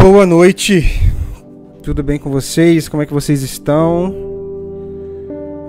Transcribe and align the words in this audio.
Boa 0.00 0.24
noite. 0.24 1.02
Tudo 1.82 2.04
bem 2.04 2.20
com 2.20 2.30
vocês? 2.30 2.88
Como 2.88 3.02
é 3.02 3.06
que 3.06 3.12
vocês 3.12 3.42
estão? 3.42 4.14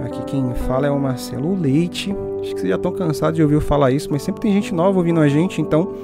Aqui 0.06 0.24
quem 0.26 0.54
fala 0.68 0.86
é 0.86 0.92
o 0.92 1.00
Marcelo 1.00 1.60
Leite. 1.60 2.16
Acho 2.40 2.54
que 2.54 2.60
vocês 2.60 2.70
já 2.70 2.76
estão 2.76 2.92
cansados 2.92 3.38
de 3.38 3.42
ouvir 3.42 3.56
eu 3.56 3.62
falar 3.62 3.90
isso, 3.90 4.08
mas 4.12 4.22
sempre 4.22 4.42
tem 4.42 4.54
gente 4.54 4.72
nova 4.72 5.00
ouvindo 5.00 5.20
a 5.20 5.28
gente, 5.28 5.60
então 5.60 5.96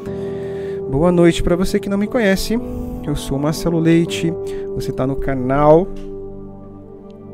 boa 0.89 1.11
noite 1.11 1.43
para 1.43 1.55
você 1.55 1.79
que 1.79 1.87
não 1.87 1.99
me 1.99 2.07
conhece. 2.07 2.59
Eu 3.05 3.15
sou 3.15 3.37
o 3.37 3.39
Marcelo 3.39 3.79
Leite. 3.79 4.33
Você 4.73 4.89
está 4.89 5.05
no 5.05 5.17
canal 5.17 5.87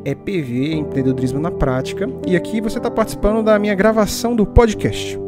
EPV, 0.04 0.74
Empreendedorismo 0.74 1.40
na 1.40 1.52
Prática, 1.52 2.10
e 2.28 2.36
aqui 2.36 2.60
você 2.60 2.80
está 2.80 2.92
participando 2.92 3.42
da 3.42 3.58
minha 3.58 3.74
gravação 3.74 4.36
do 4.36 4.46
podcast. 4.46 5.21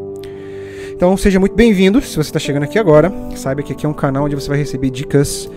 Então 1.03 1.17
seja 1.17 1.37
muito 1.37 1.53
bem-vindo. 1.53 2.01
Se 2.01 2.15
você 2.15 2.21
está 2.29 2.39
chegando 2.39 2.63
aqui 2.63 2.79
agora, 2.79 3.11
saiba 3.35 3.61
que 3.61 3.73
aqui 3.73 3.85
é 3.85 3.89
um 3.89 3.93
canal 3.93 4.23
onde 4.23 4.35
você 4.35 4.47
vai 4.47 4.57
receber 4.57 4.89
dicas 4.89 5.51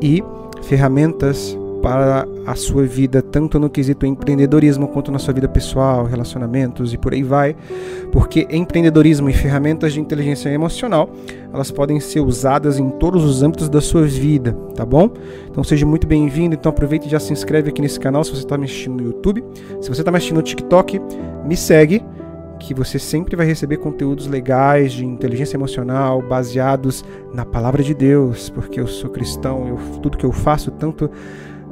e 0.00 0.22
ferramentas 0.62 1.58
para 1.82 2.24
a 2.46 2.54
sua 2.54 2.84
vida, 2.84 3.20
tanto 3.20 3.58
no 3.58 3.68
quesito 3.68 4.06
empreendedorismo 4.06 4.86
quanto 4.86 5.10
na 5.10 5.18
sua 5.18 5.34
vida 5.34 5.48
pessoal, 5.48 6.04
relacionamentos 6.04 6.94
e 6.94 6.96
por 6.96 7.12
aí 7.12 7.24
vai. 7.24 7.56
Porque 8.12 8.46
empreendedorismo 8.52 9.28
e 9.28 9.32
ferramentas 9.32 9.94
de 9.94 10.00
inteligência 10.00 10.48
emocional, 10.48 11.10
elas 11.52 11.72
podem 11.72 11.98
ser 11.98 12.20
usadas 12.20 12.78
em 12.78 12.88
todos 12.88 13.24
os 13.24 13.42
âmbitos 13.42 13.68
da 13.68 13.80
sua 13.80 14.02
vida, 14.02 14.52
tá 14.76 14.86
bom? 14.86 15.10
Então 15.50 15.64
seja 15.64 15.84
muito 15.84 16.06
bem-vindo. 16.06 16.54
Então 16.54 16.70
aproveite 16.70 17.08
e 17.08 17.10
já 17.10 17.18
se 17.18 17.32
inscreve 17.32 17.70
aqui 17.70 17.82
nesse 17.82 17.98
canal 17.98 18.22
se 18.22 18.30
você 18.30 18.44
está 18.44 18.56
me 18.56 18.66
assistindo 18.66 19.02
no 19.02 19.08
YouTube. 19.08 19.42
Se 19.80 19.88
você 19.88 20.02
está 20.02 20.12
me 20.12 20.18
assistindo 20.18 20.36
no 20.36 20.42
TikTok, 20.44 21.00
me 21.44 21.56
segue 21.56 22.00
que 22.58 22.74
você 22.74 22.98
sempre 22.98 23.36
vai 23.36 23.46
receber 23.46 23.76
conteúdos 23.78 24.26
legais 24.26 24.92
de 24.92 25.04
inteligência 25.04 25.56
emocional 25.56 26.20
baseados 26.20 27.04
na 27.32 27.44
palavra 27.44 27.82
de 27.82 27.94
Deus, 27.94 28.50
porque 28.50 28.80
eu 28.80 28.86
sou 28.86 29.10
cristão, 29.10 29.68
eu, 29.68 30.00
tudo 30.00 30.18
que 30.18 30.26
eu 30.26 30.32
faço, 30.32 30.70
tanto 30.70 31.10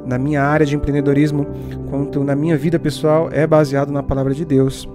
na 0.05 0.17
minha 0.17 0.41
área 0.41 0.65
de 0.65 0.75
empreendedorismo 0.75 1.45
quanto 1.89 2.23
na 2.23 2.35
minha 2.35 2.57
vida 2.57 2.79
pessoal, 2.79 3.29
é 3.31 3.45
baseado 3.45 3.91
na 3.91 4.01
palavra 4.01 4.33
de 4.33 4.45
Deus. 4.45 4.87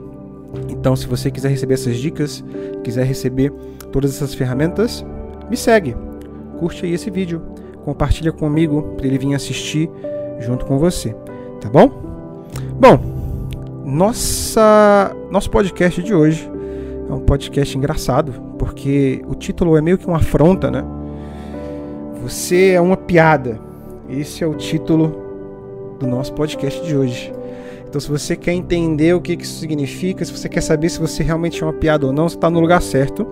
Então, 0.69 0.97
se 0.97 1.07
você 1.07 1.31
quiser 1.31 1.49
receber 1.49 1.75
essas 1.75 1.97
dicas, 1.97 2.43
quiser 2.83 3.05
receber 3.05 3.53
todas 3.91 4.15
essas 4.15 4.35
ferramentas, 4.35 5.05
me 5.51 5.57
segue, 5.57 5.95
curte 6.59 6.87
aí 6.87 6.93
esse 6.93 7.11
vídeo, 7.11 7.43
compartilha 7.85 8.33
comigo 8.33 8.95
para 8.97 9.07
ele 9.07 9.19
vir 9.19 9.35
assistir 9.35 9.91
junto 10.41 10.65
com 10.65 10.79
você, 10.79 11.15
tá 11.61 11.69
bom? 11.69 11.91
Bom, 12.81 13.22
nossa, 13.85 15.15
nosso 15.31 15.51
podcast 15.51 16.03
de 16.03 16.15
hoje 16.15 16.51
é 17.09 17.13
um 17.13 17.21
podcast 17.21 17.77
engraçado, 17.77 18.33
porque 18.59 19.23
o 19.29 19.35
título 19.35 19.77
é 19.77 19.81
meio 19.81 19.99
que 19.99 20.07
uma 20.07 20.17
afronta, 20.17 20.71
né? 20.71 20.85
Você 22.23 22.71
é 22.71 22.81
uma 22.81 22.97
piada. 22.97 23.59
Esse 24.09 24.45
é 24.45 24.47
o 24.47 24.55
título 24.55 25.97
do 25.99 26.07
nosso 26.07 26.33
podcast 26.33 26.85
de 26.87 26.97
hoje. 26.97 27.33
Então, 27.87 28.01
se 28.01 28.09
você 28.09 28.37
quer 28.37 28.53
entender 28.53 29.15
o 29.15 29.21
que 29.21 29.35
isso 29.35 29.59
significa, 29.59 30.25
se 30.25 30.33
você 30.33 30.49
quer 30.49 30.63
saber 30.63 30.89
se 30.89 30.99
você 30.99 31.23
realmente 31.23 31.63
é 31.63 31.67
uma 31.67 31.73
piada 31.73 32.07
ou 32.07 32.13
não, 32.13 32.29
você 32.29 32.37
está 32.37 32.49
no 32.49 32.61
lugar 32.61 32.81
certo. 32.81 33.27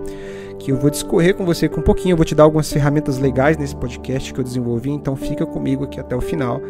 Que 0.58 0.72
eu 0.72 0.76
vou 0.76 0.90
discorrer 0.90 1.34
com 1.34 1.46
você 1.46 1.68
com 1.68 1.80
um 1.80 1.82
pouquinho, 1.82 2.12
eu 2.12 2.16
vou 2.18 2.26
te 2.26 2.34
dar 2.34 2.42
algumas 2.42 2.70
ferramentas 2.70 3.18
legais 3.18 3.56
nesse 3.56 3.74
podcast 3.74 4.34
que 4.34 4.38
eu 4.38 4.44
desenvolvi. 4.44 4.90
Então, 4.90 5.16
fica 5.16 5.46
comigo 5.46 5.84
aqui 5.84 5.98
até 5.98 6.14
o 6.14 6.20
final, 6.20 6.60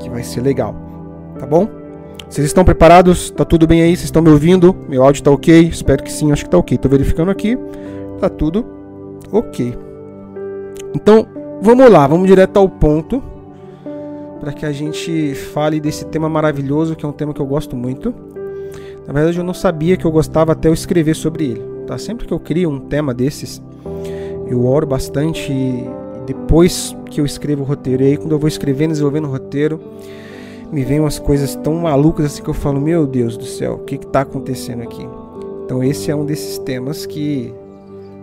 que 0.00 0.10
vai 0.10 0.22
ser 0.22 0.42
legal. 0.42 0.74
Tá 1.38 1.46
bom? 1.46 1.83
Vocês 2.34 2.48
estão 2.48 2.64
preparados? 2.64 3.30
Tá 3.30 3.44
tudo 3.44 3.64
bem 3.64 3.80
aí? 3.80 3.90
Vocês 3.90 4.06
estão 4.06 4.20
me 4.20 4.28
ouvindo? 4.28 4.74
Meu 4.88 5.04
áudio 5.04 5.22
tá 5.22 5.30
ok? 5.30 5.68
Espero 5.68 6.02
que 6.02 6.10
sim, 6.10 6.32
acho 6.32 6.42
que 6.42 6.50
tá 6.50 6.58
ok. 6.58 6.76
Tô 6.76 6.88
verificando 6.88 7.30
aqui. 7.30 7.56
Tá 8.18 8.28
tudo 8.28 8.66
ok. 9.30 9.72
Então, 10.92 11.28
vamos 11.62 11.88
lá, 11.88 12.04
vamos 12.08 12.26
direto 12.26 12.56
ao 12.56 12.68
ponto 12.68 13.22
para 14.40 14.52
que 14.52 14.66
a 14.66 14.72
gente 14.72 15.32
fale 15.36 15.78
desse 15.78 16.06
tema 16.06 16.28
maravilhoso, 16.28 16.96
que 16.96 17.04
é 17.04 17.08
um 17.08 17.12
tema 17.12 17.32
que 17.32 17.40
eu 17.40 17.46
gosto 17.46 17.76
muito. 17.76 18.12
Na 19.06 19.12
verdade, 19.12 19.38
eu 19.38 19.44
não 19.44 19.54
sabia 19.54 19.96
que 19.96 20.04
eu 20.04 20.10
gostava 20.10 20.50
até 20.50 20.66
eu 20.66 20.74
escrever 20.74 21.14
sobre 21.14 21.44
ele. 21.44 21.62
Tá? 21.86 21.96
Sempre 21.98 22.26
que 22.26 22.34
eu 22.34 22.40
crio 22.40 22.68
um 22.68 22.80
tema 22.80 23.14
desses, 23.14 23.62
eu 24.48 24.66
oro 24.66 24.88
bastante 24.88 25.52
e 25.52 25.88
depois 26.26 26.96
que 27.08 27.20
eu 27.20 27.24
escrevo 27.24 27.62
o 27.62 27.64
roteiro, 27.64 28.02
e 28.02 28.06
aí 28.06 28.16
quando 28.16 28.32
eu 28.32 28.40
vou 28.40 28.48
escrevendo, 28.48 28.90
desenvolvendo 28.90 29.28
o 29.28 29.30
roteiro, 29.30 29.80
me 30.72 30.84
vem 30.84 31.00
umas 31.00 31.18
coisas 31.18 31.54
tão 31.56 31.74
malucas 31.74 32.26
assim 32.26 32.42
que 32.42 32.50
eu 32.50 32.54
falo, 32.54 32.80
meu 32.80 33.06
Deus 33.06 33.36
do 33.36 33.44
céu, 33.44 33.74
o 33.74 33.78
que 33.84 33.96
está 33.96 34.22
acontecendo 34.22 34.82
aqui? 34.82 35.06
Então 35.64 35.82
esse 35.82 36.10
é 36.10 36.16
um 36.16 36.24
desses 36.24 36.58
temas 36.58 37.06
que 37.06 37.52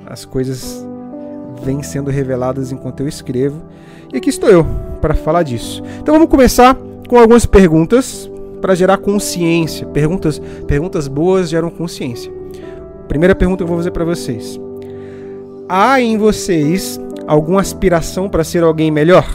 as 0.06 0.26
coisas 0.26 0.86
vêm 1.64 1.82
sendo 1.82 2.12
reveladas 2.12 2.72
enquanto 2.72 3.02
eu 3.02 3.08
escrevo. 3.08 3.62
E 4.14 4.18
aqui 4.18 4.30
estou 4.30 4.50
eu 4.50 4.66
para 5.00 5.14
falar 5.14 5.44
disso. 5.44 5.82
Então 6.00 6.14
vamos 6.14 6.30
começar 6.30 6.78
com 7.08 7.18
algumas 7.18 7.46
perguntas 7.46 8.30
para 8.62 8.76
gerar 8.76 8.98
consciência. 8.98 9.88
Perguntas, 9.88 10.40
perguntas 10.68 11.08
boas 11.08 11.50
geram 11.50 11.70
consciência. 11.70 12.32
Primeira 13.08 13.36
pergunta 13.36 13.58
que 13.58 13.64
eu 13.64 13.68
vou 13.68 13.78
fazer 13.78 13.92
para 13.92 14.06
vocês: 14.06 14.60
Há 15.68 16.00
em 16.00 16.18
vocês 16.18 17.00
alguma 17.28 17.62
aspiração 17.62 18.30
para 18.30 18.44
ser 18.44 18.64
alguém 18.64 18.92
melhor? 18.92 19.26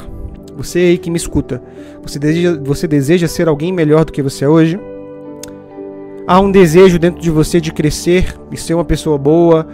Você 0.56 0.78
aí 0.78 0.98
que 0.98 1.10
me 1.10 1.18
escuta, 1.18 1.62
você 2.10 2.18
deseja, 2.18 2.60
você 2.62 2.86
deseja 2.86 3.28
ser 3.28 3.48
alguém 3.48 3.72
melhor 3.72 4.04
do 4.04 4.12
que 4.12 4.22
você 4.22 4.44
é 4.44 4.48
hoje? 4.48 4.78
Há 6.26 6.40
um 6.40 6.50
desejo 6.50 6.98
dentro 6.98 7.20
de 7.20 7.30
você 7.30 7.60
de 7.60 7.72
crescer 7.72 8.34
e 8.50 8.56
ser 8.56 8.74
uma 8.74 8.84
pessoa 8.84 9.16
boa, 9.16 9.66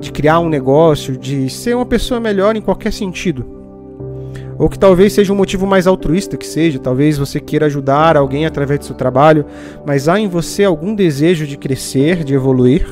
de 0.00 0.12
criar 0.12 0.38
um 0.40 0.48
negócio, 0.48 1.16
de 1.16 1.50
ser 1.50 1.74
uma 1.74 1.86
pessoa 1.86 2.20
melhor 2.20 2.56
em 2.56 2.60
qualquer 2.60 2.92
sentido. 2.92 3.44
Ou 4.58 4.68
que 4.68 4.78
talvez 4.78 5.12
seja 5.12 5.32
um 5.32 5.36
motivo 5.36 5.66
mais 5.66 5.86
altruísta 5.86 6.36
que 6.36 6.46
seja, 6.46 6.78
talvez 6.78 7.16
você 7.16 7.38
queira 7.38 7.66
ajudar 7.66 8.16
alguém 8.16 8.44
através 8.46 8.80
do 8.80 8.86
seu 8.86 8.94
trabalho, 8.94 9.44
mas 9.86 10.08
há 10.08 10.18
em 10.18 10.28
você 10.28 10.64
algum 10.64 10.94
desejo 10.94 11.46
de 11.46 11.56
crescer, 11.56 12.24
de 12.24 12.34
evoluir? 12.34 12.86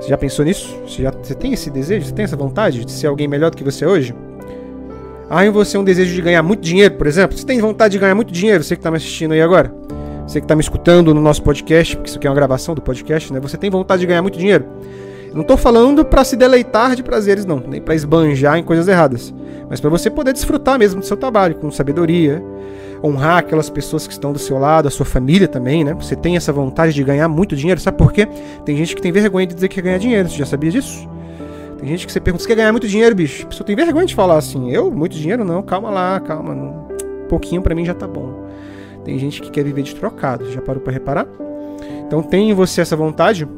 Você 0.00 0.08
já 0.08 0.16
pensou 0.16 0.44
nisso? 0.44 0.74
Você, 0.86 1.02
já, 1.02 1.10
você 1.10 1.34
tem 1.34 1.52
esse 1.52 1.70
desejo? 1.70 2.06
Você 2.06 2.12
tem 2.12 2.24
essa 2.24 2.36
vontade 2.36 2.84
de 2.84 2.92
ser 2.92 3.08
alguém 3.08 3.28
melhor 3.28 3.50
do 3.50 3.56
que 3.56 3.64
você 3.64 3.84
é 3.84 3.88
hoje? 3.88 4.14
Há 5.30 5.44
em 5.44 5.50
você 5.50 5.76
um 5.76 5.84
desejo 5.84 6.14
de 6.14 6.22
ganhar 6.22 6.42
muito 6.42 6.62
dinheiro, 6.62 6.94
por 6.94 7.06
exemplo? 7.06 7.36
Você 7.36 7.44
tem 7.44 7.60
vontade 7.60 7.92
de 7.92 7.98
ganhar 7.98 8.14
muito 8.14 8.32
dinheiro, 8.32 8.64
você 8.64 8.74
que 8.74 8.80
está 8.80 8.90
me 8.90 8.96
assistindo 8.96 9.32
aí 9.32 9.42
agora? 9.42 9.70
Você 10.26 10.40
que 10.40 10.44
está 10.44 10.54
me 10.54 10.62
escutando 10.62 11.12
no 11.12 11.20
nosso 11.20 11.42
podcast, 11.42 11.96
porque 11.96 12.08
isso 12.08 12.18
aqui 12.18 12.26
é 12.26 12.30
uma 12.30 12.36
gravação 12.36 12.74
do 12.74 12.80
podcast, 12.80 13.30
né? 13.30 13.38
Você 13.40 13.58
tem 13.58 13.68
vontade 13.68 14.00
de 14.00 14.06
ganhar 14.06 14.22
muito 14.22 14.38
dinheiro? 14.38 14.64
Não 15.34 15.42
estou 15.42 15.58
falando 15.58 16.02
para 16.02 16.24
se 16.24 16.34
deleitar 16.34 16.96
de 16.96 17.02
prazeres, 17.02 17.44
não, 17.44 17.60
nem 17.60 17.80
para 17.80 17.94
esbanjar 17.94 18.56
em 18.56 18.62
coisas 18.62 18.88
erradas, 18.88 19.34
mas 19.68 19.80
para 19.80 19.90
você 19.90 20.08
poder 20.08 20.32
desfrutar 20.32 20.78
mesmo 20.78 21.00
do 21.00 21.06
seu 21.06 21.16
trabalho 21.16 21.56
com 21.56 21.70
sabedoria, 21.70 22.42
honrar 23.04 23.36
aquelas 23.36 23.68
pessoas 23.68 24.06
que 24.06 24.14
estão 24.14 24.32
do 24.32 24.38
seu 24.38 24.58
lado, 24.58 24.88
a 24.88 24.90
sua 24.90 25.04
família 25.04 25.46
também, 25.46 25.84
né? 25.84 25.92
Você 25.92 26.16
tem 26.16 26.38
essa 26.38 26.54
vontade 26.54 26.94
de 26.94 27.04
ganhar 27.04 27.28
muito 27.28 27.54
dinheiro, 27.54 27.78
sabe 27.78 27.98
por 27.98 28.14
quê? 28.14 28.26
Tem 28.64 28.74
gente 28.78 28.96
que 28.96 29.02
tem 29.02 29.12
vergonha 29.12 29.46
de 29.46 29.54
dizer 29.54 29.68
que 29.68 29.74
quer 29.74 29.82
ganhar 29.82 29.98
dinheiro, 29.98 30.26
você 30.26 30.38
já 30.38 30.46
sabia 30.46 30.70
disso? 30.70 31.06
Tem 31.78 31.88
gente 31.88 32.06
que 32.06 32.12
você 32.12 32.20
pergunta, 32.20 32.42
você 32.42 32.48
quer 32.48 32.56
ganhar 32.56 32.72
muito 32.72 32.88
dinheiro, 32.88 33.14
bicho? 33.14 33.44
A 33.44 33.48
pessoa 33.48 33.66
tem 33.66 33.76
vergonha 33.76 34.04
de 34.04 34.14
falar 34.14 34.36
assim, 34.36 34.72
eu? 34.72 34.90
Muito 34.90 35.16
dinheiro? 35.16 35.44
Não, 35.44 35.62
calma 35.62 35.90
lá, 35.90 36.18
calma. 36.18 36.54
Não. 36.54 36.88
Pouquinho 37.28 37.62
para 37.62 37.74
mim 37.74 37.84
já 37.84 37.94
tá 37.94 38.06
bom. 38.06 38.48
Tem 39.04 39.16
gente 39.18 39.40
que 39.40 39.50
quer 39.50 39.62
viver 39.62 39.82
de 39.82 39.94
trocado, 39.94 40.50
já 40.50 40.60
parou 40.60 40.82
para 40.82 40.92
reparar? 40.92 41.26
Então 42.06 42.22
tem 42.22 42.50
em 42.50 42.54
você 42.54 42.80
essa 42.80 42.96
vontade? 42.96 43.48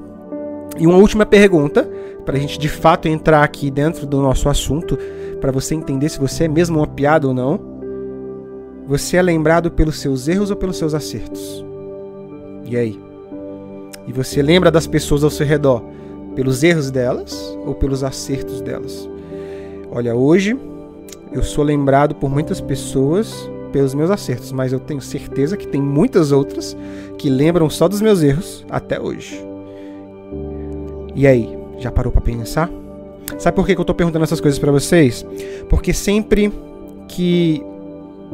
E 0.78 0.86
uma 0.86 0.98
última 0.98 1.24
pergunta, 1.24 1.88
para 2.24 2.36
a 2.36 2.40
gente 2.40 2.58
de 2.58 2.68
fato 2.68 3.08
entrar 3.08 3.42
aqui 3.42 3.70
dentro 3.70 4.06
do 4.06 4.20
nosso 4.20 4.48
assunto, 4.48 4.98
para 5.40 5.50
você 5.50 5.74
entender 5.74 6.10
se 6.10 6.18
você 6.18 6.44
é 6.44 6.48
mesmo 6.48 6.78
uma 6.78 6.86
piada 6.86 7.26
ou 7.26 7.32
não. 7.32 7.58
Você 8.86 9.16
é 9.16 9.22
lembrado 9.22 9.70
pelos 9.70 9.98
seus 9.98 10.28
erros 10.28 10.50
ou 10.50 10.56
pelos 10.56 10.76
seus 10.76 10.94
acertos? 10.94 11.64
E 12.66 12.76
aí? 12.76 13.00
E 14.06 14.12
você 14.12 14.42
lembra 14.42 14.70
das 14.70 14.86
pessoas 14.86 15.24
ao 15.24 15.30
seu 15.30 15.46
redor 15.46 15.82
pelos 16.34 16.62
erros 16.62 16.90
delas 16.90 17.56
ou 17.64 17.74
pelos 17.74 18.04
acertos 18.04 18.60
delas? 18.60 19.08
Olha, 19.90 20.14
hoje 20.14 20.58
eu 21.32 21.42
sou 21.42 21.64
lembrado 21.64 22.14
por 22.14 22.30
muitas 22.30 22.60
pessoas 22.60 23.48
pelos 23.72 23.94
meus 23.94 24.10
acertos, 24.10 24.52
mas 24.52 24.72
eu 24.72 24.80
tenho 24.80 25.00
certeza 25.00 25.56
que 25.56 25.66
tem 25.66 25.80
muitas 25.80 26.32
outras 26.32 26.76
que 27.18 27.30
lembram 27.30 27.70
só 27.70 27.88
dos 27.88 28.00
meus 28.00 28.22
erros 28.22 28.64
até 28.68 29.00
hoje. 29.00 29.40
E 31.14 31.26
aí, 31.26 31.56
já 31.78 31.90
parou 31.90 32.12
para 32.12 32.20
pensar? 32.20 32.70
Sabe 33.38 33.54
por 33.54 33.66
que 33.66 33.72
eu 33.72 33.84
tô 33.84 33.94
perguntando 33.94 34.24
essas 34.24 34.40
coisas 34.40 34.58
para 34.58 34.72
vocês? 34.72 35.24
Porque 35.68 35.92
sempre 35.92 36.52
que 37.08 37.64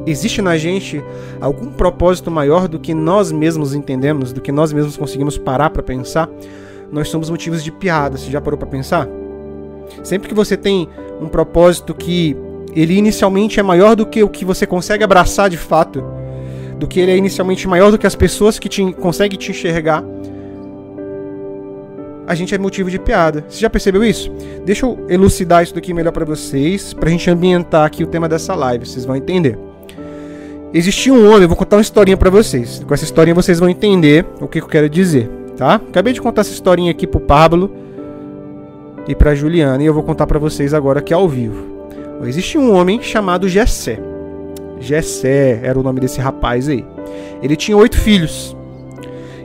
existe 0.06 0.42
na 0.42 0.56
gente 0.56 1.02
algum 1.40 1.66
propósito 1.66 2.30
maior 2.30 2.68
do 2.68 2.78
que 2.78 2.92
nós 2.92 3.32
mesmos 3.32 3.74
entendemos, 3.74 4.32
do 4.32 4.40
que 4.40 4.52
nós 4.52 4.72
mesmos 4.72 4.96
conseguimos 4.96 5.38
parar 5.38 5.70
para 5.70 5.82
pensar, 5.82 6.28
nós 6.90 7.08
somos 7.08 7.30
motivos 7.30 7.62
de 7.62 7.70
piada. 7.70 8.16
Você 8.16 8.30
já 8.30 8.40
parou 8.40 8.58
para 8.58 8.68
pensar? 8.68 9.08
Sempre 10.02 10.28
que 10.28 10.34
você 10.34 10.56
tem 10.56 10.88
um 11.20 11.28
propósito 11.28 11.94
que 11.94 12.36
ele 12.74 12.94
inicialmente 12.94 13.58
é 13.58 13.62
maior 13.62 13.96
do 13.96 14.04
que 14.04 14.22
o 14.22 14.28
que 14.28 14.44
você 14.44 14.66
consegue 14.66 15.02
abraçar 15.02 15.48
de 15.48 15.56
fato, 15.56 16.04
do 16.78 16.86
que 16.86 17.00
ele 17.00 17.12
é 17.12 17.16
inicialmente 17.16 17.66
maior 17.66 17.90
do 17.90 17.98
que 17.98 18.06
as 18.06 18.14
pessoas 18.14 18.58
que 18.58 18.68
te, 18.68 18.92
conseguem 18.92 19.38
te 19.38 19.50
enxergar, 19.50 20.04
a 22.26 22.34
gente 22.34 22.54
é 22.54 22.58
motivo 22.58 22.90
de 22.90 22.98
piada. 22.98 23.44
Você 23.48 23.60
já 23.60 23.70
percebeu 23.70 24.04
isso? 24.04 24.30
Deixa 24.64 24.84
eu 24.84 24.98
elucidar 25.08 25.62
isso 25.62 25.74
daqui 25.74 25.94
melhor 25.94 26.12
para 26.12 26.24
vocês, 26.24 26.92
pra 26.92 27.08
gente 27.08 27.30
ambientar 27.30 27.86
aqui 27.86 28.02
o 28.02 28.06
tema 28.06 28.28
dessa 28.28 28.54
live, 28.54 28.84
vocês 28.84 29.04
vão 29.04 29.16
entender. 29.16 29.56
Existia 30.74 31.14
um 31.14 31.26
homem, 31.28 31.42
eu 31.42 31.48
vou 31.48 31.56
contar 31.56 31.76
uma 31.76 31.82
historinha 31.82 32.16
para 32.16 32.28
vocês. 32.28 32.82
Com 32.86 32.92
essa 32.92 33.04
historinha 33.04 33.34
vocês 33.34 33.58
vão 33.60 33.68
entender 33.68 34.26
o 34.40 34.48
que 34.48 34.60
eu 34.60 34.66
quero 34.66 34.90
dizer, 34.90 35.30
tá? 35.56 35.76
Acabei 35.76 36.12
de 36.12 36.20
contar 36.20 36.42
essa 36.42 36.52
historinha 36.52 36.90
aqui 36.90 37.06
pro 37.06 37.20
Pablo 37.20 37.70
e 39.08 39.14
pra 39.14 39.34
Juliana 39.34 39.82
e 39.82 39.86
eu 39.86 39.94
vou 39.94 40.02
contar 40.02 40.26
para 40.26 40.38
vocês 40.38 40.74
agora 40.74 41.00
aqui 41.00 41.14
ao 41.14 41.28
vivo. 41.28 41.76
Existia 42.24 42.60
um 42.60 42.74
homem 42.74 43.02
chamado 43.02 43.48
Jessé. 43.48 43.98
Jessé 44.80 45.60
era 45.62 45.78
o 45.78 45.82
nome 45.82 46.00
desse 46.00 46.20
rapaz 46.20 46.68
aí. 46.68 46.84
Ele 47.42 47.56
tinha 47.56 47.76
oito 47.76 47.98
filhos. 47.98 48.56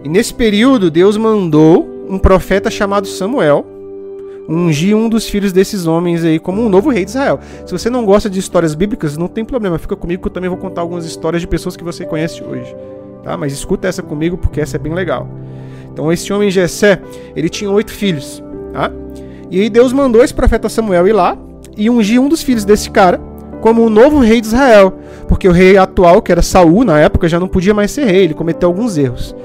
E 0.03 0.09
nesse 0.09 0.33
período, 0.33 0.89
Deus 0.89 1.17
mandou 1.17 1.87
um 2.09 2.17
profeta 2.17 2.69
chamado 2.69 3.07
Samuel 3.07 3.65
ungir 4.49 4.95
um 4.95 5.07
dos 5.07 5.29
filhos 5.29 5.53
desses 5.53 5.85
homens 5.85 6.25
aí 6.25 6.39
como 6.39 6.61
um 6.61 6.69
novo 6.69 6.89
rei 6.89 7.05
de 7.05 7.11
Israel. 7.11 7.39
Se 7.65 7.71
você 7.71 7.89
não 7.89 8.05
gosta 8.05 8.29
de 8.29 8.39
histórias 8.39 8.75
bíblicas, 8.75 9.17
não 9.17 9.27
tem 9.27 9.45
problema, 9.45 9.77
fica 9.77 9.95
comigo 9.95 10.21
que 10.21 10.27
eu 10.27 10.33
também 10.33 10.49
vou 10.49 10.57
contar 10.57 10.81
algumas 10.81 11.05
histórias 11.05 11.41
de 11.41 11.47
pessoas 11.47 11.77
que 11.77 11.83
você 11.83 12.05
conhece 12.05 12.43
hoje. 12.43 12.75
Tá? 13.23 13.37
Mas 13.37 13.53
escuta 13.53 13.87
essa 13.87 14.01
comigo 14.01 14.37
porque 14.37 14.59
essa 14.59 14.77
é 14.77 14.79
bem 14.79 14.93
legal. 14.93 15.27
Então 15.91 16.11
esse 16.11 16.31
homem 16.31 16.49
Jessé, 16.49 17.01
ele 17.35 17.49
tinha 17.49 17.69
oito 17.69 17.91
filhos. 17.91 18.43
Tá? 18.73 18.91
E 19.49 19.61
aí 19.61 19.69
Deus 19.69 19.91
mandou 19.91 20.23
esse 20.23 20.33
profeta 20.33 20.69
Samuel 20.69 21.07
ir 21.07 21.13
lá 21.13 21.37
e 21.75 21.89
ungir 21.89 22.21
um 22.21 22.29
dos 22.29 22.41
filhos 22.41 22.65
desse 22.65 22.89
cara 22.89 23.19
como 23.61 23.85
o 23.85 23.89
novo 23.89 24.19
rei 24.19 24.41
de 24.41 24.47
Israel, 24.47 24.93
porque 25.27 25.47
o 25.47 25.51
rei 25.51 25.77
atual, 25.77 26.21
que 26.21 26.31
era 26.31 26.41
Saul 26.41 26.83
na 26.83 26.99
época, 26.99 27.29
já 27.29 27.39
não 27.39 27.47
podia 27.47 27.73
mais 27.73 27.91
ser 27.91 28.05
rei, 28.05 28.23
ele 28.23 28.33
cometeu 28.33 28.67
alguns 28.67 28.97
erros. 28.97 29.35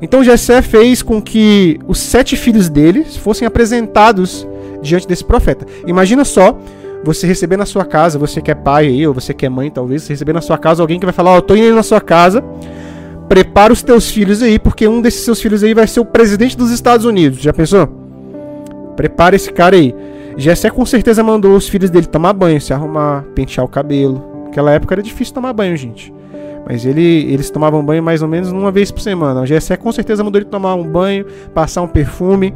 Então 0.00 0.22
Jessé 0.22 0.62
fez 0.62 1.02
com 1.02 1.20
que 1.20 1.78
os 1.86 1.98
sete 1.98 2.36
filhos 2.36 2.68
dele 2.68 3.04
fossem 3.04 3.46
apresentados 3.46 4.46
diante 4.80 5.06
desse 5.06 5.24
profeta. 5.24 5.66
Imagina 5.86 6.24
só 6.24 6.56
você 7.04 7.26
receber 7.26 7.56
na 7.56 7.66
sua 7.66 7.84
casa, 7.84 8.18
você 8.18 8.40
que 8.40 8.50
é 8.50 8.54
pai 8.54 8.86
aí, 8.86 9.06
ou 9.06 9.12
você 9.12 9.34
que 9.34 9.44
é 9.44 9.48
mãe 9.48 9.70
talvez, 9.70 10.06
receber 10.06 10.32
na 10.32 10.40
sua 10.40 10.56
casa 10.56 10.82
alguém 10.82 10.98
que 10.98 11.06
vai 11.06 11.12
falar, 11.12 11.32
ó, 11.32 11.38
oh, 11.38 11.42
tô 11.42 11.54
indo 11.54 11.74
na 11.74 11.82
sua 11.82 12.00
casa, 12.00 12.44
prepara 13.32 13.72
os 13.72 13.82
teus 13.82 14.10
filhos 14.10 14.42
aí, 14.42 14.58
porque 14.58 14.86
um 14.86 15.00
desses 15.00 15.24
seus 15.24 15.40
filhos 15.40 15.64
aí 15.64 15.72
vai 15.72 15.86
ser 15.86 16.00
o 16.00 16.04
presidente 16.04 16.54
dos 16.54 16.70
Estados 16.70 17.06
Unidos. 17.06 17.40
Já 17.40 17.50
pensou? 17.50 17.88
Prepara 18.94 19.34
esse 19.34 19.50
cara 19.50 19.74
aí. 19.74 19.94
Jessé 20.36 20.68
com 20.68 20.84
certeza 20.84 21.22
mandou 21.22 21.56
os 21.56 21.66
filhos 21.66 21.88
dele 21.88 22.04
tomar 22.04 22.34
banho, 22.34 22.60
se 22.60 22.74
arrumar, 22.74 23.24
pentear 23.34 23.64
o 23.64 23.68
cabelo. 23.70 24.22
Naquela 24.44 24.72
época 24.72 24.96
era 24.96 25.02
difícil 25.02 25.32
tomar 25.32 25.54
banho, 25.54 25.74
gente. 25.78 26.12
Mas 26.66 26.84
ele, 26.84 27.32
eles 27.32 27.48
tomavam 27.48 27.82
banho 27.82 28.02
mais 28.02 28.20
ou 28.20 28.28
menos 28.28 28.52
uma 28.52 28.70
vez 28.70 28.90
por 28.90 29.00
semana. 29.00 29.40
O 29.40 29.46
Gessé 29.46 29.78
com 29.78 29.90
certeza 29.90 30.22
mandou 30.22 30.38
ele 30.38 30.50
tomar 30.50 30.74
um 30.74 30.84
banho, 30.84 31.24
passar 31.54 31.80
um 31.80 31.88
perfume, 31.88 32.54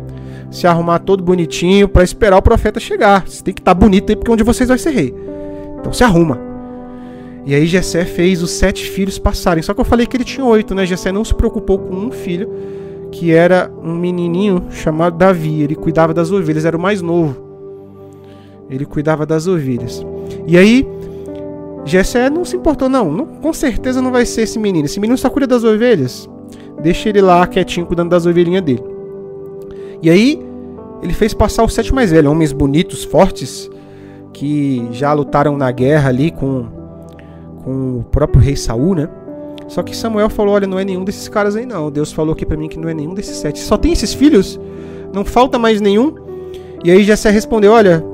se 0.51 0.67
arrumar 0.67 0.99
todo 0.99 1.25
bonitinho 1.25 1.89
para 1.89 2.05
esperar 2.05 2.37
o 2.37 2.43
profeta 2.43 2.79
chegar. 2.79 3.27
Você 3.27 3.43
tem 3.43 3.55
que 3.55 3.63
estar 3.63 3.75
tá 3.75 3.81
bonito 3.81 4.11
aí 4.11 4.17
porque 4.17 4.31
onde 4.31 4.45
vocês 4.45 4.69
vai 4.69 4.77
ser 4.77 4.91
rei. 4.91 5.15
Então 5.81 5.91
se 5.91 6.05
arruma. 6.05 6.46
E 7.47 7.55
aí 7.55 7.65
Gessé 7.65 8.05
fez 8.05 8.43
os 8.43 8.51
sete 8.51 8.91
filhos 8.91 9.21
passarem. 9.21 9.63
Só 9.63 9.73
que 9.73 9.81
eu 9.81 9.85
falei 9.85 10.05
que 10.05 10.17
ele 10.17 10.25
tinha 10.25 10.45
oito, 10.45 10.75
né? 10.75 10.85
Gessé 10.85 11.13
não 11.13 11.25
se 11.25 11.33
preocupou 11.33 11.79
com 11.79 11.95
um 11.95 12.11
filho, 12.11 12.51
que 13.13 13.33
era 13.33 13.71
um 13.81 13.95
menininho 13.95 14.65
chamado 14.71 15.17
Davi. 15.17 15.63
Ele 15.63 15.77
cuidava 15.77 16.13
das 16.13 16.33
ovelhas, 16.33 16.65
era 16.65 16.77
o 16.77 16.81
mais 16.81 17.01
novo. 17.01 17.37
Ele 18.69 18.85
cuidava 18.85 19.25
das 19.25 19.47
ovelhas. 19.47 20.05
E 20.45 20.59
aí 20.59 20.85
Jessé 21.85 22.29
não 22.29 22.45
se 22.45 22.57
importou, 22.57 22.89
não. 22.89 23.13
não. 23.13 23.27
Com 23.27 23.53
certeza 23.53 24.03
não 24.03 24.11
vai 24.11 24.27
ser 24.27 24.43
esse 24.43 24.59
menino. 24.59 24.87
Esse 24.87 24.99
menino 24.99 25.17
só 25.17 25.31
cuida 25.31 25.47
das 25.47 25.63
ovelhas. 25.63 26.29
Deixa 26.83 27.09
ele 27.09 27.21
lá 27.21 27.47
quietinho 27.47 27.87
cuidando 27.87 28.11
das 28.11 28.27
ovelhinhas 28.27 28.63
dele. 28.63 28.83
E 30.03 30.11
aí, 30.11 30.45
ele 31.01 31.13
fez 31.13 31.33
passar 31.33 31.65
os 31.65 31.73
sete 31.73 31.95
mais 31.95 32.11
velhos, 32.11 32.31
homens 32.31 32.53
bonitos, 32.53 33.05
fortes, 33.05 33.71
que 34.33 34.87
já 34.91 35.13
lutaram 35.13 35.57
na 35.57 35.71
guerra 35.71 36.09
ali 36.09 36.33
com, 36.33 36.67
com 37.67 37.99
o 37.99 38.05
próprio 38.05 38.41
rei 38.41 38.55
Saul, 38.55 38.95
né? 38.95 39.09
Só 39.67 39.83
que 39.83 39.95
Samuel 39.95 40.31
falou: 40.31 40.55
Olha, 40.55 40.69
não 40.69 40.79
é 40.79 40.85
nenhum 40.85 41.05
desses 41.05 41.29
caras 41.29 41.57
aí, 41.57 41.67
não. 41.67 41.91
Deus 41.91 42.13
falou 42.13 42.33
aqui 42.33 42.47
para 42.47 42.57
mim 42.57 42.69
que 42.69 42.79
não 42.79 42.89
é 42.89 42.95
nenhum 42.95 43.13
desses 43.13 43.37
sete. 43.39 43.59
Só 43.59 43.77
tem 43.77 43.93
esses 43.93 44.15
filhos? 44.15 44.61
Não 45.13 45.25
falta 45.25 45.59
mais 45.59 45.81
nenhum? 45.81 46.15
E 46.85 46.93
aí 46.93 47.03
Jessé 47.03 47.29
respondeu: 47.31 47.73
Olha, 47.73 48.05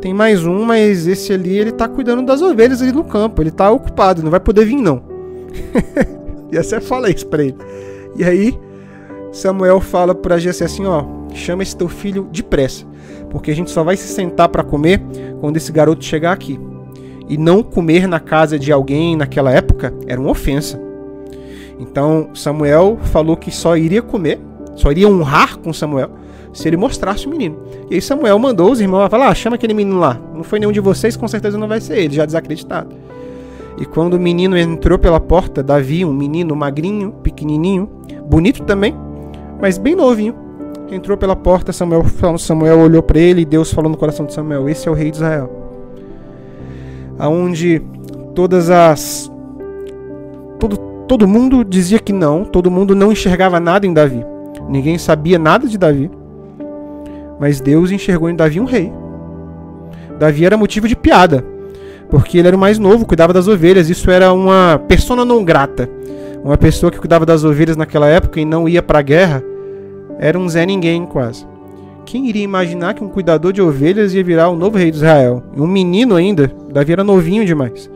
tem 0.00 0.14
mais 0.14 0.46
um, 0.46 0.64
mas 0.64 1.06
esse 1.06 1.30
ali 1.30 1.58
ele 1.58 1.72
tá 1.72 1.86
cuidando 1.86 2.24
das 2.24 2.40
ovelhas 2.40 2.80
ali 2.80 2.90
no 2.90 3.04
campo. 3.04 3.42
Ele 3.42 3.50
tá 3.50 3.70
ocupado, 3.70 4.22
não 4.22 4.30
vai 4.30 4.40
poder 4.40 4.64
vir 4.64 4.76
não. 4.76 5.02
você 6.50 6.80
fala 6.80 7.10
isso 7.10 7.26
pra 7.26 7.44
ele. 7.44 7.56
E 8.16 8.24
aí 8.24 8.58
Samuel 9.30 9.78
fala 9.78 10.14
pra 10.14 10.38
Jessé 10.38 10.64
assim, 10.64 10.86
ó, 10.86 11.04
chama 11.34 11.62
esse 11.62 11.76
teu 11.76 11.88
filho 11.88 12.26
depressa, 12.32 12.86
porque 13.28 13.50
a 13.50 13.54
gente 13.54 13.70
só 13.70 13.84
vai 13.84 13.96
se 13.96 14.08
sentar 14.08 14.48
para 14.48 14.64
comer 14.64 15.02
quando 15.38 15.58
esse 15.58 15.70
garoto 15.70 16.02
chegar 16.02 16.32
aqui. 16.32 16.58
E 17.28 17.36
não 17.36 17.62
comer 17.62 18.08
na 18.08 18.18
casa 18.18 18.58
de 18.58 18.72
alguém 18.72 19.16
naquela 19.16 19.52
época 19.52 19.92
era 20.06 20.20
uma 20.20 20.30
ofensa. 20.30 20.80
Então 21.78 22.30
Samuel 22.34 22.98
falou 23.02 23.36
que 23.36 23.50
só 23.50 23.76
iria 23.76 24.02
comer, 24.02 24.40
só 24.74 24.90
iria 24.90 25.08
honrar 25.08 25.58
com 25.58 25.72
Samuel 25.72 26.10
se 26.52 26.66
ele 26.66 26.76
mostrasse 26.76 27.26
o 27.26 27.30
menino. 27.30 27.58
E 27.90 27.94
aí 27.94 28.02
Samuel 28.02 28.38
mandou 28.38 28.70
os 28.70 28.80
irmãos 28.80 29.08
falar: 29.08 29.28
ah, 29.28 29.34
chama 29.34 29.56
aquele 29.56 29.74
menino 29.74 29.98
lá. 29.98 30.18
Não 30.34 30.42
foi 30.42 30.58
nenhum 30.58 30.72
de 30.72 30.80
vocês, 30.80 31.16
com 31.16 31.28
certeza 31.28 31.58
não 31.58 31.68
vai 31.68 31.80
ser 31.80 31.98
ele, 31.98 32.14
já 32.14 32.24
desacreditado. 32.24 32.88
E 33.78 33.86
quando 33.86 34.14
o 34.14 34.20
menino 34.20 34.58
entrou 34.58 34.98
pela 34.98 35.20
porta, 35.20 35.62
Davi, 35.62 36.04
um 36.04 36.12
menino 36.12 36.56
magrinho, 36.56 37.12
pequenininho, 37.22 37.88
bonito 38.28 38.64
também, 38.64 38.92
mas 39.60 39.78
bem 39.78 39.94
novinho, 39.94 40.34
entrou 40.90 41.16
pela 41.16 41.36
porta. 41.36 41.72
Samuel, 41.72 42.04
Samuel 42.38 42.80
olhou 42.80 43.02
para 43.02 43.20
ele 43.20 43.42
e 43.42 43.44
Deus 43.44 43.72
falou 43.72 43.90
no 43.90 43.96
coração 43.96 44.26
de 44.26 44.32
Samuel: 44.32 44.68
Esse 44.68 44.88
é 44.88 44.90
o 44.90 44.94
rei 44.94 45.10
de 45.10 45.18
Israel. 45.18 45.57
Aonde 47.18 47.82
todas 48.34 48.70
as 48.70 49.30
todo, 50.58 50.76
todo 51.08 51.26
mundo 51.26 51.64
dizia 51.64 51.98
que 51.98 52.12
não, 52.12 52.44
todo 52.44 52.70
mundo 52.70 52.94
não 52.94 53.12
enxergava 53.12 53.58
nada 53.58 53.86
em 53.86 53.92
Davi. 53.92 54.24
Ninguém 54.68 54.98
sabia 54.98 55.38
nada 55.38 55.66
de 55.66 55.78
Davi. 55.78 56.10
Mas 57.40 57.60
Deus 57.60 57.90
enxergou 57.90 58.28
em 58.28 58.36
Davi 58.36 58.60
um 58.60 58.64
rei. 58.64 58.92
Davi 60.18 60.44
era 60.44 60.56
motivo 60.56 60.88
de 60.88 60.96
piada, 60.96 61.44
porque 62.10 62.38
ele 62.38 62.48
era 62.48 62.56
o 62.56 62.60
mais 62.60 62.78
novo, 62.78 63.06
cuidava 63.06 63.32
das 63.32 63.46
ovelhas. 63.46 63.88
Isso 63.88 64.10
era 64.10 64.32
uma 64.32 64.80
persona 64.88 65.24
não 65.24 65.44
grata. 65.44 65.88
Uma 66.42 66.56
pessoa 66.56 66.90
que 66.90 66.98
cuidava 66.98 67.26
das 67.26 67.44
ovelhas 67.44 67.76
naquela 67.76 68.06
época 68.06 68.40
e 68.40 68.44
não 68.44 68.68
ia 68.68 68.82
para 68.82 68.98
a 68.98 69.02
guerra 69.02 69.42
era 70.18 70.38
um 70.38 70.48
Zé 70.48 70.66
Ninguém 70.66 71.06
quase. 71.06 71.46
Quem 72.08 72.26
iria 72.26 72.42
imaginar 72.42 72.94
que 72.94 73.04
um 73.04 73.08
cuidador 73.08 73.52
de 73.52 73.60
ovelhas 73.60 74.14
ia 74.14 74.24
virar 74.24 74.48
o 74.48 74.56
novo 74.56 74.78
rei 74.78 74.90
de 74.90 74.96
Israel? 74.96 75.42
Um 75.54 75.66
menino 75.66 76.16
ainda, 76.16 76.50
Davi 76.72 76.90
era 76.90 77.04
novinho 77.04 77.44
demais. 77.44 77.90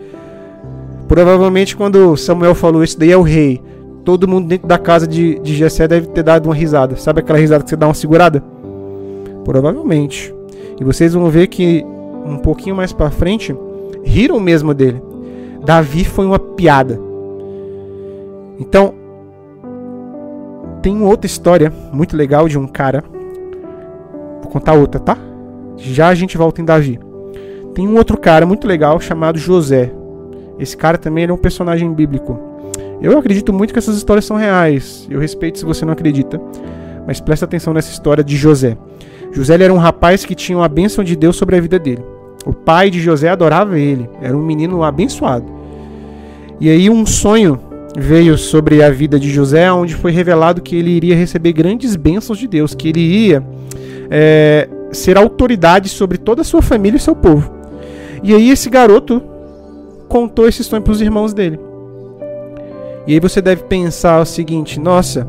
Provavelmente 1.09 1.75
quando 1.75 2.15
Samuel 2.19 2.55
falou 2.55 2.85
esse 2.85 2.99
daí 2.99 3.11
é 3.11 3.17
o 3.17 3.23
rei, 3.23 3.59
todo 4.05 4.29
mundo 4.29 4.49
dentro 4.49 4.69
da 4.69 4.77
casa 4.77 5.07
de, 5.07 5.39
de 5.39 5.55
Jessé 5.55 5.89
deve 5.89 6.09
ter 6.09 6.23
dado 6.23 6.45
uma 6.45 6.55
risada. 6.55 6.95
Sabe 6.97 7.21
aquela 7.21 7.39
risada 7.39 7.65
que 7.65 7.71
você 7.71 7.77
dá 7.77 7.87
uma 7.87 7.95
segurada? 7.95 8.45
Provavelmente. 9.47 10.35
E 10.79 10.85
vocês 10.85 11.15
vão 11.15 11.31
ver 11.31 11.47
que 11.47 11.83
um 12.27 12.37
pouquinho 12.37 12.77
mais 12.77 12.93
para 12.93 13.11
frente 13.11 13.57
riram 14.05 14.39
mesmo 14.39 14.75
dele. 14.75 15.01
Davi 15.65 16.05
foi 16.05 16.27
uma 16.27 16.39
piada. 16.39 17.01
Então, 18.61 18.93
tem 20.83 21.01
outra 21.01 21.27
história 21.27 21.73
muito 21.95 22.15
legal 22.15 22.47
de 22.47 22.59
um 22.59 22.67
cara. 22.67 23.03
Vou 24.43 24.51
contar 24.51 24.75
outra, 24.75 25.01
tá? 25.01 25.17
Já 25.77 26.09
a 26.09 26.15
gente 26.15 26.37
volta 26.37 26.61
em 26.61 26.65
Davi. 26.65 26.99
Tem 27.75 27.89
um 27.89 27.97
outro 27.97 28.19
cara 28.19 28.45
muito 28.45 28.67
legal 28.67 29.01
chamado 29.01 29.39
José. 29.39 29.91
Esse 30.59 30.77
cara 30.77 30.99
também 30.99 31.25
é 31.25 31.33
um 31.33 31.39
personagem 31.39 31.93
bíblico. 31.93 32.39
Eu 33.01 33.19
acredito 33.19 33.53
muito 33.53 33.73
que 33.73 33.79
essas 33.79 33.97
histórias 33.97 34.25
são 34.25 34.37
reais. 34.37 35.07
Eu 35.11 35.19
respeito 35.19 35.59
se 35.59 35.65
você 35.65 35.85
não 35.85 35.93
acredita. 35.93 36.41
Mas 37.07 37.21
presta 37.21 37.47
atenção 37.47 37.73
nessa 37.73 37.91
história 37.91 38.23
de 38.23 38.37
José. 38.37 38.77
José 39.33 39.55
era 39.55 39.73
um 39.73 39.79
rapaz 39.79 40.25
que 40.25 40.35
tinha 40.35 40.59
uma 40.59 40.69
bênção 40.69 41.03
de 41.03 41.17
Deus 41.17 41.37
sobre 41.37 41.57
a 41.57 41.61
vida 41.61 41.79
dele. 41.79 42.05
O 42.45 42.53
pai 42.53 42.91
de 42.91 43.01
José 43.01 43.29
adorava 43.29 43.79
ele, 43.79 44.09
era 44.21 44.37
um 44.37 44.43
menino 44.43 44.83
abençoado. 44.83 45.47
E 46.61 46.69
aí 46.69 46.91
um 46.91 47.07
sonho 47.07 47.59
veio 47.97 48.37
sobre 48.37 48.83
a 48.83 48.91
vida 48.91 49.19
de 49.19 49.31
José, 49.31 49.73
onde 49.73 49.95
foi 49.95 50.13
revelado 50.13 50.61
que 50.61 50.77
ele 50.77 50.91
iria 50.91 51.17
receber 51.17 51.53
grandes 51.53 51.97
bênçãos 51.97 52.39
de 52.39 52.47
Deus, 52.47 52.75
que 52.75 52.89
ele 52.89 53.01
ia 53.01 53.43
é, 54.15 54.69
ser 54.93 55.17
autoridade 55.17 55.89
sobre 55.89 56.19
toda 56.19 56.43
a 56.43 56.45
sua 56.45 56.61
família 56.61 56.99
e 56.99 57.01
seu 57.01 57.17
povo. 57.17 57.51
E 58.23 58.35
aí 58.35 58.51
esse 58.51 58.69
garoto 58.69 59.23
contou 60.07 60.47
esse 60.47 60.63
sonho 60.63 60.83
para 60.83 60.93
os 60.93 61.01
irmãos 61.01 61.33
dele. 61.33 61.59
E 63.07 63.15
aí 63.15 63.21
você 63.21 63.41
deve 63.41 63.65
pensar 63.65 64.21
o 64.21 64.27
seguinte: 64.27 64.79
nossa, 64.79 65.27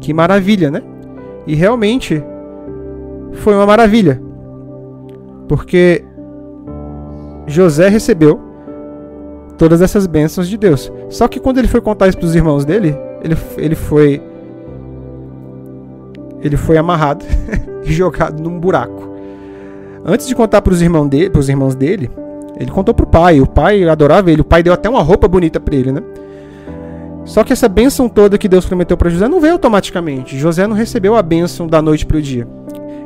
que 0.00 0.14
maravilha, 0.14 0.70
né? 0.70 0.82
E 1.46 1.54
realmente 1.54 2.22
foi 3.34 3.54
uma 3.54 3.66
maravilha. 3.66 4.20
Porque 5.46 6.02
José 7.46 7.88
recebeu 7.88 8.40
todas 9.58 9.82
essas 9.82 10.06
bênçãos 10.06 10.48
de 10.48 10.56
Deus. 10.56 10.90
Só 11.10 11.28
que 11.28 11.38
quando 11.38 11.58
ele 11.58 11.68
foi 11.68 11.82
contar 11.82 12.08
isso 12.08 12.16
para 12.16 12.26
os 12.26 12.34
irmãos 12.34 12.64
dele, 12.64 12.96
ele, 13.22 13.36
ele 13.58 13.74
foi 13.74 14.22
ele 16.42 16.56
foi 16.56 16.76
amarrado 16.76 17.24
e 17.84 17.92
jogado 17.92 18.42
num 18.42 18.58
buraco. 18.58 19.08
Antes 20.04 20.26
de 20.26 20.34
contar 20.34 20.62
para 20.62 20.72
os 20.72 20.80
irmãos 20.80 21.08
dele, 21.08 21.30
pros 21.30 21.48
irmãos 21.48 21.74
dele, 21.74 22.10
ele 22.58 22.70
contou 22.70 22.94
pro 22.94 23.06
pai. 23.06 23.40
O 23.40 23.46
pai 23.46 23.86
adorava 23.88 24.30
ele. 24.30 24.40
O 24.40 24.44
pai 24.44 24.62
deu 24.62 24.72
até 24.72 24.88
uma 24.88 25.02
roupa 25.02 25.28
bonita 25.28 25.60
para 25.60 25.76
ele, 25.76 25.92
né? 25.92 26.02
Só 27.24 27.44
que 27.44 27.52
essa 27.52 27.68
bênção 27.68 28.08
toda 28.08 28.38
que 28.38 28.48
Deus 28.48 28.64
prometeu 28.64 28.96
para 28.96 29.10
José 29.10 29.28
não 29.28 29.40
veio 29.40 29.52
automaticamente. 29.52 30.38
José 30.38 30.66
não 30.66 30.74
recebeu 30.74 31.14
a 31.14 31.22
bênção 31.22 31.66
da 31.66 31.82
noite 31.82 32.06
para 32.06 32.16
o 32.16 32.22
dia. 32.22 32.48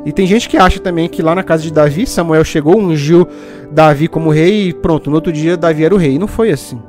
E 0.05 0.11
tem 0.11 0.25
gente 0.25 0.49
que 0.49 0.57
acha 0.57 0.79
também 0.79 1.07
que 1.09 1.21
lá 1.21 1.35
na 1.35 1.43
casa 1.43 1.63
de 1.63 1.71
Davi, 1.71 2.05
Samuel 2.07 2.43
chegou, 2.43 2.77
ungiu 2.77 3.27
Davi 3.71 4.07
como 4.07 4.29
rei 4.29 4.69
e 4.69 4.73
pronto, 4.73 5.09
no 5.09 5.15
outro 5.15 5.31
dia 5.31 5.55
Davi 5.55 5.83
era 5.83 5.93
o 5.93 5.97
rei. 5.97 6.17
Não 6.17 6.27
foi 6.27 6.51
assim. 6.51 6.81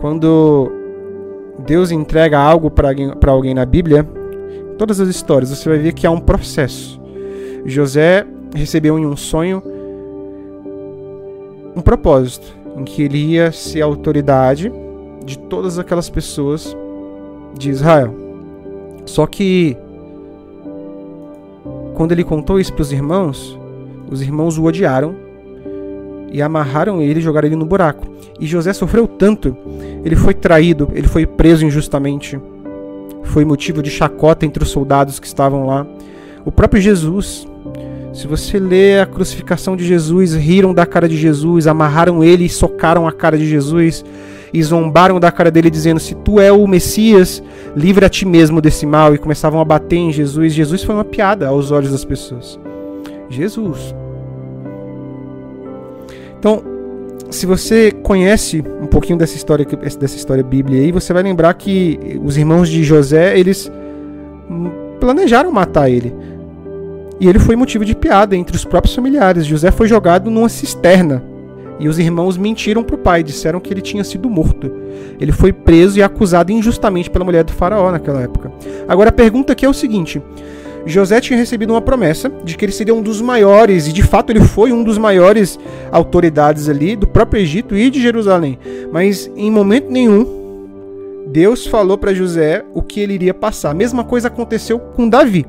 Quando 0.00 0.70
Deus 1.64 1.90
entrega 1.90 2.38
algo 2.38 2.70
para 2.70 2.88
alguém, 2.88 3.12
alguém 3.24 3.54
na 3.54 3.64
Bíblia, 3.64 4.06
todas 4.76 5.00
as 5.00 5.08
histórias, 5.08 5.50
você 5.50 5.68
vai 5.68 5.78
ver 5.78 5.92
que 5.92 6.06
há 6.06 6.10
um 6.10 6.20
processo. 6.20 7.00
José 7.64 8.26
recebeu 8.54 8.98
em 8.98 9.06
um 9.06 9.16
sonho 9.16 9.62
um 11.74 11.80
propósito, 11.80 12.56
em 12.76 12.84
que 12.84 13.02
ele 13.02 13.18
ia 13.18 13.52
ser 13.52 13.82
autoridade 13.82 14.72
de 15.24 15.38
todas 15.38 15.78
aquelas 15.78 16.08
pessoas 16.08 16.76
de 17.58 17.70
Israel. 17.70 18.14
Só 19.04 19.26
que 19.26 19.76
quando 21.94 22.12
ele 22.12 22.24
contou 22.24 22.60
isso 22.60 22.72
para 22.72 22.82
os 22.82 22.92
irmãos, 22.92 23.58
os 24.10 24.22
irmãos 24.22 24.58
o 24.58 24.64
odiaram 24.64 25.14
e 26.30 26.42
amarraram 26.42 27.00
ele 27.00 27.20
e 27.20 27.22
jogaram 27.22 27.48
ele 27.48 27.56
no 27.56 27.64
buraco. 27.64 28.06
E 28.38 28.46
José 28.46 28.72
sofreu 28.72 29.06
tanto, 29.06 29.56
ele 30.04 30.16
foi 30.16 30.34
traído, 30.34 30.90
ele 30.94 31.08
foi 31.08 31.26
preso 31.26 31.64
injustamente, 31.64 32.38
foi 33.26 33.44
motivo 33.44 33.82
de 33.82 33.90
chacota 33.90 34.46
entre 34.46 34.62
os 34.62 34.70
soldados 34.70 35.18
que 35.18 35.26
estavam 35.26 35.66
lá. 35.66 35.86
O 36.44 36.52
próprio 36.52 36.80
Jesus, 36.80 37.46
se 38.12 38.26
você 38.26 38.58
lê 38.58 39.00
a 39.00 39.06
crucificação 39.06 39.76
de 39.76 39.84
Jesus, 39.84 40.34
riram 40.34 40.72
da 40.72 40.86
cara 40.86 41.08
de 41.08 41.16
Jesus, 41.16 41.66
amarraram 41.66 42.24
ele 42.24 42.44
e 42.44 42.48
socaram 42.48 43.06
a 43.06 43.12
cara 43.12 43.36
de 43.36 43.46
Jesus 43.46 44.04
e 44.54 44.62
zombaram 44.62 45.20
da 45.20 45.30
cara 45.30 45.50
dele 45.50 45.68
dizendo: 45.68 46.00
"Se 46.00 46.14
tu 46.14 46.40
é 46.40 46.50
o 46.50 46.66
Messias, 46.66 47.42
livra 47.76 48.06
a 48.06 48.08
ti 48.08 48.24
mesmo 48.24 48.60
desse 48.60 48.86
mal", 48.86 49.14
e 49.14 49.18
começavam 49.18 49.60
a 49.60 49.64
bater 49.64 49.96
em 49.96 50.12
Jesus. 50.12 50.52
Jesus 50.52 50.82
foi 50.82 50.94
uma 50.94 51.04
piada 51.04 51.48
aos 51.48 51.70
olhos 51.70 51.90
das 51.90 52.04
pessoas. 52.04 52.58
Jesus. 53.28 53.94
Então, 56.38 56.75
se 57.30 57.46
você 57.46 57.90
conhece 57.90 58.62
um 58.80 58.86
pouquinho 58.86 59.18
dessa 59.18 59.36
história 59.36 59.64
dessa 59.64 60.16
história 60.16 60.44
bíblica 60.44 60.80
aí, 60.80 60.92
você 60.92 61.12
vai 61.12 61.22
lembrar 61.22 61.52
que 61.54 62.18
os 62.24 62.36
irmãos 62.36 62.68
de 62.68 62.82
José, 62.82 63.38
eles 63.38 63.70
planejaram 65.00 65.50
matar 65.50 65.90
ele. 65.90 66.14
E 67.18 67.28
ele 67.28 67.38
foi 67.38 67.56
motivo 67.56 67.84
de 67.84 67.94
piada 67.94 68.36
entre 68.36 68.54
os 68.54 68.64
próprios 68.64 68.94
familiares. 68.94 69.46
José 69.46 69.70
foi 69.70 69.88
jogado 69.88 70.30
numa 70.30 70.48
cisterna 70.48 71.22
e 71.78 71.88
os 71.88 71.98
irmãos 71.98 72.36
mentiram 72.36 72.82
para 72.82 72.94
o 72.94 72.98
pai, 72.98 73.22
disseram 73.22 73.60
que 73.60 73.72
ele 73.72 73.80
tinha 73.80 74.04
sido 74.04 74.28
morto. 74.28 74.70
Ele 75.20 75.32
foi 75.32 75.52
preso 75.52 75.98
e 75.98 76.02
acusado 76.02 76.52
injustamente 76.52 77.10
pela 77.10 77.24
mulher 77.24 77.44
do 77.44 77.52
faraó 77.52 77.90
naquela 77.90 78.22
época. 78.22 78.52
Agora 78.88 79.10
a 79.10 79.12
pergunta 79.12 79.52
aqui 79.52 79.64
é 79.64 79.68
o 79.68 79.74
seguinte: 79.74 80.22
José 80.86 81.20
tinha 81.20 81.36
recebido 81.36 81.72
uma 81.72 81.82
promessa 81.82 82.30
de 82.44 82.56
que 82.56 82.64
ele 82.64 82.72
seria 82.72 82.94
um 82.94 83.02
dos 83.02 83.20
maiores, 83.20 83.88
e 83.88 83.92
de 83.92 84.04
fato 84.04 84.30
ele 84.30 84.40
foi 84.40 84.72
um 84.72 84.84
dos 84.84 84.96
maiores 84.96 85.58
autoridades 85.90 86.68
ali 86.68 86.94
do 86.94 87.08
próprio 87.08 87.42
Egito 87.42 87.76
e 87.76 87.90
de 87.90 88.00
Jerusalém. 88.00 88.56
Mas 88.92 89.28
em 89.36 89.50
momento 89.50 89.90
nenhum 89.90 91.26
Deus 91.26 91.66
falou 91.66 91.98
para 91.98 92.14
José 92.14 92.64
o 92.72 92.80
que 92.80 93.00
ele 93.00 93.14
iria 93.14 93.34
passar. 93.34 93.70
A 93.70 93.74
mesma 93.74 94.04
coisa 94.04 94.28
aconteceu 94.28 94.78
com 94.78 95.08
Davi. 95.08 95.44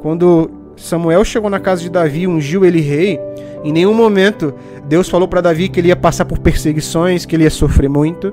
Quando 0.00 0.48
Samuel 0.76 1.24
chegou 1.24 1.50
na 1.50 1.58
casa 1.58 1.82
de 1.82 1.90
Davi, 1.90 2.28
ungiu 2.28 2.64
ele 2.64 2.80
rei, 2.80 3.18
em 3.64 3.72
nenhum 3.72 3.92
momento 3.92 4.54
Deus 4.86 5.08
falou 5.08 5.26
para 5.26 5.40
Davi 5.40 5.68
que 5.68 5.80
ele 5.80 5.88
ia 5.88 5.96
passar 5.96 6.24
por 6.24 6.38
perseguições, 6.38 7.26
que 7.26 7.34
ele 7.34 7.42
ia 7.42 7.50
sofrer 7.50 7.90
muito. 7.90 8.32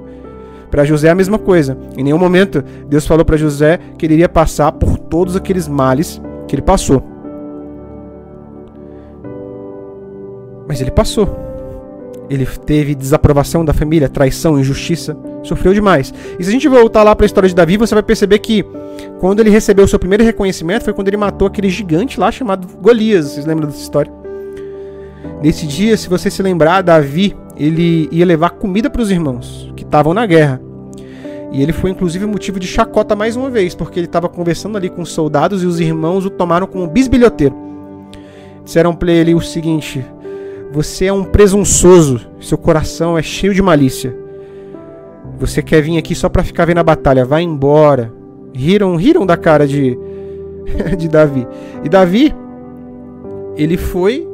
Para 0.69 0.85
José 0.85 1.09
a 1.09 1.15
mesma 1.15 1.39
coisa. 1.39 1.75
Em 1.97 2.03
nenhum 2.03 2.19
momento 2.19 2.63
Deus 2.87 3.07
falou 3.07 3.25
para 3.25 3.35
José 3.35 3.79
que 3.97 4.05
ele 4.05 4.13
iria 4.13 4.29
passar 4.29 4.71
por 4.73 4.99
todos 4.99 5.35
aqueles 5.35 5.67
males 5.67 6.21
que 6.47 6.55
ele 6.55 6.61
passou. 6.61 7.03
Mas 10.67 10.81
ele 10.81 10.91
passou. 10.91 11.43
Ele 12.29 12.45
teve 12.65 12.95
desaprovação 12.95 13.63
da 13.63 13.73
família, 13.73 14.09
traição, 14.09 14.59
injustiça, 14.59 15.15
sofreu 15.43 15.73
demais. 15.73 16.11
E 16.39 16.43
se 16.43 16.49
a 16.49 16.51
gente 16.51 16.67
voltar 16.67 17.03
lá 17.03 17.15
para 17.15 17.25
a 17.25 17.27
história 17.27 17.47
de 17.47 17.53
Davi, 17.53 17.77
você 17.77 17.93
vai 17.93 18.03
perceber 18.03 18.39
que 18.39 18.65
quando 19.19 19.41
ele 19.41 19.51
recebeu 19.51 19.85
o 19.85 19.87
seu 19.87 19.99
primeiro 19.99 20.23
reconhecimento 20.23 20.83
foi 20.83 20.93
quando 20.93 21.07
ele 21.07 21.17
matou 21.17 21.47
aquele 21.47 21.69
gigante 21.69 22.19
lá 22.19 22.31
chamado 22.31 22.67
Golias. 22.81 23.27
Vocês 23.27 23.45
lembram 23.45 23.67
dessa 23.67 23.81
história? 23.81 24.11
Nesse 25.41 25.67
dia, 25.67 25.95
se 25.97 26.09
você 26.09 26.31
se 26.31 26.41
lembrar, 26.41 26.81
Davi, 26.81 27.35
ele 27.55 28.09
ia 28.11 28.25
levar 28.25 28.51
comida 28.51 28.89
para 28.89 29.01
os 29.01 29.11
irmãos 29.11 29.71
que 29.75 29.83
estavam 29.83 30.13
na 30.13 30.25
guerra. 30.25 30.59
E 31.55 31.63
ele 31.63 31.71
foi 31.71 31.89
inclusive 31.89 32.25
motivo 32.25 32.59
de 32.59 32.67
chacota 32.67 33.15
mais 33.15 33.38
uma 33.38 33.50
vez, 33.50 33.74
porque 33.74 33.97
ele 33.97 34.07
estava 34.07 34.27
conversando 34.27 34.77
ali 34.77 34.89
com 34.89 35.01
os 35.01 35.13
soldados 35.13 35.63
e 35.63 35.65
os 35.65 35.79
irmãos 35.79 36.25
o 36.25 36.29
tomaram 36.29 36.67
como 36.67 36.85
bisbilhoteiro. 36.85 37.55
Disseram 38.62 38.93
para 38.93 39.09
ele 39.09 39.33
o 39.33 39.39
seguinte: 39.39 40.05
Você 40.74 41.05
é 41.05 41.13
um 41.13 41.24
presunçoso, 41.24 42.19
seu 42.41 42.57
coração 42.57 43.17
é 43.17 43.21
cheio 43.21 43.53
de 43.53 43.62
malícia. 43.62 44.13
Você 45.39 45.62
quer 45.62 45.81
vir 45.81 45.97
aqui 45.97 46.13
só 46.13 46.27
para 46.27 46.43
ficar 46.43 46.65
vendo 46.65 46.79
a 46.79 46.83
batalha, 46.83 47.24
vai 47.24 47.43
embora. 47.43 48.12
Riram, 48.53 48.97
riram 48.97 49.25
da 49.25 49.38
cara 49.38 49.65
de 49.65 49.97
de 50.97 51.07
Davi. 51.07 51.47
E 51.85 51.88
Davi 51.88 52.35
ele 53.55 53.77
foi 53.77 54.27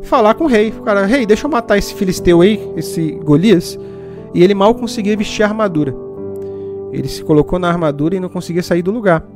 falar 0.00 0.32
com 0.32 0.44
o 0.44 0.48
rei. 0.48 0.70
O 0.70 0.82
cara, 0.82 1.04
rei, 1.04 1.26
deixa 1.26 1.46
eu 1.46 1.50
matar 1.50 1.76
esse 1.76 1.92
filisteu 1.92 2.40
aí, 2.40 2.58
esse 2.74 3.10
Golias. 3.22 3.78
E 4.32 4.42
ele 4.42 4.54
mal 4.54 4.74
conseguia 4.74 5.14
vestir 5.14 5.42
a 5.42 5.48
armadura. 5.48 6.07
Ele 6.92 7.08
se 7.08 7.22
colocou 7.22 7.58
na 7.58 7.68
armadura 7.68 8.16
e 8.16 8.20
não 8.20 8.28
conseguia 8.28 8.62
sair 8.62 8.82
do 8.82 8.90
lugar. 8.90 9.26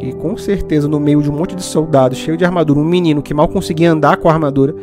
E 0.00 0.12
com 0.12 0.36
certeza, 0.36 0.86
no 0.86 1.00
meio 1.00 1.22
de 1.22 1.30
um 1.30 1.32
monte 1.32 1.54
de 1.54 1.62
soldados 1.62 2.18
cheio 2.18 2.36
de 2.36 2.44
armadura, 2.44 2.78
um 2.78 2.84
menino 2.84 3.22
que 3.22 3.34
mal 3.34 3.48
conseguia 3.48 3.90
andar 3.90 4.16
com 4.18 4.28
a 4.28 4.32
armadura, 4.32 4.74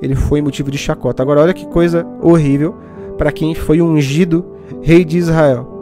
ele 0.00 0.14
foi 0.14 0.42
motivo 0.42 0.70
de 0.70 0.78
chacota. 0.78 1.22
Agora, 1.22 1.40
olha 1.40 1.54
que 1.54 1.66
coisa 1.66 2.06
horrível 2.20 2.74
para 3.16 3.30
quem 3.30 3.54
foi 3.54 3.80
ungido 3.80 4.44
rei 4.82 5.04
de 5.04 5.18
Israel. 5.18 5.72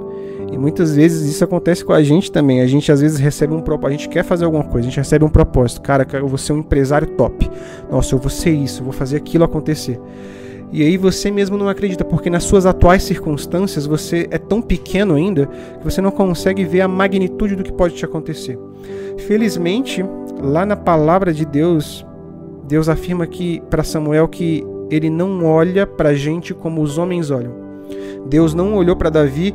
E 0.52 0.58
muitas 0.58 0.96
vezes 0.96 1.30
isso 1.30 1.44
acontece 1.44 1.84
com 1.84 1.92
a 1.92 2.02
gente 2.02 2.30
também. 2.30 2.60
A 2.60 2.66
gente 2.66 2.90
às 2.90 3.00
vezes 3.00 3.18
recebe 3.18 3.54
um 3.54 3.60
propósito, 3.60 3.88
a 3.88 3.96
gente 3.98 4.08
quer 4.08 4.24
fazer 4.24 4.44
alguma 4.44 4.64
coisa, 4.64 4.86
a 4.86 4.90
gente 4.90 4.98
recebe 4.98 5.24
um 5.24 5.28
propósito. 5.28 5.80
Cara, 5.80 6.06
eu 6.12 6.26
vou 6.26 6.38
ser 6.38 6.52
um 6.52 6.58
empresário 6.58 7.06
top. 7.08 7.48
Nossa, 7.90 8.14
eu 8.14 8.18
vou 8.18 8.30
ser 8.30 8.50
isso, 8.50 8.80
eu 8.80 8.84
vou 8.84 8.92
fazer 8.92 9.16
aquilo 9.16 9.44
acontecer. 9.44 10.00
E 10.72 10.82
aí 10.82 10.96
você 10.96 11.30
mesmo 11.30 11.58
não 11.58 11.68
acredita, 11.68 12.04
porque 12.04 12.30
nas 12.30 12.44
suas 12.44 12.64
atuais 12.64 13.02
circunstâncias 13.02 13.86
você 13.86 14.28
é 14.30 14.38
tão 14.38 14.62
pequeno 14.62 15.14
ainda 15.14 15.46
que 15.46 15.84
você 15.84 16.00
não 16.00 16.10
consegue 16.10 16.64
ver 16.64 16.82
a 16.82 16.88
magnitude 16.88 17.56
do 17.56 17.64
que 17.64 17.72
pode 17.72 17.94
te 17.94 18.04
acontecer. 18.04 18.58
Felizmente, 19.26 20.04
lá 20.40 20.64
na 20.64 20.76
palavra 20.76 21.32
de 21.32 21.44
Deus, 21.44 22.06
Deus 22.68 22.88
afirma 22.88 23.26
que 23.26 23.60
para 23.68 23.82
Samuel 23.82 24.28
que 24.28 24.64
ele 24.90 25.10
não 25.10 25.44
olha 25.44 25.86
para 25.86 26.10
a 26.10 26.14
gente 26.14 26.54
como 26.54 26.82
os 26.82 26.98
homens 26.98 27.30
olham. 27.30 27.52
Deus 28.28 28.54
não 28.54 28.74
olhou 28.74 28.94
para 28.94 29.10
Davi 29.10 29.54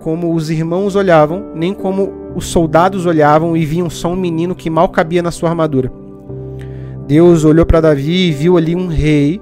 como 0.00 0.34
os 0.34 0.50
irmãos 0.50 0.94
olhavam, 0.96 1.52
nem 1.54 1.72
como 1.72 2.12
os 2.34 2.46
soldados 2.46 3.06
olhavam 3.06 3.56
e 3.56 3.64
viam 3.64 3.88
só 3.90 4.08
um 4.08 4.16
menino 4.16 4.54
que 4.54 4.70
mal 4.70 4.88
cabia 4.88 5.22
na 5.22 5.30
sua 5.30 5.50
armadura. 5.50 5.92
Deus 7.06 7.44
olhou 7.44 7.66
para 7.66 7.80
Davi 7.80 8.28
e 8.28 8.32
viu 8.32 8.56
ali 8.56 8.74
um 8.74 8.86
rei, 8.86 9.40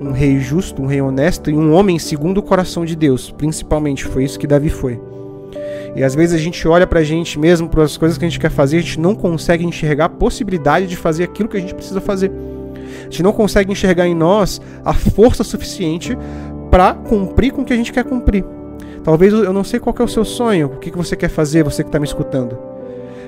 um 0.00 0.12
rei 0.12 0.38
justo, 0.38 0.82
um 0.82 0.86
rei 0.86 1.00
honesto 1.00 1.50
e 1.50 1.54
um 1.54 1.72
homem 1.72 1.98
segundo 1.98 2.38
o 2.38 2.42
coração 2.42 2.84
de 2.84 2.94
Deus, 2.94 3.30
principalmente. 3.30 4.04
Foi 4.04 4.24
isso 4.24 4.38
que 4.38 4.46
Davi 4.46 4.68
foi. 4.68 5.00
E 5.94 6.04
às 6.04 6.14
vezes 6.14 6.34
a 6.34 6.38
gente 6.38 6.66
olha 6.68 6.86
para 6.86 7.00
a 7.00 7.04
gente 7.04 7.38
mesmo, 7.38 7.68
para 7.68 7.82
as 7.82 7.96
coisas 7.96 8.18
que 8.18 8.24
a 8.24 8.28
gente 8.28 8.38
quer 8.38 8.50
fazer, 8.50 8.78
a 8.78 8.80
gente 8.82 9.00
não 9.00 9.14
consegue 9.14 9.64
enxergar 9.64 10.04
a 10.06 10.08
possibilidade 10.10 10.86
de 10.86 10.96
fazer 10.96 11.24
aquilo 11.24 11.48
que 11.48 11.56
a 11.56 11.60
gente 11.60 11.74
precisa 11.74 12.00
fazer. 12.00 12.30
A 13.00 13.04
gente 13.04 13.22
não 13.22 13.32
consegue 13.32 13.72
enxergar 13.72 14.06
em 14.06 14.14
nós 14.14 14.60
a 14.84 14.92
força 14.92 15.42
suficiente 15.42 16.16
para 16.70 16.92
cumprir 16.92 17.52
com 17.52 17.62
o 17.62 17.64
que 17.64 17.72
a 17.72 17.76
gente 17.76 17.92
quer 17.92 18.04
cumprir. 18.04 18.44
Talvez 19.02 19.32
eu 19.32 19.52
não 19.52 19.64
sei 19.64 19.80
qual 19.80 19.94
é 19.98 20.02
o 20.02 20.08
seu 20.08 20.24
sonho, 20.24 20.66
o 20.66 20.78
que 20.78 20.90
você 20.90 21.16
quer 21.16 21.30
fazer, 21.30 21.62
você 21.62 21.82
que 21.82 21.88
está 21.88 21.98
me 21.98 22.06
escutando. 22.06 22.75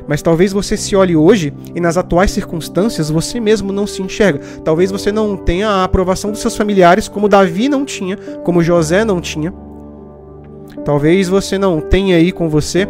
Mas 0.08 0.22
talvez 0.22 0.52
você 0.52 0.76
se 0.76 0.96
olhe 0.96 1.14
hoje 1.14 1.52
e 1.74 1.80
nas 1.80 1.96
atuais 1.96 2.30
circunstâncias 2.30 3.10
você 3.10 3.38
mesmo 3.38 3.72
não 3.72 3.86
se 3.86 4.02
enxerga. 4.02 4.40
Talvez 4.64 4.90
você 4.90 5.12
não 5.12 5.36
tenha 5.36 5.68
a 5.68 5.84
aprovação 5.84 6.30
dos 6.30 6.40
seus 6.40 6.56
familiares, 6.56 7.08
como 7.08 7.28
Davi 7.28 7.68
não 7.68 7.84
tinha, 7.84 8.16
como 8.42 8.62
José 8.62 9.04
não 9.04 9.20
tinha. 9.20 9.52
Talvez 10.84 11.28
você 11.28 11.58
não 11.58 11.80
tenha 11.80 12.16
aí 12.16 12.32
com 12.32 12.48
você 12.48 12.88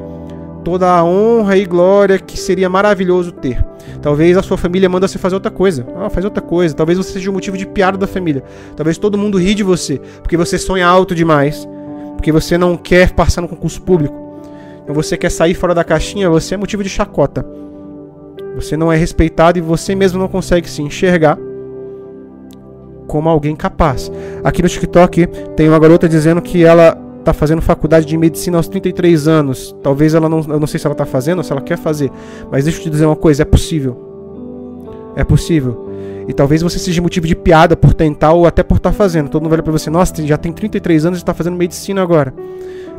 toda 0.65 0.89
a 0.89 1.05
honra 1.05 1.57
e 1.57 1.65
glória 1.65 2.19
que 2.19 2.39
seria 2.39 2.69
maravilhoso 2.69 3.33
ter. 3.33 3.65
Talvez 4.01 4.37
a 4.37 4.43
sua 4.43 4.57
família 4.57 4.89
manda 4.89 5.09
você 5.09 5.19
fazer 5.19 5.35
outra 5.35 5.51
coisa. 5.51 5.87
Ah, 5.97 6.09
faz 6.09 6.25
outra 6.25 6.43
coisa. 6.43 6.75
Talvez 6.75 6.97
você 6.97 7.15
seja 7.15 7.31
o 7.31 7.33
motivo 7.33 7.57
de 7.57 7.67
piada 7.67 7.99
da 7.99 8.07
família. 8.07 8.45
Talvez 8.77 8.97
todo 8.97 9.19
mundo 9.19 9.39
ri 9.39 9.55
de 9.55 9.65
você, 9.65 10.01
porque 10.23 10.37
você 10.37 10.57
sonha 10.57 10.87
alto 10.87 11.15
demais 11.15 11.67
porque 12.19 12.33
você 12.33 12.59
não 12.59 12.77
quer 12.77 13.13
passar 13.13 13.41
no 13.41 13.49
concurso 13.49 13.81
público. 13.81 14.28
Você 14.95 15.17
quer 15.17 15.31
sair 15.31 15.55
fora 15.55 15.75
da 15.75 15.85
caixinha, 15.85 16.31
você 16.31 16.55
é 16.55 16.59
motivo 16.59 16.83
de 16.83 16.89
chacota. 16.89 17.45
Você 18.55 18.77
não 18.77 18.93
é 18.93 18.97
respeitado 18.97 19.59
e 19.59 19.61
você 19.61 19.95
mesmo 19.95 20.19
não 20.19 20.29
consegue 20.29 20.69
se 20.69 20.83
enxergar 20.83 21.39
como 23.07 23.29
alguém 23.29 23.57
capaz. 23.57 24.11
Aqui 24.45 24.63
no 24.63 24.69
TikTok 24.69 25.27
tem 25.57 25.69
uma 25.69 25.79
garota 25.79 26.09
dizendo 26.09 26.43
que 26.43 26.65
ela 26.65 26.97
está 27.19 27.33
fazendo 27.33 27.61
faculdade 27.61 28.07
de 28.07 28.17
medicina 28.17 28.57
aos 28.57 28.69
33 28.69 29.29
anos. 29.29 29.75
Talvez 29.83 30.15
ela 30.15 30.29
não, 30.29 30.41
eu 30.41 30.61
não 30.61 30.67
sei 30.67 30.81
se 30.81 30.87
ela 30.87 30.95
está 30.95 31.07
fazendo 31.07 31.39
ou 31.39 31.45
se 31.45 31.53
ela 31.53 31.61
quer 31.61 31.79
fazer, 31.79 32.11
mas 32.51 32.65
deixa 32.65 32.79
eu 32.79 32.85
te 32.85 32.91
dizer 32.91 33.07
uma 33.07 33.17
coisa, 33.17 33.43
é 33.43 33.45
possível. 33.45 33.97
É 35.17 35.25
possível. 35.25 35.89
E 36.29 36.33
talvez 36.33 36.61
você 36.63 36.79
seja 36.79 37.01
motivo 37.01 37.27
de 37.27 37.35
piada 37.35 37.77
por 37.77 37.95
tentar 37.95 38.33
ou 38.33 38.47
até 38.47 38.63
por 38.63 38.77
estar 38.77 38.91
tá 38.91 38.97
fazendo. 38.97 39.31
Todo 39.31 39.43
mundo 39.43 39.53
olha 39.53 39.63
para 39.63 39.73
você, 39.73 39.89
nossa, 39.89 40.15
já 40.27 40.37
tem 40.37 40.53
33 40.53 41.07
anos 41.07 41.19
e 41.19 41.23
está 41.23 41.33
fazendo 41.33 41.57
medicina 41.57 42.03
agora. 42.03 42.35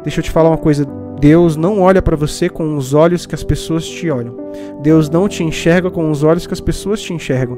Deixa 0.03 0.19
eu 0.19 0.23
te 0.23 0.31
falar 0.31 0.49
uma 0.49 0.57
coisa, 0.57 0.87
Deus 1.19 1.57
não 1.57 1.81
olha 1.81 2.01
para 2.01 2.15
você 2.15 2.47
com 2.47 2.77
os 2.77 2.93
olhos 2.93 3.25
que 3.25 3.35
as 3.35 3.43
pessoas 3.43 3.85
te 3.85 4.09
olham. 4.09 4.37
Deus 4.81 5.09
não 5.09 5.27
te 5.27 5.43
enxerga 5.43 5.91
com 5.91 6.09
os 6.09 6.23
olhos 6.23 6.47
que 6.47 6.53
as 6.53 6.61
pessoas 6.61 7.01
te 7.01 7.13
enxergam. 7.13 7.57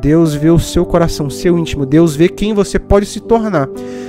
Deus 0.00 0.34
vê 0.34 0.50
o 0.50 0.58
seu 0.58 0.84
coração, 0.84 1.30
seu 1.30 1.56
íntimo. 1.56 1.86
Deus 1.86 2.16
vê 2.16 2.28
quem 2.28 2.52
você 2.52 2.80
pode 2.80 3.06
se 3.06 3.20
tornar. 3.20 3.68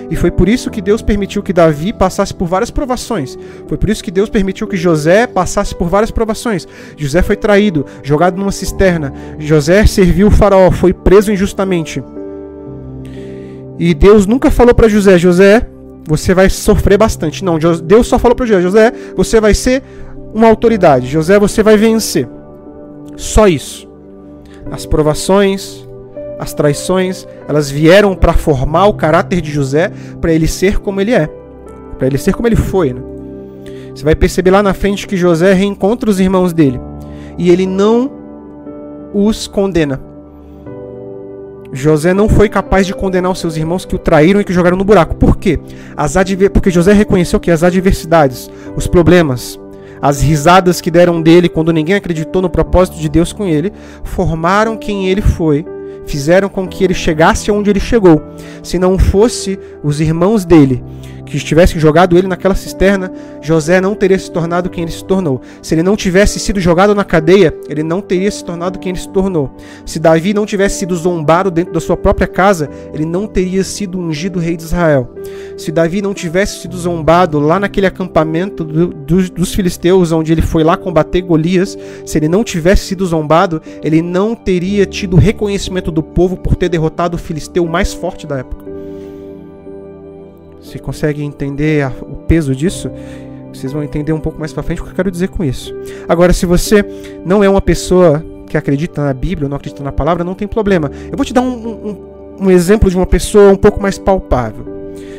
E 0.10 0.16
foi 0.16 0.32
por 0.32 0.50
isso 0.50 0.72
que 0.72 0.82
Deus 0.82 1.04
permitiu 1.04 1.44
que 1.44 1.54
Davi 1.54 1.94
passasse 1.94 2.34
por 2.34 2.48
várias 2.48 2.72
provações. 2.72 3.38
Foi 3.68 3.78
por 3.78 3.88
isso 3.88 4.04
que 4.04 4.10
Deus 4.10 4.30
permitiu 4.30 4.68
que 4.68 4.76
José 4.76 5.28
passasse 5.28 5.76
por 5.76 5.88
várias 5.88 6.10
provações. 6.10 6.68
José 6.98 7.22
foi 7.22 7.36
traído, 7.36 7.86
jogado 8.02 8.38
numa 8.38 8.52
cisterna. 8.52 9.14
José 9.38 9.86
serviu 9.86 10.28
o 10.28 10.32
faraó, 10.32 10.72
foi 10.72 10.92
preso 10.92 11.32
injustamente. 11.32 12.04
E 13.78 13.94
Deus 13.94 14.26
nunca 14.26 14.50
falou 14.50 14.74
para 14.74 14.88
José: 14.88 15.20
José, 15.20 15.68
você 16.08 16.34
vai 16.34 16.50
sofrer 16.50 16.98
bastante. 16.98 17.44
Não, 17.44 17.60
Deus 17.60 18.08
só 18.08 18.18
falou 18.18 18.36
para 18.36 18.46
José: 18.46 18.62
José, 18.62 18.94
você 19.16 19.42
vai 19.42 19.54
ser 19.54 19.84
uma 20.34 20.48
autoridade. 20.48 21.08
José, 21.08 21.38
você 21.38 21.62
vai 21.62 21.76
vencer. 21.76 22.28
Só 23.18 23.48
isso. 23.48 23.88
As 24.72 24.86
provações, 24.86 25.86
as 26.40 26.54
traições, 26.54 27.28
elas 27.48 27.70
vieram 27.70 28.16
para 28.16 28.34
formar 28.34 28.86
o 28.88 28.94
caráter 28.94 29.42
de 29.42 29.52
José, 29.52 29.92
para 30.22 30.32
ele 30.32 30.48
ser 30.48 30.80
como 30.80 31.02
ele 31.02 31.14
é, 31.14 31.28
para 31.98 32.08
ele 32.08 32.18
ser 32.18 32.34
como 32.34 32.48
ele 32.48 32.56
foi. 32.56 32.94
Né? 32.94 33.02
Você 33.94 34.04
vai 34.04 34.16
perceber 34.16 34.52
lá 34.52 34.64
na 34.64 34.74
frente 34.74 35.08
que 35.08 35.18
José 35.18 35.54
reencontra 35.54 36.10
os 36.10 36.20
irmãos 36.20 36.54
dele 36.54 36.80
e 37.38 37.50
ele 37.50 37.66
não 37.66 38.12
os 39.14 39.48
condena. 39.48 40.00
José 41.72 42.14
não 42.14 42.30
foi 42.30 42.50
capaz 42.50 42.86
de 42.86 42.94
condenar 42.94 43.32
os 43.32 43.40
seus 43.40 43.58
irmãos 43.58 43.86
que 43.86 43.96
o 43.96 44.00
traíram 44.00 44.40
e 44.40 44.44
que 44.44 44.52
o 44.52 44.54
jogaram 44.54 44.78
no 44.78 44.84
buraco. 44.84 45.16
Por 45.16 45.38
quê? 45.38 45.60
As 45.96 46.16
adver... 46.16 46.50
Porque 46.50 46.72
José 46.72 46.94
reconheceu 46.94 47.40
que 47.40 47.52
as 47.52 47.64
adversidades, 47.64 48.50
os 48.76 48.88
problemas, 48.88 49.60
as 50.02 50.22
risadas 50.22 50.80
que 50.80 50.92
deram 50.92 51.22
dele 51.22 51.50
quando 51.50 51.74
ninguém 51.74 51.96
acreditou 51.96 52.42
no 52.42 52.50
propósito 52.50 52.98
de 52.98 53.10
Deus 53.10 53.34
com 53.34 53.46
ele, 53.46 53.74
formaram 54.04 54.78
quem 54.78 55.10
ele 55.10 55.22
foi, 55.22 55.66
fizeram 56.06 56.48
com 56.50 56.68
que 56.68 56.84
ele 56.84 56.94
chegasse 56.94 57.52
onde 57.52 57.70
ele 57.70 57.80
chegou. 57.80 58.22
Se 58.64 58.80
não 58.80 58.98
fosse 58.98 59.60
os 59.84 60.00
irmãos 60.00 60.46
dele 60.46 60.84
que 61.28 61.38
tivessem 61.40 61.80
jogado 61.80 62.18
ele 62.18 62.28
naquela 62.28 62.56
cisterna, 62.56 63.12
José 63.42 63.80
não 63.80 63.94
teria 63.94 64.18
se 64.18 64.32
tornado 64.32 64.70
quem 64.70 64.84
ele 64.84 64.92
se 64.92 65.04
tornou. 65.04 65.42
Se 65.62 65.76
ele 65.76 65.84
não 65.84 65.96
tivesse 65.96 66.40
sido 66.40 66.60
jogado 66.60 66.96
na 66.96 67.04
cadeia, 67.04 67.54
ele 67.70 67.84
não 67.84 68.02
teria 68.02 68.32
se 68.32 68.44
tornado 68.44 68.80
quem 68.80 68.92
ele 68.92 69.00
se 69.00 69.10
tornou. 69.10 69.52
Se 69.86 70.00
Davi 70.00 70.34
não 70.34 70.46
tivesse 70.46 70.80
sido 70.80 70.96
zombado 70.96 71.52
dentro 71.52 71.74
da 71.74 71.80
sua 71.80 71.98
própria 71.98 72.28
casa, 72.28 72.70
ele 72.94 73.06
não 73.06 73.28
teria 73.28 73.64
sido 73.64 74.00
ungido 74.00 74.40
rei 74.40 74.58
de 74.58 74.64
Israel. 74.64 75.14
Se 75.58 75.72
Davi 75.72 76.02
não 76.02 76.14
tivesse 76.14 76.62
sido 76.62 76.78
zombado 76.78 77.40
lá 77.40 77.60
naquele 77.60 77.88
acampamento 77.88 78.64
do, 78.64 78.88
do, 78.88 79.30
dos 79.32 79.54
filisteus, 79.54 80.12
onde 80.12 80.32
ele 80.32 80.42
foi 80.42 80.64
lá 80.64 80.78
combater 80.78 81.22
Golias, 81.22 81.78
se 82.06 82.18
ele 82.18 82.28
não 82.28 82.44
tivesse 82.44 82.86
sido 82.86 83.06
zombado, 83.06 83.62
ele 83.84 84.02
não 84.02 84.36
teria 84.36 84.86
tido 84.86 85.18
reconhecimento 85.18 85.92
do 85.92 86.04
povo 86.04 86.38
por 86.38 86.56
ter 86.56 86.70
derrotado 86.70 87.16
o 87.16 87.20
filisteu 87.20 87.66
mais 87.66 87.94
forte 87.94 88.26
da 88.26 88.38
época. 88.38 88.67
Você 90.68 90.80
consegue 90.80 91.24
entender 91.24 91.84
a, 91.84 91.92
o 92.02 92.18
peso 92.28 92.54
disso? 92.54 92.92
Vocês 93.54 93.72
vão 93.72 93.82
entender 93.82 94.12
um 94.12 94.20
pouco 94.20 94.38
mais 94.38 94.52
para 94.52 94.62
frente 94.62 94.82
o 94.82 94.84
que 94.84 94.92
eu 94.92 94.96
quero 94.96 95.10
dizer 95.10 95.30
com 95.30 95.44
isso. 95.44 95.74
Agora, 96.10 96.34
se 96.34 96.46
você 96.46 96.84
não 97.26 97.42
é 97.42 97.50
uma 97.50 97.62
pessoa 97.62 98.24
que 98.48 98.58
acredita 98.58 99.04
na 99.04 99.14
Bíblia 99.14 99.46
ou 99.46 99.50
não 99.50 99.56
acredita 99.56 99.82
na 99.82 99.94
palavra, 99.94 100.26
não 100.26 100.34
tem 100.34 100.48
problema. 100.48 100.92
Eu 101.10 101.16
vou 101.16 101.26
te 101.26 101.34
dar 101.34 101.42
um, 101.42 101.48
um, 101.48 101.98
um 102.42 102.52
exemplo 102.52 102.90
de 102.90 102.98
uma 102.98 103.06
pessoa 103.06 103.52
um 103.52 103.56
pouco 103.56 103.82
mais 103.82 103.98
palpável. 103.98 104.66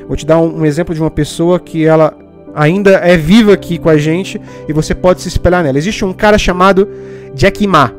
Vou 0.07 0.17
te 0.17 0.27
dar 0.27 0.39
um, 0.39 0.61
um 0.61 0.67
exemplo 0.67 0.95
de 0.95 1.01
uma 1.01 1.11
pessoa 1.11 1.59
que 1.59 1.87
ela 1.87 2.15
ainda 2.55 2.91
é 2.91 3.17
viva 3.17 3.55
aqui 3.55 3.79
com 3.79 3.89
a 3.89 3.97
gente 3.97 4.41
e 4.69 4.73
você 4.73 4.95
pode 4.95 5.23
se 5.23 5.29
espelhar 5.29 5.63
nela. 5.63 5.79
Existe 5.79 6.05
um 6.05 6.13
cara 6.13 6.37
chamado 6.37 6.87
Jack 7.35 7.67
Ma. 7.67 7.98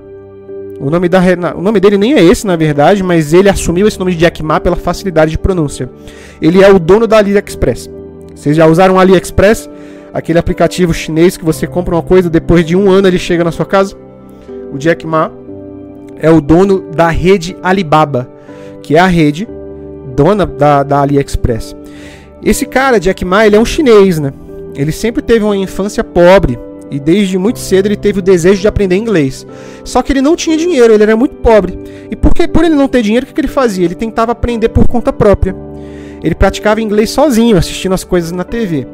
O 0.79 0.89
nome, 0.89 1.09
da, 1.09 1.21
o 1.55 1.61
nome 1.61 1.79
dele 1.79 1.97
nem 1.97 2.13
é 2.13 2.23
esse, 2.23 2.47
na 2.47 2.55
verdade, 2.55 3.03
mas 3.03 3.33
ele 3.33 3.49
assumiu 3.49 3.85
esse 3.85 3.99
nome 3.99 4.13
de 4.13 4.17
Jack 4.17 4.41
Ma 4.41 4.61
pela 4.61 4.77
facilidade 4.77 5.31
de 5.31 5.37
pronúncia. 5.37 5.89
Ele 6.41 6.63
é 6.63 6.71
o 6.71 6.79
dono 6.79 7.05
da 7.05 7.17
AliExpress. 7.17 7.89
Vocês 8.33 8.55
já 8.55 8.65
usaram 8.65 8.95
o 8.95 8.99
AliExpress? 8.99 9.69
Aquele 10.13 10.39
aplicativo 10.39 10.93
chinês 10.93 11.35
que 11.35 11.43
você 11.43 11.67
compra 11.67 11.95
uma 11.95 12.01
coisa, 12.01 12.29
depois 12.29 12.65
de 12.65 12.77
um 12.77 12.89
ano 12.89 13.09
ele 13.09 13.19
chega 13.19 13.43
na 13.43 13.51
sua 13.51 13.65
casa? 13.65 13.95
O 14.71 14.77
Jack 14.77 15.05
Ma 15.05 15.29
é 16.17 16.29
o 16.31 16.39
dono 16.39 16.89
da 16.95 17.09
rede 17.09 17.57
Alibaba, 17.61 18.29
que 18.81 18.95
é 18.95 18.99
a 18.99 19.07
rede 19.07 19.47
dona 20.15 20.45
da, 20.45 20.83
da 20.83 21.01
AliExpress. 21.01 21.75
Esse 22.41 22.65
cara, 22.65 22.99
Jack 22.99 23.25
Ma, 23.25 23.45
ele 23.45 23.57
é 23.57 23.59
um 23.59 23.65
chinês, 23.65 24.17
né? 24.17 24.31
Ele 24.75 24.93
sempre 24.93 25.21
teve 25.21 25.43
uma 25.43 25.57
infância 25.57 26.03
pobre, 26.03 26.57
e 26.91 26.99
desde 26.99 27.37
muito 27.37 27.59
cedo 27.59 27.87
ele 27.87 27.95
teve 27.95 28.19
o 28.19 28.21
desejo 28.21 28.61
de 28.61 28.67
aprender 28.67 28.95
inglês. 28.95 29.45
Só 29.83 30.01
que 30.01 30.11
ele 30.11 30.21
não 30.21 30.35
tinha 30.35 30.57
dinheiro, 30.57 30.93
ele 30.93 31.03
era 31.03 31.15
muito 31.15 31.35
pobre. 31.35 31.77
E 32.09 32.15
porque 32.15 32.47
por 32.47 32.63
ele 32.63 32.75
não 32.75 32.87
ter 32.87 33.01
dinheiro, 33.01 33.27
o 33.29 33.33
que 33.33 33.39
ele 33.39 33.47
fazia? 33.47 33.85
Ele 33.85 33.95
tentava 33.95 34.31
aprender 34.31 34.69
por 34.69 34.87
conta 34.87 35.13
própria. 35.13 35.55
Ele 36.23 36.35
praticava 36.35 36.81
inglês 36.81 37.09
sozinho, 37.09 37.57
assistindo 37.57 37.93
as 37.93 38.03
coisas 38.03 38.31
na 38.31 38.43
TV. 38.43 38.87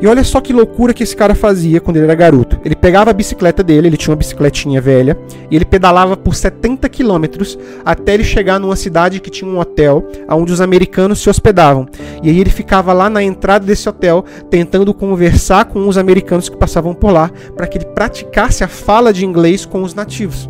E 0.00 0.06
olha 0.06 0.24
só 0.24 0.40
que 0.40 0.52
loucura 0.52 0.94
que 0.94 1.02
esse 1.02 1.14
cara 1.14 1.34
fazia 1.34 1.80
quando 1.80 1.96
ele 1.96 2.06
era 2.06 2.14
garoto. 2.14 2.58
Ele 2.64 2.74
pegava 2.74 3.10
a 3.10 3.12
bicicleta 3.12 3.62
dele, 3.62 3.88
ele 3.88 3.96
tinha 3.98 4.12
uma 4.12 4.18
bicicletinha 4.18 4.80
velha, 4.80 5.18
e 5.50 5.56
ele 5.56 5.64
pedalava 5.64 6.16
por 6.16 6.34
70 6.34 6.88
quilômetros 6.88 7.58
até 7.84 8.14
ele 8.14 8.24
chegar 8.24 8.58
numa 8.58 8.76
cidade 8.76 9.20
que 9.20 9.30
tinha 9.30 9.50
um 9.50 9.58
hotel 9.58 10.08
onde 10.30 10.52
os 10.52 10.60
americanos 10.60 11.20
se 11.20 11.28
hospedavam. 11.28 11.86
E 12.22 12.30
aí 12.30 12.40
ele 12.40 12.50
ficava 12.50 12.92
lá 12.94 13.10
na 13.10 13.22
entrada 13.22 13.66
desse 13.66 13.88
hotel 13.88 14.24
tentando 14.48 14.94
conversar 14.94 15.66
com 15.66 15.86
os 15.86 15.98
americanos 15.98 16.48
que 16.48 16.56
passavam 16.56 16.94
por 16.94 17.12
lá 17.12 17.30
para 17.54 17.66
que 17.66 17.76
ele 17.76 17.86
praticasse 17.86 18.64
a 18.64 18.68
fala 18.68 19.12
de 19.12 19.26
inglês 19.26 19.66
com 19.66 19.82
os 19.82 19.94
nativos. 19.94 20.48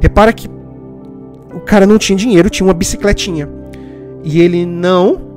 Repara 0.00 0.32
que 0.32 0.48
o 1.52 1.60
cara 1.60 1.86
não 1.86 1.98
tinha 1.98 2.16
dinheiro, 2.16 2.50
tinha 2.50 2.66
uma 2.66 2.74
bicicletinha. 2.74 3.48
E 4.22 4.40
ele 4.40 4.64
não 4.64 5.33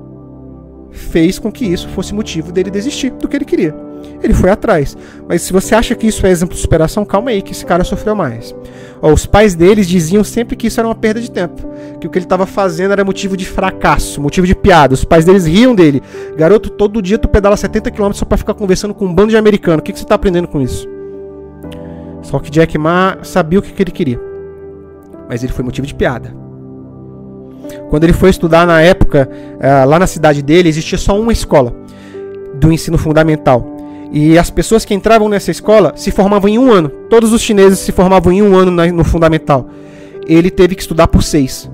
fez 0.97 1.39
com 1.39 1.51
que 1.51 1.65
isso 1.65 1.87
fosse 1.89 2.13
motivo 2.13 2.51
dele 2.51 2.69
desistir 2.69 3.11
do 3.11 3.27
que 3.27 3.37
ele 3.37 3.45
queria. 3.45 3.75
Ele 4.21 4.33
foi 4.33 4.49
atrás. 4.49 4.97
Mas 5.27 5.41
se 5.41 5.53
você 5.53 5.75
acha 5.75 5.95
que 5.95 6.07
isso 6.07 6.25
é 6.25 6.29
exemplo 6.29 6.55
de 6.55 6.61
superação, 6.61 7.05
calma 7.05 7.29
aí, 7.29 7.41
que 7.41 7.51
esse 7.51 7.65
cara 7.65 7.83
sofreu 7.83 8.15
mais. 8.15 8.55
Ó, 9.01 9.11
os 9.11 9.25
pais 9.25 9.53
deles 9.55 9.87
diziam 9.87 10.23
sempre 10.23 10.55
que 10.55 10.67
isso 10.67 10.79
era 10.79 10.87
uma 10.87 10.95
perda 10.95 11.21
de 11.21 11.29
tempo. 11.29 11.67
Que 11.99 12.07
o 12.07 12.09
que 12.09 12.17
ele 12.17 12.25
estava 12.25 12.45
fazendo 12.45 12.91
era 12.91 13.03
motivo 13.03 13.37
de 13.37 13.45
fracasso, 13.45 14.21
motivo 14.21 14.47
de 14.47 14.55
piada. 14.55 14.93
Os 14.93 15.03
pais 15.03 15.25
deles 15.25 15.45
riam 15.45 15.75
dele. 15.75 16.01
Garoto, 16.35 16.69
todo 16.69 17.01
dia 17.01 17.17
tu 17.17 17.27
pedala 17.27 17.55
70 17.55 17.91
km 17.91 18.11
só 18.13 18.25
para 18.25 18.37
ficar 18.37 18.53
conversando 18.53 18.93
com 18.93 19.05
um 19.05 19.13
bando 19.13 19.29
de 19.29 19.37
americano. 19.37 19.79
O 19.79 19.81
que, 19.81 19.93
que 19.93 19.99
você 19.99 20.05
está 20.05 20.15
aprendendo 20.15 20.47
com 20.47 20.61
isso? 20.61 20.87
Só 22.23 22.39
que 22.39 22.49
Jack 22.49 22.77
Ma 22.77 23.19
sabia 23.23 23.59
o 23.59 23.61
que, 23.61 23.71
que 23.71 23.83
ele 23.83 23.91
queria. 23.91 24.19
Mas 25.29 25.43
ele 25.43 25.53
foi 25.53 25.63
motivo 25.63 25.85
de 25.85 25.93
piada. 25.93 26.46
Quando 27.89 28.03
ele 28.03 28.13
foi 28.13 28.29
estudar 28.29 28.65
na 28.65 28.81
época, 28.81 29.29
uh, 29.55 29.87
lá 29.87 29.99
na 29.99 30.07
cidade 30.07 30.41
dele, 30.41 30.69
existia 30.69 30.97
só 30.97 31.19
uma 31.19 31.31
escola 31.31 31.73
do 32.55 32.71
ensino 32.71 32.97
fundamental. 32.97 33.75
E 34.11 34.37
as 34.37 34.49
pessoas 34.49 34.85
que 34.85 34.93
entravam 34.93 35.27
nessa 35.27 35.51
escola 35.51 35.93
se 35.95 36.11
formavam 36.11 36.49
em 36.49 36.57
um 36.57 36.71
ano. 36.71 36.89
Todos 37.09 37.33
os 37.33 37.41
chineses 37.41 37.79
se 37.79 37.91
formavam 37.91 38.31
em 38.31 38.41
um 38.41 38.55
ano 38.55 38.71
no 38.71 39.03
fundamental. 39.03 39.69
Ele 40.25 40.49
teve 40.49 40.75
que 40.75 40.81
estudar 40.81 41.07
por 41.07 41.23
seis. 41.23 41.69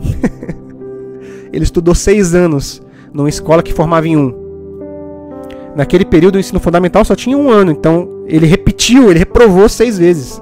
ele 1.52 1.64
estudou 1.64 1.94
seis 1.94 2.34
anos 2.34 2.82
numa 3.12 3.28
escola 3.28 3.62
que 3.62 3.72
formava 3.72 4.06
em 4.06 4.16
um. 4.16 4.34
Naquele 5.74 6.04
período, 6.04 6.36
o 6.36 6.38
ensino 6.38 6.60
fundamental 6.60 7.04
só 7.04 7.16
tinha 7.16 7.36
um 7.36 7.50
ano. 7.50 7.72
Então, 7.72 8.08
ele 8.26 8.46
repetiu, 8.46 9.10
ele 9.10 9.18
reprovou 9.18 9.68
seis 9.68 9.98
vezes. 9.98 10.40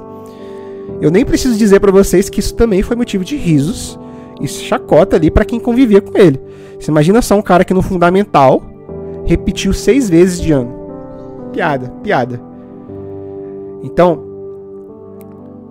Eu 1.00 1.10
nem 1.10 1.24
preciso 1.24 1.58
dizer 1.58 1.80
para 1.80 1.90
vocês 1.90 2.28
que 2.28 2.40
isso 2.40 2.54
também 2.54 2.82
foi 2.82 2.94
motivo 2.94 3.24
de 3.24 3.36
risos 3.36 3.98
e 4.40 4.48
chacota 4.48 5.16
ali 5.16 5.30
para 5.30 5.44
quem 5.44 5.60
convivia 5.60 6.00
com 6.00 6.16
ele. 6.16 6.40
Você 6.78 6.90
imagina 6.90 7.22
só 7.22 7.36
um 7.36 7.42
cara 7.42 7.64
que 7.64 7.74
no 7.74 7.82
fundamental 7.82 8.62
repetiu 9.24 9.72
seis 9.72 10.08
vezes 10.08 10.40
de 10.40 10.52
ano. 10.52 10.72
Piada, 11.52 11.90
piada. 12.02 12.40
Então, 13.82 14.22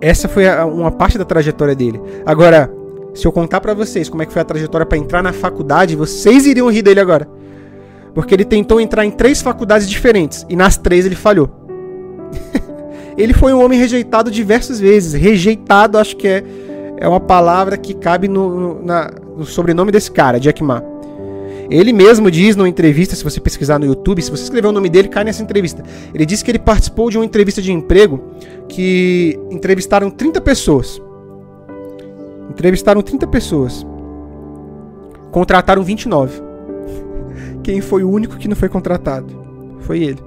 essa 0.00 0.28
foi 0.28 0.44
uma 0.64 0.90
parte 0.90 1.18
da 1.18 1.24
trajetória 1.24 1.74
dele. 1.74 2.00
Agora, 2.24 2.72
se 3.14 3.26
eu 3.26 3.32
contar 3.32 3.60
para 3.60 3.74
vocês 3.74 4.08
como 4.08 4.22
é 4.22 4.26
que 4.26 4.32
foi 4.32 4.42
a 4.42 4.44
trajetória 4.44 4.86
para 4.86 4.98
entrar 4.98 5.22
na 5.22 5.32
faculdade, 5.32 5.96
vocês 5.96 6.46
iriam 6.46 6.70
rir 6.70 6.82
dele 6.82 7.00
agora. 7.00 7.28
Porque 8.14 8.34
ele 8.34 8.44
tentou 8.44 8.80
entrar 8.80 9.04
em 9.04 9.10
três 9.10 9.40
faculdades 9.40 9.88
diferentes 9.88 10.46
e 10.48 10.56
nas 10.56 10.76
três 10.76 11.06
ele 11.06 11.14
falhou. 11.14 11.50
ele 13.16 13.32
foi 13.32 13.52
um 13.52 13.62
homem 13.62 13.78
rejeitado 13.78 14.30
diversas 14.30 14.80
vezes. 14.80 15.12
Rejeitado, 15.12 15.98
acho 15.98 16.16
que 16.16 16.28
é, 16.28 16.44
é 17.02 17.08
uma 17.08 17.18
palavra 17.18 17.76
que 17.76 17.94
cabe 17.94 18.28
no, 18.28 18.80
na, 18.80 19.10
no 19.36 19.44
sobrenome 19.44 19.90
desse 19.90 20.08
cara, 20.08 20.38
Jack 20.38 20.62
Ma. 20.62 20.80
Ele 21.68 21.92
mesmo 21.92 22.30
diz 22.30 22.54
numa 22.54 22.68
entrevista, 22.68 23.16
se 23.16 23.24
você 23.24 23.40
pesquisar 23.40 23.80
no 23.80 23.86
YouTube, 23.86 24.22
se 24.22 24.30
você 24.30 24.44
escrever 24.44 24.68
o 24.68 24.72
nome 24.72 24.88
dele, 24.88 25.08
cai 25.08 25.24
nessa 25.24 25.42
entrevista. 25.42 25.82
Ele 26.14 26.24
disse 26.24 26.44
que 26.44 26.50
ele 26.52 26.60
participou 26.60 27.10
de 27.10 27.18
uma 27.18 27.24
entrevista 27.24 27.60
de 27.60 27.72
emprego 27.72 28.22
que 28.68 29.36
entrevistaram 29.50 30.10
30 30.10 30.40
pessoas. 30.42 31.02
Entrevistaram 32.48 33.02
30 33.02 33.26
pessoas. 33.26 33.84
Contrataram 35.32 35.82
29. 35.82 36.40
Quem 37.64 37.80
foi 37.80 38.04
o 38.04 38.10
único 38.10 38.36
que 38.36 38.46
não 38.46 38.54
foi 38.54 38.68
contratado? 38.68 39.34
Foi 39.80 40.04
ele. 40.04 40.22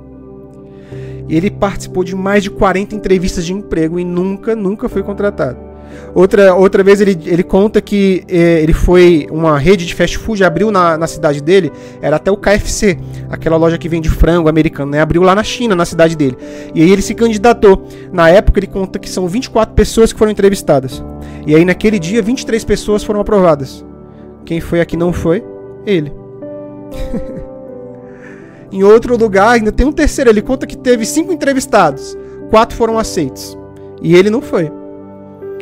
Ele 1.30 1.50
participou 1.50 2.04
de 2.04 2.14
mais 2.16 2.44
de 2.44 2.50
40 2.50 2.96
entrevistas 2.96 3.46
de 3.46 3.54
emprego 3.54 3.98
e 3.98 4.04
nunca, 4.04 4.58
nunca 4.58 4.90
foi 4.90 5.04
contratado. 5.04 5.75
Outra, 6.14 6.56
outra 6.56 6.82
vez 6.82 7.02
ele, 7.02 7.20
ele 7.26 7.44
conta 7.44 7.82
que 7.82 8.24
eh, 8.30 8.62
ele 8.62 8.72
foi. 8.74 9.28
Uma 9.30 9.58
rede 9.58 9.86
de 9.86 9.94
fast 9.94 10.18
food 10.18 10.44
abriu 10.44 10.72
na, 10.72 10.98
na 10.98 11.08
cidade 11.08 11.42
dele, 11.42 11.72
era 12.02 12.16
até 12.16 12.32
o 12.32 12.38
KFC, 12.38 12.98
aquela 13.30 13.58
loja 13.58 13.78
que 13.78 13.90
vende 13.90 14.10
frango 14.10 14.48
americano, 14.48 14.92
né? 14.92 15.02
Abriu 15.02 15.22
lá 15.22 15.36
na 15.36 15.44
China, 15.44 15.76
na 15.76 15.84
cidade 15.84 16.16
dele. 16.16 16.38
E 16.74 16.82
aí 16.82 16.90
ele 16.90 17.02
se 17.02 17.14
candidatou. 17.14 17.86
Na 18.14 18.30
época 18.30 18.60
ele 18.60 18.68
conta 18.68 18.98
que 18.98 19.10
são 19.10 19.28
24 19.28 19.76
pessoas 19.76 20.14
que 20.14 20.20
foram 20.20 20.32
entrevistadas. 20.32 21.04
E 21.46 21.54
aí 21.54 21.66
naquele 21.66 22.00
dia 22.00 22.22
23 22.22 22.64
pessoas 22.64 23.04
foram 23.04 23.20
aprovadas. 23.20 23.86
Quem 24.46 24.62
foi 24.62 24.80
a 24.80 24.86
que 24.86 24.96
não 24.96 25.12
foi? 25.12 25.44
Ele. 25.86 26.14
em 28.72 28.84
outro 28.84 29.18
lugar, 29.18 29.50
ainda 29.50 29.72
tem 29.72 29.86
um 29.86 29.92
terceiro. 29.92 30.30
Ele 30.30 30.42
conta 30.42 30.66
que 30.66 30.78
teve 30.78 31.06
cinco 31.06 31.34
entrevistados, 31.34 32.18
quatro 32.50 32.78
foram 32.78 32.98
aceitos. 32.98 33.58
E 34.02 34.16
ele 34.16 34.30
não 34.30 34.42
foi. 34.42 34.72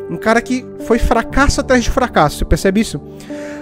Um 0.09 0.17
cara 0.17 0.41
que 0.41 0.65
foi 0.79 0.99
fracasso 0.99 1.61
atrás 1.61 1.83
de 1.83 1.89
fracasso. 1.89 2.39
Você 2.39 2.45
percebe 2.45 2.81
isso? 2.81 3.01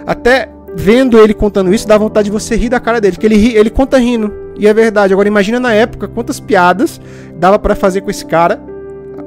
Até 0.05 0.49
vendo 0.75 1.19
ele 1.19 1.33
contando 1.33 1.73
isso, 1.73 1.87
dá 1.87 1.97
vontade 1.97 2.25
de 2.25 2.31
você 2.31 2.55
rir 2.55 2.69
da 2.69 2.79
cara 2.79 2.99
dele. 2.99 3.17
Que 3.17 3.25
ele, 3.25 3.35
ri, 3.35 3.55
ele 3.55 3.69
conta 3.69 3.97
rindo. 3.97 4.33
E 4.57 4.67
é 4.67 4.73
verdade. 4.73 5.13
Agora 5.13 5.27
imagina 5.27 5.59
na 5.59 5.73
época 5.73 6.07
quantas 6.07 6.39
piadas 6.39 6.99
dava 7.35 7.57
para 7.59 7.75
fazer 7.75 8.01
com 8.01 8.09
esse 8.09 8.25
cara 8.25 8.61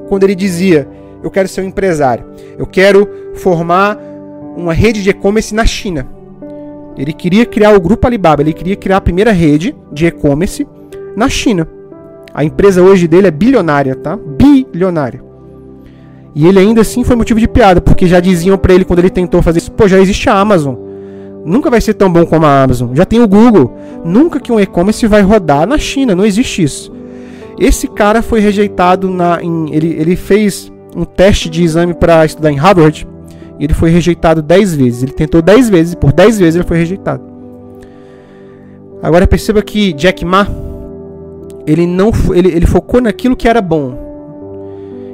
quando 0.07 0.23
ele 0.23 0.35
dizia: 0.35 0.87
Eu 1.23 1.31
quero 1.31 1.47
ser 1.47 1.61
um 1.61 1.65
empresário. 1.65 2.25
Eu 2.57 2.65
quero 2.65 3.07
formar 3.35 3.97
uma 4.55 4.73
rede 4.73 5.03
de 5.03 5.09
e-commerce 5.09 5.53
na 5.53 5.65
China. 5.65 6.07
Ele 6.97 7.11
queria 7.11 7.45
criar 7.45 7.75
o 7.75 7.81
grupo 7.81 8.07
Alibaba, 8.07 8.41
ele 8.41 8.53
queria 8.53 8.75
criar 8.75 8.97
a 8.97 9.01
primeira 9.01 9.31
rede 9.31 9.75
de 9.91 10.05
e-commerce 10.05 10.65
na 11.15 11.27
China. 11.27 11.67
A 12.33 12.43
empresa 12.43 12.81
hoje 12.81 13.07
dele 13.07 13.27
é 13.27 13.31
bilionária, 13.31 13.95
tá? 13.95 14.17
Bilionária. 14.17 15.24
E 16.35 16.45
ele 16.45 16.59
ainda 16.59 16.81
assim 16.81 17.05
foi 17.05 17.15
motivo 17.15 17.39
de 17.39 17.47
piada, 17.47 17.79
porque 17.79 18.05
já 18.05 18.19
diziam 18.19 18.57
para 18.57 18.73
ele 18.73 18.83
quando 18.83 18.99
ele 18.99 19.09
tentou 19.09 19.41
fazer 19.41 19.59
isso, 19.59 19.71
pô, 19.71 19.87
já 19.87 19.97
existe 19.97 20.29
a 20.29 20.37
Amazon. 20.37 20.75
Nunca 21.45 21.69
vai 21.69 21.79
ser 21.79 21.93
tão 21.93 22.11
bom 22.11 22.25
como 22.25 22.45
a 22.45 22.63
Amazon. 22.63 22.93
Já 22.93 23.05
tem 23.05 23.21
o 23.21 23.27
Google. 23.27 23.73
Nunca 24.03 24.39
que 24.39 24.51
um 24.51 24.59
e-commerce 24.59 25.07
vai 25.07 25.21
rodar 25.21 25.65
na 25.65 25.77
China, 25.77 26.13
não 26.13 26.25
existe 26.25 26.61
isso. 26.61 26.91
Esse 27.57 27.87
cara 27.87 28.21
foi 28.21 28.41
rejeitado 28.41 29.09
na 29.09 29.41
em, 29.41 29.73
ele, 29.73 29.95
ele 29.97 30.15
fez 30.17 30.69
um 30.93 31.05
teste 31.05 31.49
de 31.49 31.63
exame 31.63 31.93
para 31.93 32.25
estudar 32.25 32.51
em 32.51 32.57
Harvard 32.57 33.07
e 33.57 33.63
ele 33.63 33.73
foi 33.73 33.89
rejeitado 33.89 34.41
10 34.41 34.75
vezes. 34.75 35.03
Ele 35.03 35.13
tentou 35.13 35.41
10 35.41 35.69
vezes 35.69 35.93
e 35.93 35.97
por 35.97 36.11
10 36.11 36.39
vezes 36.39 36.55
ele 36.55 36.67
foi 36.67 36.77
rejeitado. 36.77 37.23
Agora 39.01 39.25
perceba 39.25 39.61
que 39.61 39.93
Jack 39.93 40.25
Ma 40.25 40.47
ele 41.65 41.87
não 41.87 42.11
ele, 42.33 42.49
ele 42.49 42.65
focou 42.65 42.99
naquilo 42.99 43.35
que 43.35 43.47
era 43.47 43.61
bom 43.61 44.05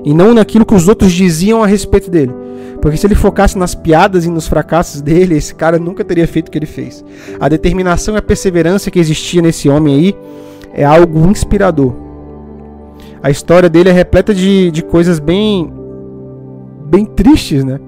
e 0.04 0.14
não 0.14 0.34
naquilo 0.34 0.66
que 0.66 0.74
os 0.74 0.88
outros 0.88 1.12
diziam 1.12 1.64
a 1.64 1.68
respeito 1.68 2.10
dele. 2.10 2.34
Porque 2.82 2.98
se 2.98 3.06
ele 3.06 3.16
focasse 3.16 3.58
nas 3.58 3.76
piadas 3.76 4.26
e 4.26 4.30
nos 4.30 4.48
fracassos 4.48 5.02
dele, 5.02 5.36
esse 5.36 5.54
cara 5.54 5.78
nunca 5.78 6.04
teria 6.04 6.28
feito 6.28 6.48
o 6.48 6.52
que 6.52 6.58
ele 6.58 6.66
fez. 6.66 7.06
A 7.40 7.48
determinação 7.48 8.16
e 8.16 8.18
a 8.18 8.22
perseverança 8.22 8.90
que 8.90 9.00
existia 9.00 9.42
nesse 9.42 9.70
homem 9.70 9.96
aí 9.96 10.16
é 10.74 10.84
algo 10.84 11.30
inspirador. 11.30 11.94
A 13.22 13.30
história 13.30 13.70
dele 13.70 13.90
é 13.90 13.92
repleta 13.92 14.34
de, 14.34 14.72
de 14.72 14.84
coisas 14.84 15.20
bem 15.20 15.72
bem 16.90 17.06
tristes, 17.06 17.64
né? 17.64 17.80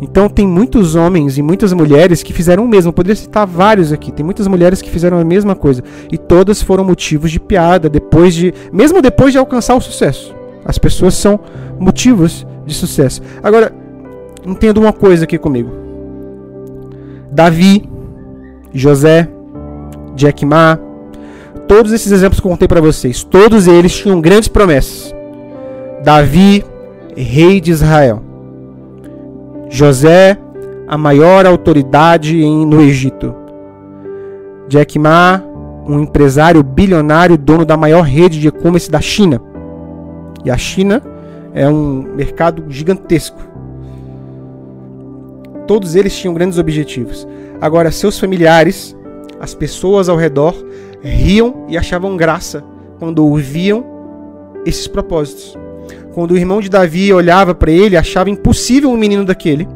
Então 0.00 0.28
tem 0.28 0.46
muitos 0.46 0.94
homens 0.94 1.38
e 1.38 1.42
muitas 1.42 1.72
mulheres 1.72 2.22
que 2.22 2.32
fizeram 2.32 2.64
o 2.64 2.68
mesmo. 2.68 2.90
Eu 2.90 2.92
poderia 2.92 3.16
citar 3.16 3.46
vários 3.46 3.92
aqui. 3.92 4.12
Tem 4.12 4.24
muitas 4.24 4.46
mulheres 4.46 4.80
que 4.80 4.90
fizeram 4.90 5.18
a 5.18 5.24
mesma 5.24 5.56
coisa 5.56 5.82
e 6.10 6.16
todas 6.16 6.62
foram 6.62 6.84
motivos 6.84 7.30
de 7.30 7.40
piada 7.40 7.88
depois 7.88 8.34
de, 8.34 8.54
mesmo 8.72 9.02
depois 9.02 9.32
de 9.32 9.38
alcançar 9.38 9.74
o 9.74 9.80
sucesso. 9.80 10.34
As 10.64 10.78
pessoas 10.78 11.14
são 11.14 11.40
motivos 11.78 12.46
de 12.64 12.74
sucesso. 12.74 13.22
Agora, 13.42 13.72
entenda 14.46 14.78
uma 14.78 14.92
coisa 14.92 15.24
aqui 15.24 15.38
comigo. 15.38 15.70
Davi, 17.32 17.88
José, 18.72 19.28
Jack 20.14 20.44
Ma, 20.44 20.78
todos 21.66 21.92
esses 21.92 22.12
exemplos 22.12 22.40
que 22.40 22.46
eu 22.46 22.50
contei 22.50 22.68
para 22.68 22.80
vocês, 22.80 23.24
todos 23.24 23.66
eles 23.66 23.96
tinham 23.96 24.20
grandes 24.20 24.48
promessas. 24.48 25.14
Davi, 26.04 26.64
rei 27.16 27.60
de 27.60 27.70
Israel. 27.70 28.27
José, 29.70 30.38
a 30.86 30.96
maior 30.96 31.46
autoridade 31.46 32.42
no 32.44 32.80
Egito. 32.80 33.34
Jack 34.68 34.98
Ma, 34.98 35.42
um 35.86 36.00
empresário 36.00 36.62
bilionário, 36.62 37.36
dono 37.36 37.64
da 37.64 37.76
maior 37.76 38.02
rede 38.02 38.40
de 38.40 38.48
e-commerce 38.48 38.90
da 38.90 39.00
China. 39.00 39.40
E 40.44 40.50
a 40.50 40.56
China 40.56 41.02
é 41.54 41.68
um 41.68 42.02
mercado 42.14 42.64
gigantesco. 42.68 43.40
Todos 45.66 45.94
eles 45.94 46.16
tinham 46.16 46.34
grandes 46.34 46.58
objetivos. 46.58 47.26
Agora, 47.60 47.90
seus 47.90 48.18
familiares, 48.18 48.96
as 49.40 49.54
pessoas 49.54 50.08
ao 50.08 50.16
redor, 50.16 50.54
riam 51.02 51.66
e 51.68 51.76
achavam 51.76 52.16
graça 52.16 52.64
quando 52.98 53.24
ouviam 53.24 53.84
esses 54.64 54.86
propósitos. 54.86 55.56
Quando 56.18 56.32
o 56.32 56.36
irmão 56.36 56.60
de 56.60 56.68
Davi 56.68 57.12
olhava 57.12 57.54
para 57.54 57.70
ele, 57.70 57.96
achava 57.96 58.28
impossível 58.28 58.90
um 58.90 58.96
menino 58.96 59.24
daquele, 59.24 59.68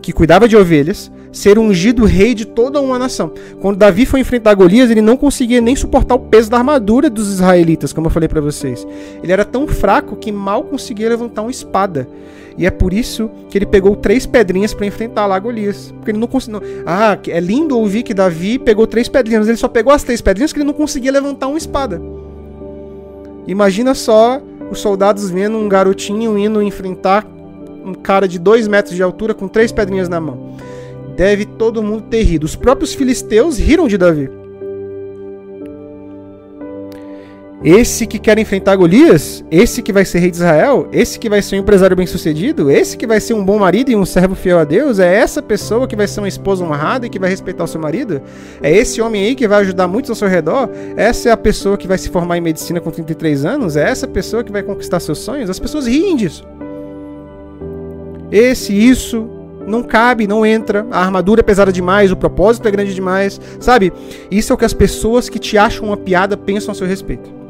que 0.00 0.14
cuidava 0.14 0.48
de 0.48 0.56
ovelhas, 0.56 1.12
ser 1.30 1.58
ungido 1.58 2.06
rei 2.06 2.32
de 2.32 2.46
toda 2.46 2.80
uma 2.80 2.98
nação. 2.98 3.34
Quando 3.60 3.76
Davi 3.76 4.06
foi 4.06 4.20
enfrentar 4.20 4.54
Golias, 4.54 4.90
ele 4.90 5.02
não 5.02 5.18
conseguia 5.18 5.60
nem 5.60 5.76
suportar 5.76 6.14
o 6.14 6.20
peso 6.20 6.48
da 6.48 6.56
armadura 6.56 7.10
dos 7.10 7.34
israelitas, 7.34 7.92
como 7.92 8.06
eu 8.06 8.10
falei 8.10 8.26
para 8.26 8.40
vocês. 8.40 8.86
Ele 9.22 9.30
era 9.30 9.44
tão 9.44 9.68
fraco 9.68 10.16
que 10.16 10.32
mal 10.32 10.64
conseguia 10.64 11.10
levantar 11.10 11.42
uma 11.42 11.50
espada. 11.50 12.08
E 12.56 12.64
é 12.64 12.70
por 12.70 12.94
isso 12.94 13.30
que 13.50 13.58
ele 13.58 13.66
pegou 13.66 13.94
três 13.94 14.24
pedrinhas 14.24 14.72
para 14.72 14.86
enfrentar 14.86 15.26
lá 15.26 15.38
Golias. 15.38 15.92
Porque 15.98 16.12
ele 16.12 16.18
não 16.18 16.28
conseguiu. 16.28 16.62
Ah, 16.86 17.18
é 17.28 17.40
lindo 17.40 17.78
ouvir 17.78 18.02
que 18.02 18.14
Davi 18.14 18.58
pegou 18.58 18.86
três 18.86 19.06
pedrinhas, 19.06 19.40
mas 19.40 19.48
ele 19.48 19.58
só 19.58 19.68
pegou 19.68 19.92
as 19.92 20.02
três 20.02 20.22
pedrinhas 20.22 20.50
porque 20.50 20.60
ele 20.62 20.66
não 20.66 20.72
conseguia 20.72 21.12
levantar 21.12 21.48
uma 21.48 21.58
espada. 21.58 22.00
Imagina 23.46 23.94
só 23.94 24.40
os 24.70 24.78
soldados 24.80 25.30
vendo 25.30 25.58
um 25.58 25.68
garotinho 25.68 26.38
indo 26.38 26.62
enfrentar 26.62 27.26
um 27.84 27.92
cara 27.92 28.26
de 28.26 28.38
dois 28.38 28.66
metros 28.66 28.96
de 28.96 29.02
altura 29.02 29.34
com 29.34 29.46
três 29.46 29.70
pedrinhas 29.70 30.08
na 30.08 30.20
mão. 30.20 30.56
Deve 31.16 31.44
todo 31.44 31.82
mundo 31.82 32.04
ter 32.08 32.22
rido. 32.22 32.44
Os 32.44 32.56
próprios 32.56 32.94
filisteus 32.94 33.58
riram 33.58 33.86
de 33.86 33.98
Davi. 33.98 34.43
Esse 37.64 38.06
que 38.06 38.18
quer 38.18 38.38
enfrentar 38.38 38.76
Golias, 38.76 39.42
esse 39.50 39.80
que 39.80 39.90
vai 39.90 40.04
ser 40.04 40.18
rei 40.18 40.30
de 40.30 40.36
Israel, 40.36 40.86
esse 40.92 41.18
que 41.18 41.30
vai 41.30 41.40
ser 41.40 41.56
um 41.56 41.60
empresário 41.60 41.96
bem-sucedido, 41.96 42.70
esse 42.70 42.94
que 42.94 43.06
vai 43.06 43.18
ser 43.20 43.32
um 43.32 43.42
bom 43.42 43.58
marido 43.58 43.90
e 43.90 43.96
um 43.96 44.04
servo 44.04 44.34
fiel 44.34 44.58
a 44.58 44.64
Deus, 44.64 44.98
é 44.98 45.14
essa 45.14 45.40
pessoa 45.40 45.88
que 45.88 45.96
vai 45.96 46.06
ser 46.06 46.20
uma 46.20 46.28
esposa 46.28 46.62
honrada 46.62 47.06
e 47.06 47.08
que 47.08 47.18
vai 47.18 47.30
respeitar 47.30 47.64
o 47.64 47.66
seu 47.66 47.80
marido? 47.80 48.20
É 48.62 48.70
esse 48.70 49.00
homem 49.00 49.24
aí 49.24 49.34
que 49.34 49.48
vai 49.48 49.62
ajudar 49.62 49.88
muitos 49.88 50.10
ao 50.10 50.14
seu 50.14 50.28
redor? 50.28 50.68
Essa 50.94 51.30
é 51.30 51.32
a 51.32 51.38
pessoa 51.38 51.78
que 51.78 51.88
vai 51.88 51.96
se 51.96 52.10
formar 52.10 52.36
em 52.36 52.42
medicina 52.42 52.82
com 52.82 52.90
33 52.90 53.46
anos? 53.46 53.78
É 53.78 53.88
essa 53.88 54.06
pessoa 54.06 54.44
que 54.44 54.52
vai 54.52 54.62
conquistar 54.62 55.00
seus 55.00 55.20
sonhos? 55.20 55.48
As 55.48 55.58
pessoas 55.58 55.86
riem 55.86 56.16
disso. 56.16 56.46
Esse, 58.30 58.74
isso, 58.74 59.26
não 59.66 59.82
cabe, 59.82 60.26
não 60.26 60.44
entra, 60.44 60.86
a 60.90 61.00
armadura 61.00 61.40
é 61.40 61.42
pesada 61.42 61.72
demais, 61.72 62.12
o 62.12 62.16
propósito 62.16 62.68
é 62.68 62.70
grande 62.70 62.94
demais, 62.94 63.40
sabe? 63.58 63.90
Isso 64.30 64.52
é 64.52 64.54
o 64.54 64.58
que 64.58 64.66
as 64.66 64.74
pessoas 64.74 65.30
que 65.30 65.38
te 65.38 65.56
acham 65.56 65.86
uma 65.86 65.96
piada 65.96 66.36
pensam 66.36 66.70
a 66.70 66.74
seu 66.74 66.86
respeito 66.86 67.43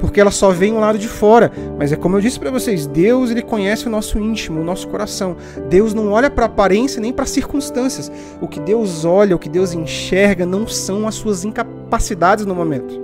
porque 0.00 0.20
ela 0.20 0.30
só 0.30 0.50
vem 0.50 0.72
um 0.72 0.80
lado 0.80 0.98
de 0.98 1.08
fora. 1.08 1.52
Mas 1.78 1.92
é 1.92 1.96
como 1.96 2.16
eu 2.16 2.20
disse 2.20 2.40
para 2.40 2.50
vocês, 2.50 2.86
Deus 2.86 3.30
ele 3.30 3.42
conhece 3.42 3.86
o 3.86 3.90
nosso 3.90 4.18
íntimo, 4.18 4.60
o 4.60 4.64
nosso 4.64 4.88
coração. 4.88 5.36
Deus 5.68 5.94
não 5.94 6.10
olha 6.10 6.30
para 6.30 6.46
aparência 6.46 7.00
nem 7.00 7.12
para 7.12 7.26
circunstâncias. 7.26 8.10
O 8.40 8.48
que 8.48 8.58
Deus 8.58 9.04
olha, 9.04 9.36
o 9.36 9.38
que 9.38 9.48
Deus 9.48 9.72
enxerga 9.72 10.46
não 10.46 10.66
são 10.66 11.06
as 11.06 11.14
suas 11.14 11.44
incapacidades 11.44 12.46
no 12.46 12.54
momento. 12.54 13.00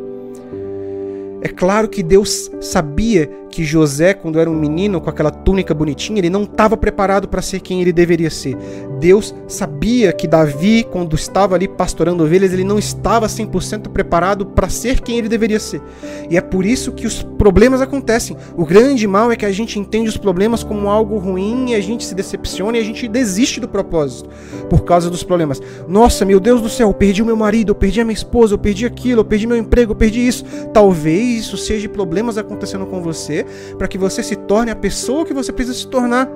É 1.43 1.49
claro 1.49 1.89
que 1.89 2.03
Deus 2.03 2.51
sabia 2.61 3.31
que 3.57 3.65
José, 3.65 4.13
quando 4.13 4.39
era 4.39 4.51
um 4.51 4.55
menino 4.55 5.01
com 5.01 5.09
aquela 5.09 5.31
túnica 5.31 5.73
bonitinha, 5.73 6.19
ele 6.19 6.29
não 6.29 6.43
estava 6.43 6.77
preparado 6.77 7.27
para 7.27 7.41
ser 7.41 7.61
quem 7.61 7.81
ele 7.81 7.91
deveria 7.91 8.29
ser. 8.29 8.55
Deus 9.01 9.35
sabia 9.49 10.13
que 10.13 10.29
Davi, 10.29 10.87
quando 10.93 11.17
estava 11.17 11.55
ali 11.55 11.67
pastorando 11.67 12.23
ovelhas, 12.23 12.53
ele 12.53 12.65
não 12.65 12.79
estava 12.79 13.27
100% 13.27 13.89
preparado 13.89 14.45
para 14.45 14.69
ser 14.69 15.01
quem 15.01 15.17
ele 15.17 15.27
deveria 15.27 15.59
ser. 15.59 15.81
E 16.29 16.37
é 16.37 16.41
por 16.43 16.67
isso 16.67 16.93
que 16.93 17.07
os 17.07 17.23
problemas 17.23 17.81
acontecem. 17.81 18.37
O 18.59 18.67
grande 18.67 19.07
mal 19.07 19.33
é 19.33 19.37
que 19.37 19.47
a 19.47 19.53
gente 19.53 19.79
entende 19.79 20.11
os 20.11 20.19
problemas 20.19 20.63
como 20.63 20.91
algo 20.91 21.17
ruim 21.17 21.71
e 21.71 21.75
a 21.75 21.81
gente 21.81 22.05
se 22.05 22.15
decepciona 22.15 22.77
e 22.77 22.81
a 22.83 22.85
gente 22.85 23.09
desiste 23.09 23.59
do 23.59 23.67
propósito 23.67 24.29
por 24.69 24.85
causa 24.85 25.09
dos 25.09 25.23
problemas. 25.23 25.63
Nossa, 25.89 26.27
meu 26.27 26.41
Deus 26.41 26.61
do 26.61 26.69
céu, 26.69 26.89
eu 26.89 26.95
perdi 26.95 27.23
o 27.23 27.27
meu 27.27 27.37
marido, 27.37 27.71
eu 27.71 27.75
perdi 27.75 28.03
a 28.03 28.05
minha 28.05 28.13
esposa, 28.13 28.53
eu 28.53 28.59
perdi 28.59 28.85
aquilo, 28.85 29.23
eu 29.23 29.25
perdi 29.25 29.47
meu 29.47 29.57
emprego, 29.57 29.93
eu 29.93 29.97
perdi 29.97 30.27
isso. 30.27 30.45
Talvez 30.75 31.47
isso 31.47 31.57
seja 31.57 31.89
problemas 31.89 32.37
acontecendo 32.37 32.85
com 32.85 33.01
você 33.01 33.46
para 33.77 33.89
que 33.89 33.99
você 33.99 34.23
se 34.23 34.37
torne 34.37 34.71
a 34.71 34.77
pessoa 34.77 35.25
que 35.25 35.35
você 35.35 35.53
precisa 35.53 35.77
se 35.77 35.87
tornar. 35.87 36.29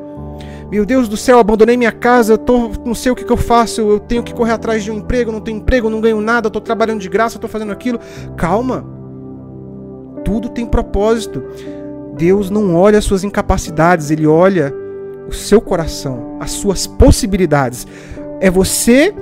Meu 0.70 0.86
Deus 0.86 1.08
do 1.08 1.16
céu, 1.16 1.38
abandonei 1.38 1.76
minha 1.76 1.90
casa, 1.90 2.34
eu 2.34 2.38
tô, 2.38 2.70
não 2.84 2.94
sei 2.94 3.10
o 3.10 3.16
que, 3.16 3.24
que 3.24 3.32
eu 3.32 3.36
faço, 3.36 3.80
eu 3.80 3.98
tenho 3.98 4.22
que 4.22 4.32
correr 4.32 4.52
atrás 4.52 4.84
de 4.84 4.90
um 4.90 4.98
emprego, 4.98 5.32
não 5.32 5.40
tenho 5.40 5.58
emprego, 5.58 5.90
não 5.90 6.00
ganho 6.00 6.20
nada, 6.20 6.46
estou 6.46 6.62
trabalhando 6.62 7.00
de 7.00 7.08
graça, 7.08 7.36
estou 7.36 7.50
fazendo 7.50 7.72
aquilo. 7.72 7.98
Calma. 8.36 8.84
Tudo 10.24 10.48
tem 10.48 10.64
propósito. 10.64 11.42
Deus 12.16 12.50
não 12.50 12.76
olha 12.76 12.98
as 12.98 13.04
suas 13.04 13.24
incapacidades, 13.24 14.10
ele 14.10 14.26
olha 14.26 14.72
o 15.28 15.32
seu 15.32 15.60
coração, 15.60 16.36
as 16.38 16.52
suas 16.52 16.86
possibilidades. 16.86 17.86
É 18.40 18.50
você 18.50 19.14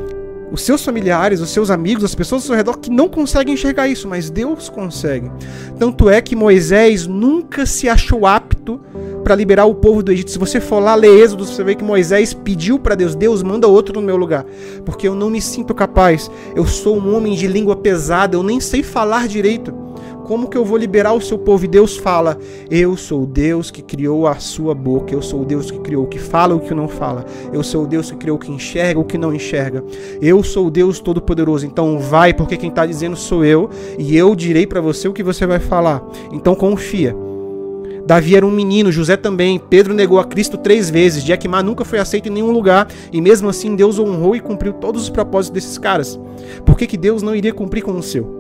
os 0.51 0.63
seus 0.63 0.85
familiares, 0.85 1.41
os 1.41 1.51
seus 1.51 1.71
amigos, 1.71 2.05
as 2.05 2.15
pessoas 2.15 2.43
ao 2.43 2.47
seu 2.47 2.57
redor 2.57 2.79
que 2.79 2.91
não 2.91 3.09
conseguem 3.09 3.55
enxergar 3.55 3.89
isso, 3.89 4.09
mas 4.09 4.31
Deus 4.31 4.69
consegue. 4.69 5.31
Tanto 5.79 6.09
é 6.09 6.21
que 6.21 6.37
Moisés 6.37 7.07
nunca 7.07 7.67
se 7.67 7.89
achou 7.89 8.27
apto 8.27 8.81
para 9.23 9.35
liberar 9.35 9.67
o 9.67 9.75
povo 9.75 10.03
do 10.03 10.11
Egito. 10.11 10.31
Se 10.31 10.39
você 10.39 10.61
for 10.61 10.81
lá 10.81 10.95
ler 10.95 11.23
Êxodo, 11.23 11.45
você 11.45 11.63
vê 11.63 11.75
que 11.75 11.85
Moisés 11.85 12.33
pediu 12.33 12.79
para 12.79 12.95
Deus: 12.95 13.15
Deus, 13.15 13.43
manda 13.43 13.69
outro 13.69 14.01
no 14.01 14.07
meu 14.07 14.17
lugar, 14.17 14.45
porque 14.85 15.07
eu 15.07 15.15
não 15.15 15.29
me 15.29 15.41
sinto 15.41 15.75
capaz. 15.75 16.31
Eu 16.55 16.67
sou 16.67 16.97
um 16.97 17.15
homem 17.15 17.35
de 17.35 17.47
língua 17.47 17.77
pesada, 17.77 18.37
eu 18.37 18.43
nem 18.43 18.61
sei 18.61 18.83
falar 18.83 19.29
direito. 19.29 19.88
Como 20.29 20.47
que 20.47 20.59
eu 20.59 20.65
vou 20.65 20.77
liberar 20.77 21.15
o 21.15 21.23
seu 21.23 21.39
povo? 21.39 21.65
E 21.65 21.69
Deus 21.69 21.97
fala: 21.97 22.37
Eu 22.71 22.99
sou 22.99 23.23
o 23.23 23.27
Deus 23.27 23.71
que 23.71 23.81
criou 23.81 24.27
a 24.27 24.35
sua 24.35 24.75
boca, 24.75 25.15
eu 25.15 25.23
sou 25.23 25.41
o 25.41 25.45
Deus 25.47 25.71
que 25.71 25.79
criou 25.79 26.05
o 26.05 26.07
que 26.07 26.19
fala 26.19 26.53
e 26.53 26.57
o 26.59 26.61
que 26.61 26.75
não 26.75 26.87
fala, 26.87 27.25
eu 27.51 27.63
sou 27.63 27.85
o 27.85 27.87
Deus 27.87 28.11
que 28.11 28.19
criou 28.19 28.37
o 28.37 28.39
que 28.39 28.53
enxerga 28.53 29.01
o 29.01 29.05
que 29.05 29.17
não 29.17 29.33
enxerga. 29.35 29.83
Eu 30.21 30.43
sou 30.43 30.67
o 30.67 30.71
Deus 30.71 31.01
Todo-Poderoso. 31.01 31.65
Então 31.65 31.99
vai, 31.99 32.35
porque 32.35 32.59
quem 32.59 32.69
está 32.69 32.85
dizendo 32.85 33.17
sou 33.17 33.43
eu, 33.43 33.71
e 33.99 34.15
eu 34.15 34.37
direi 34.37 34.67
para 34.67 34.83
você 34.83 35.09
o 35.09 35.15
que 35.15 35.23
você 35.23 35.47
vai 35.47 35.61
falar. 35.61 36.07
Então 36.31 36.55
confia. 36.55 37.17
Davi 38.05 38.37
era 38.37 38.45
um 38.45 38.51
menino, 38.51 38.93
José 38.93 39.17
também. 39.17 39.59
Pedro 39.59 39.95
negou 39.95 40.19
a 40.19 40.25
Cristo 40.25 40.59
três 40.59 40.91
vezes. 40.91 41.25
Ma 41.49 41.63
nunca 41.63 41.87
foi 41.87 41.99
aceito 41.99 42.29
em 42.29 42.33
nenhum 42.33 42.51
lugar. 42.51 42.87
E 43.11 43.21
mesmo 43.21 43.49
assim, 43.49 43.75
Deus 43.75 43.99
honrou 43.99 44.37
e 44.37 44.41
cumpriu 44.41 44.75
todos 44.75 45.05
os 45.05 45.09
propósitos 45.09 45.55
desses 45.55 45.79
caras. 45.79 46.21
Por 46.67 46.77
que, 46.77 46.87
que 46.87 46.99
Deus 46.99 47.23
não 47.23 47.35
iria 47.35 47.55
cumprir 47.55 47.83
com 47.83 47.93
o 47.93 48.03
seu? 48.03 48.38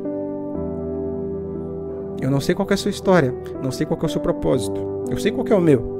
Eu 2.20 2.30
não 2.30 2.40
sei 2.40 2.54
qual 2.54 2.66
é 2.70 2.74
a 2.74 2.76
sua 2.76 2.90
história, 2.90 3.32
não 3.62 3.70
sei 3.70 3.86
qual 3.86 3.98
é 4.02 4.06
o 4.06 4.08
seu 4.08 4.20
propósito. 4.20 5.04
Eu 5.08 5.18
sei 5.18 5.30
qual 5.30 5.46
é 5.46 5.54
o 5.54 5.60
meu. 5.60 5.98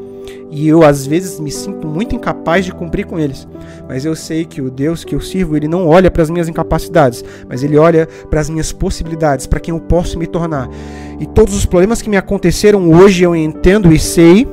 E 0.51 0.67
eu 0.67 0.83
às 0.83 1.07
vezes 1.07 1.39
me 1.39 1.51
sinto 1.51 1.87
muito 1.87 2.15
incapaz 2.15 2.65
de 2.65 2.73
cumprir 2.73 3.07
com 3.07 3.19
eles. 3.19 3.47
Mas 3.89 4.05
eu 4.05 4.15
sei 4.17 4.45
que 4.45 4.61
o 4.61 4.71
Deus 4.71 5.05
que 5.05 5.15
eu 5.15 5.21
sirvo, 5.21 5.57
ele 5.57 5.69
não 5.69 5.87
olha 5.87 6.11
para 6.11 6.23
as 6.23 6.31
minhas 6.31 6.49
incapacidades, 6.49 7.25
mas 7.49 7.63
ele 7.63 7.77
olha 7.77 8.09
para 8.29 8.41
as 8.41 8.51
minhas 8.51 8.73
possibilidades, 8.73 9.47
para 9.47 9.61
quem 9.61 9.73
eu 9.73 9.81
posso 9.81 10.19
me 10.19 10.27
tornar. 10.27 10.69
E 11.21 11.27
todos 11.27 11.55
os 11.55 11.65
problemas 11.65 12.03
que 12.03 12.11
me 12.11 12.17
aconteceram 12.17 12.91
hoje 12.91 13.23
eu 13.23 13.35
entendo 13.35 13.93
e 13.93 13.99
sei 13.99 14.47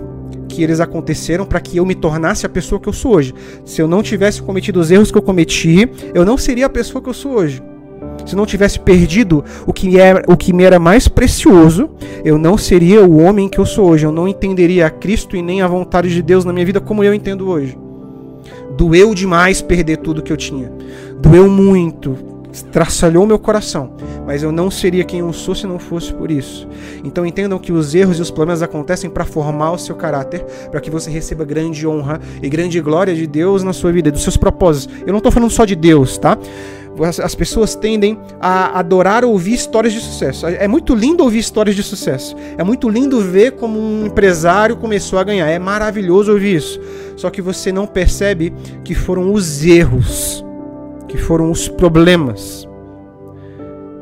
que 0.47 0.63
eles 0.63 0.80
aconteceram 0.80 1.45
para 1.45 1.60
que 1.60 1.78
eu 1.78 1.86
me 1.86 1.95
tornasse 1.95 2.45
a 2.45 2.49
pessoa 2.49 2.80
que 2.80 2.88
eu 2.88 2.93
sou 2.93 3.15
hoje. 3.15 3.34
Se 3.65 3.82
eu 3.82 3.88
não 3.88 4.04
tivesse 4.04 4.41
cometido 4.41 4.80
os 4.80 4.91
erros 4.91 5.12
que 5.12 5.17
eu 5.17 5.21
cometi, 5.21 5.89
eu 6.13 6.23
não 6.23 6.38
seria 6.38 6.67
a 6.67 6.69
pessoa 6.69 7.01
que 7.01 7.10
eu 7.10 7.13
sou 7.13 7.34
hoje 7.34 7.62
se 8.25 8.35
não 8.35 8.45
tivesse 8.45 8.79
perdido 8.79 9.43
o 9.65 9.73
que, 9.73 9.99
era, 9.99 10.23
o 10.27 10.35
que 10.35 10.51
me 10.51 10.63
era 10.63 10.79
mais 10.79 11.07
precioso, 11.07 11.89
eu 12.23 12.38
não 12.38 12.57
seria 12.57 13.03
o 13.03 13.21
homem 13.21 13.47
que 13.47 13.59
eu 13.59 13.65
sou 13.65 13.89
hoje. 13.89 14.05
Eu 14.05 14.11
não 14.11 14.27
entenderia 14.27 14.88
a 14.88 14.89
Cristo 14.89 15.35
e 15.35 15.41
nem 15.41 15.61
a 15.61 15.67
vontade 15.67 16.09
de 16.09 16.21
Deus 16.21 16.43
na 16.43 16.51
minha 16.51 16.65
vida 16.65 16.79
como 16.79 17.03
eu 17.03 17.13
entendo 17.13 17.47
hoje. 17.47 17.77
Doeu 18.77 19.13
demais 19.13 19.61
perder 19.61 19.97
tudo 19.97 20.21
que 20.21 20.31
eu 20.31 20.38
tinha. 20.38 20.71
Doeu 21.19 21.49
muito. 21.49 22.17
Traçalhou 22.71 23.25
meu 23.25 23.38
coração. 23.38 23.91
Mas 24.25 24.41
eu 24.41 24.51
não 24.51 24.71
seria 24.71 25.03
quem 25.03 25.19
eu 25.19 25.31
sou 25.31 25.53
se 25.53 25.67
não 25.67 25.77
fosse 25.77 26.13
por 26.13 26.31
isso. 26.31 26.67
Então 27.03 27.25
entendam 27.25 27.59
que 27.59 27.71
os 27.71 27.93
erros 27.93 28.17
e 28.17 28.21
os 28.21 28.31
problemas 28.31 28.61
acontecem 28.61 29.09
para 29.09 29.23
formar 29.23 29.71
o 29.71 29.77
seu 29.77 29.95
caráter, 29.95 30.43
para 30.71 30.81
que 30.81 30.89
você 30.89 31.09
receba 31.09 31.45
grande 31.45 31.85
honra 31.85 32.19
e 32.41 32.49
grande 32.49 32.79
glória 32.81 33.13
de 33.13 33.27
Deus 33.27 33.63
na 33.63 33.73
sua 33.73 33.91
vida, 33.91 34.11
dos 34.11 34.23
seus 34.23 34.38
propósitos. 34.38 34.95
Eu 35.01 35.11
não 35.11 35.17
estou 35.17 35.31
falando 35.31 35.51
só 35.51 35.63
de 35.63 35.75
Deus, 35.75 36.17
tá? 36.17 36.38
As 37.03 37.36
pessoas 37.36 37.75
tendem 37.75 38.17
a 38.39 38.79
adorar 38.79 39.25
ouvir 39.25 39.53
histórias 39.53 39.93
de 39.93 39.99
sucesso. 39.99 40.47
É 40.47 40.67
muito 40.67 40.95
lindo 40.95 41.23
ouvir 41.23 41.39
histórias 41.39 41.75
de 41.75 41.84
sucesso. 41.84 42.36
É 42.58 42.63
muito 42.63 42.88
lindo 42.88 43.19
ver 43.19 43.51
como 43.51 43.79
um 43.79 44.05
empresário 44.05 44.77
começou 44.77 45.19
a 45.19 45.23
ganhar. 45.23 45.47
É 45.47 45.60
maravilhoso 45.60 46.31
ouvir 46.31 46.55
isso. 46.55 46.79
Só 47.17 47.29
que 47.29 47.41
você 47.41 47.71
não 47.71 47.86
percebe 47.86 48.53
que 48.84 48.95
foram 48.95 49.34
os 49.34 49.65
erros, 49.65 50.45
que 51.08 51.17
foram 51.17 51.51
os 51.51 51.67
problemas 51.67 52.67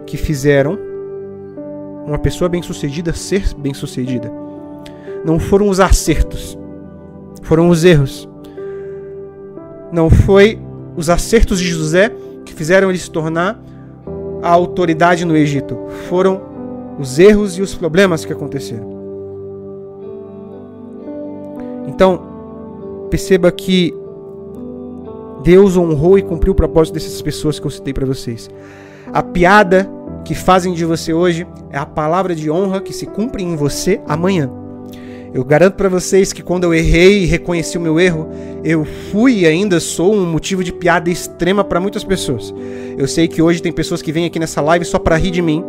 que 0.06 0.18
fizeram 0.18 0.78
uma 2.06 2.20
pessoa 2.20 2.50
bem-sucedida 2.50 3.14
ser 3.14 3.54
bem-sucedida. 3.58 4.32
Não 5.26 5.40
foram 5.40 5.70
os 5.70 5.80
acertos, 5.80 6.58
foram 7.42 7.70
os 7.70 7.84
erros. 7.84 8.30
Não 9.92 10.10
foi 10.10 10.60
os 10.96 11.10
acertos 11.10 11.60
de 11.60 11.68
José 11.68 12.12
que 12.54 12.58
fizeram 12.58 12.90
ele 12.90 13.00
se 13.00 13.10
tornar 13.10 13.60
a 14.42 14.50
autoridade 14.50 15.26
no 15.26 15.36
Egito. 15.36 15.78
Foram 16.08 16.42
os 17.00 17.18
erros 17.18 17.58
e 17.58 17.62
os 17.62 17.74
problemas 17.74 18.24
que 18.24 18.32
aconteceram. 18.32 18.94
Então, 21.88 22.22
perceba 23.10 23.52
que 23.52 23.94
Deus 25.44 25.76
honrou 25.76 26.18
e 26.18 26.22
cumpriu 26.22 26.54
o 26.54 26.56
propósito 26.56 26.94
dessas 26.94 27.22
pessoas 27.22 27.60
que 27.60 27.66
eu 27.66 27.72
citei 27.72 27.94
para 27.94 28.06
vocês. 28.06 28.50
A 29.12 29.22
piada 29.22 29.90
que 30.24 30.36
fazem 30.36 30.74
de 30.74 30.86
você 30.86 31.12
hoje 31.12 31.46
é 31.72 31.78
a 31.78 31.86
palavra 31.86 32.36
de 32.36 32.50
honra 32.50 32.82
que 32.82 32.94
se 32.94 33.06
cumpre 33.06 33.44
em 33.44 33.56
você 33.56 34.00
amanhã. 34.08 34.50
Eu 35.34 35.44
garanto 35.44 35.74
para 35.74 35.90
vocês 35.90 36.32
que 36.32 36.44
quando 36.44 36.66
eu 36.66 36.74
errei 36.74 37.24
e 37.24 37.26
reconheci 37.26 37.78
o 37.78 37.82
meu 37.82 38.00
erro, 38.00 38.30
eu 38.64 38.86
fui 39.12 39.40
e 39.40 39.46
ainda 39.46 39.80
sou 39.80 40.14
um 40.14 40.26
motivo 40.26 40.64
de 40.64 40.72
piada 40.72 41.10
extrema 41.10 41.64
para 41.64 41.80
muitas 41.80 42.04
pessoas. 42.04 42.54
Eu 42.98 43.08
sei 43.08 43.28
que 43.28 43.42
hoje 43.42 43.62
tem 43.62 43.72
pessoas 43.72 44.02
que 44.02 44.12
vêm 44.12 44.26
aqui 44.26 44.40
nessa 44.40 44.62
live 44.62 44.86
só 44.86 44.98
para 44.98 45.18
rir 45.18 45.32
de 45.32 45.42
mim, 45.42 45.64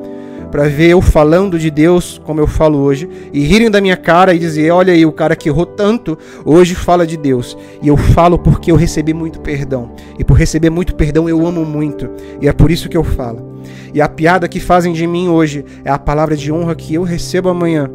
para 0.51 0.69
ver 0.69 0.91
eu 0.91 1.01
falando 1.01 1.59
de 1.59 1.69
Deus 1.71 2.21
como 2.25 2.41
eu 2.41 2.47
falo 2.47 2.79
hoje 2.79 3.09
e 3.33 3.41
rirem 3.41 3.69
da 3.69 3.81
minha 3.81 3.97
cara 3.97 4.33
e 4.33 4.39
dizer: 4.39 4.71
"Olha 4.71 4.93
aí, 4.93 5.05
o 5.05 5.11
cara 5.11 5.35
que 5.35 5.49
errou 5.49 5.67
tanto 5.67 6.17
hoje 6.45 6.77
fala 6.77 7.05
de 7.05 7.17
Deus". 7.17 7.59
E 7.83 7.89
eu 7.89 7.97
falo 7.97 8.39
porque 8.39 8.71
eu 8.71 8.77
recebi 8.77 9.13
muito 9.13 9.41
perdão. 9.41 9.91
E 10.17 10.23
por 10.23 10.35
receber 10.35 10.71
muito 10.71 10.95
perdão 10.95 11.29
eu 11.29 11.45
amo 11.45 11.65
muito, 11.65 12.09
e 12.41 12.47
é 12.47 12.53
por 12.53 12.71
isso 12.71 12.89
que 12.89 12.97
eu 12.97 13.03
falo. 13.03 13.55
E 13.93 14.01
a 14.01 14.09
piada 14.09 14.47
que 14.47 14.61
fazem 14.61 14.93
de 14.93 15.07
mim 15.07 15.29
hoje 15.29 15.65
é 15.85 15.91
a 15.91 15.99
palavra 15.99 16.37
de 16.37 16.53
honra 16.53 16.75
que 16.75 16.95
eu 16.95 17.03
recebo 17.03 17.49
amanhã 17.49 17.91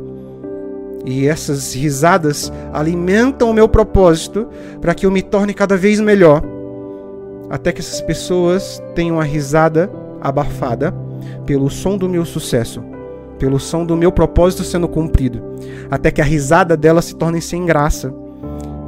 e 1.06 1.28
essas 1.28 1.74
risadas 1.74 2.52
alimentam 2.74 3.50
o 3.50 3.54
meu 3.54 3.68
propósito 3.68 4.48
para 4.82 4.94
que 4.94 5.06
eu 5.06 5.12
me 5.12 5.22
torne 5.22 5.54
cada 5.54 5.78
vez 5.78 6.00
melhor, 6.00 6.44
até 7.50 7.72
que 7.72 7.80
essas 7.80 8.02
pessoas 8.02 8.82
tenham 8.94 9.20
a 9.20 9.24
risada 9.24 9.90
abafada 10.22 10.94
pelo 11.46 11.70
som 11.70 11.98
do 11.98 12.10
meu 12.10 12.26
sucesso, 12.26 12.84
pelo 13.38 13.60
som 13.60 13.86
do 13.86 13.96
meu 13.96 14.12
propósito 14.12 14.64
sendo 14.64 14.88
cumprido, 14.88 15.42
até 15.90 16.12
que 16.12 16.22
a 16.22 16.26
risada 16.26 16.76
delas 16.76 17.06
se 17.06 17.16
torne 17.16 17.42
sem 17.42 17.66
graça 17.66 18.14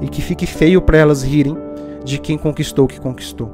e 0.02 0.08
que 0.08 0.22
fique 0.22 0.46
feio 0.46 0.82
para 0.82 0.98
elas 0.98 1.24
rirem 1.24 1.58
de 2.04 2.20
quem 2.20 2.38
conquistou 2.38 2.86
o 2.86 2.88
que 2.88 3.00
conquistou. 3.00 3.52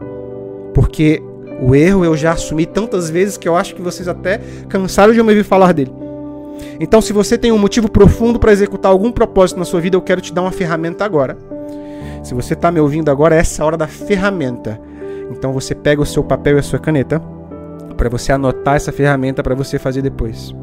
Porque 0.73 1.21
o 1.61 1.75
erro 1.75 2.05
eu 2.05 2.15
já 2.15 2.33
assumi 2.33 2.65
tantas 2.65 3.09
vezes 3.09 3.37
que 3.37 3.47
eu 3.47 3.55
acho 3.55 3.75
que 3.75 3.81
vocês 3.81 4.07
até 4.07 4.39
cansaram 4.69 5.13
de 5.13 5.21
me 5.21 5.29
ouvir 5.29 5.43
falar 5.43 5.73
dele. 5.73 6.06
Então, 6.79 7.01
se 7.01 7.11
você 7.13 7.37
tem 7.37 7.51
um 7.51 7.57
motivo 7.57 7.89
profundo 7.89 8.39
para 8.39 8.51
executar 8.51 8.91
algum 8.91 9.11
propósito 9.11 9.57
na 9.57 9.65
sua 9.65 9.81
vida, 9.81 9.95
eu 9.95 10.01
quero 10.01 10.21
te 10.21 10.33
dar 10.33 10.41
uma 10.41 10.51
ferramenta 10.51 11.03
agora. 11.03 11.37
Se 12.23 12.33
você 12.33 12.53
está 12.53 12.71
me 12.71 12.79
ouvindo 12.79 13.09
agora, 13.09 13.35
essa 13.35 13.61
é 13.61 13.63
a 13.63 13.65
hora 13.65 13.77
da 13.77 13.87
ferramenta. 13.87 14.79
Então, 15.31 15.53
você 15.53 15.73
pega 15.73 16.01
o 16.01 16.05
seu 16.05 16.23
papel 16.23 16.57
e 16.57 16.59
a 16.59 16.63
sua 16.63 16.79
caneta 16.79 17.21
para 17.95 18.09
você 18.09 18.31
anotar 18.31 18.75
essa 18.75 18.91
ferramenta 18.91 19.41
para 19.41 19.55
você 19.55 19.79
fazer 19.79 20.01
depois. 20.01 20.53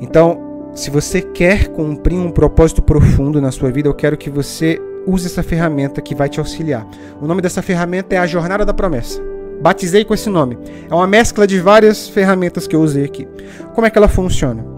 Então, 0.00 0.70
se 0.74 0.90
você 0.90 1.20
quer 1.20 1.68
cumprir 1.68 2.18
um 2.18 2.30
propósito 2.30 2.82
profundo 2.82 3.40
na 3.40 3.50
sua 3.50 3.70
vida, 3.70 3.88
eu 3.88 3.94
quero 3.94 4.16
que 4.16 4.30
você 4.30 4.80
use 5.06 5.26
essa 5.26 5.42
ferramenta 5.42 6.02
que 6.02 6.14
vai 6.14 6.28
te 6.28 6.38
auxiliar. 6.38 6.86
O 7.20 7.26
nome 7.26 7.40
dessa 7.40 7.62
ferramenta 7.62 8.14
é 8.14 8.18
a 8.18 8.26
Jornada 8.26 8.64
da 8.64 8.74
Promessa. 8.74 9.35
Batizei 9.60 10.04
com 10.04 10.14
esse 10.14 10.28
nome. 10.28 10.58
É 10.90 10.94
uma 10.94 11.06
mescla 11.06 11.46
de 11.46 11.60
várias 11.60 12.08
ferramentas 12.08 12.66
que 12.66 12.76
eu 12.76 12.80
usei 12.80 13.04
aqui. 13.04 13.26
Como 13.74 13.86
é 13.86 13.90
que 13.90 13.98
ela 13.98 14.08
funciona? 14.08 14.76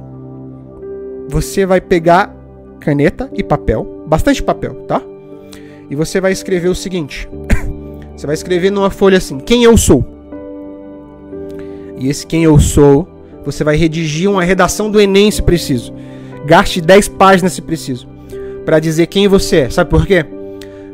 você 1.29 1.67
vai 1.67 1.81
pegar 1.81 2.35
caneta 2.81 3.31
e 3.35 3.43
papel, 3.43 4.05
bastante 4.07 4.43
papel, 4.43 4.75
tá? 4.87 5.03
E 5.91 5.95
você 5.95 6.21
vai 6.21 6.33
escrever 6.33 6.69
o 6.69 6.75
seguinte: 6.75 7.29
você 8.17 8.27
vai 8.27 8.35
escrever 8.35 8.71
numa 8.71 8.91
folha 8.91 9.19
assim: 9.19 9.39
quem 9.39 9.63
eu 9.65 9.77
sou. 9.77 10.05
E 11.99 12.09
esse 12.09 12.27
quem 12.27 12.45
eu 12.45 12.59
sou, 12.59 13.09
você 13.45 13.63
vai 13.63 13.77
redigir 13.77 14.31
uma 14.31 14.43
redação 14.43 14.91
do 14.91 15.01
Enem 15.01 15.31
se 15.31 15.43
preciso. 15.43 15.93
Gaste 16.47 16.81
10 16.81 17.09
páginas 17.09 17.53
se 17.53 17.61
preciso 17.61 18.09
para 18.65 18.79
dizer 18.79 19.07
quem 19.07 19.27
você 19.27 19.57
é. 19.57 19.71
Sabe 19.71 19.91
por 19.91 20.07
quê? 20.07 20.25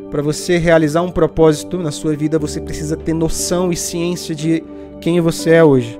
Para 0.09 0.21
você 0.21 0.57
realizar 0.57 1.01
um 1.01 1.11
propósito 1.11 1.77
na 1.77 1.91
sua 1.91 2.15
vida, 2.15 2.39
você 2.39 2.61
precisa 2.61 2.95
ter 2.95 3.13
noção 3.13 3.71
e 3.71 3.75
ciência 3.75 4.33
de 4.33 4.63
quem 5.01 5.19
você 5.19 5.51
é 5.51 5.63
hoje. 5.63 5.99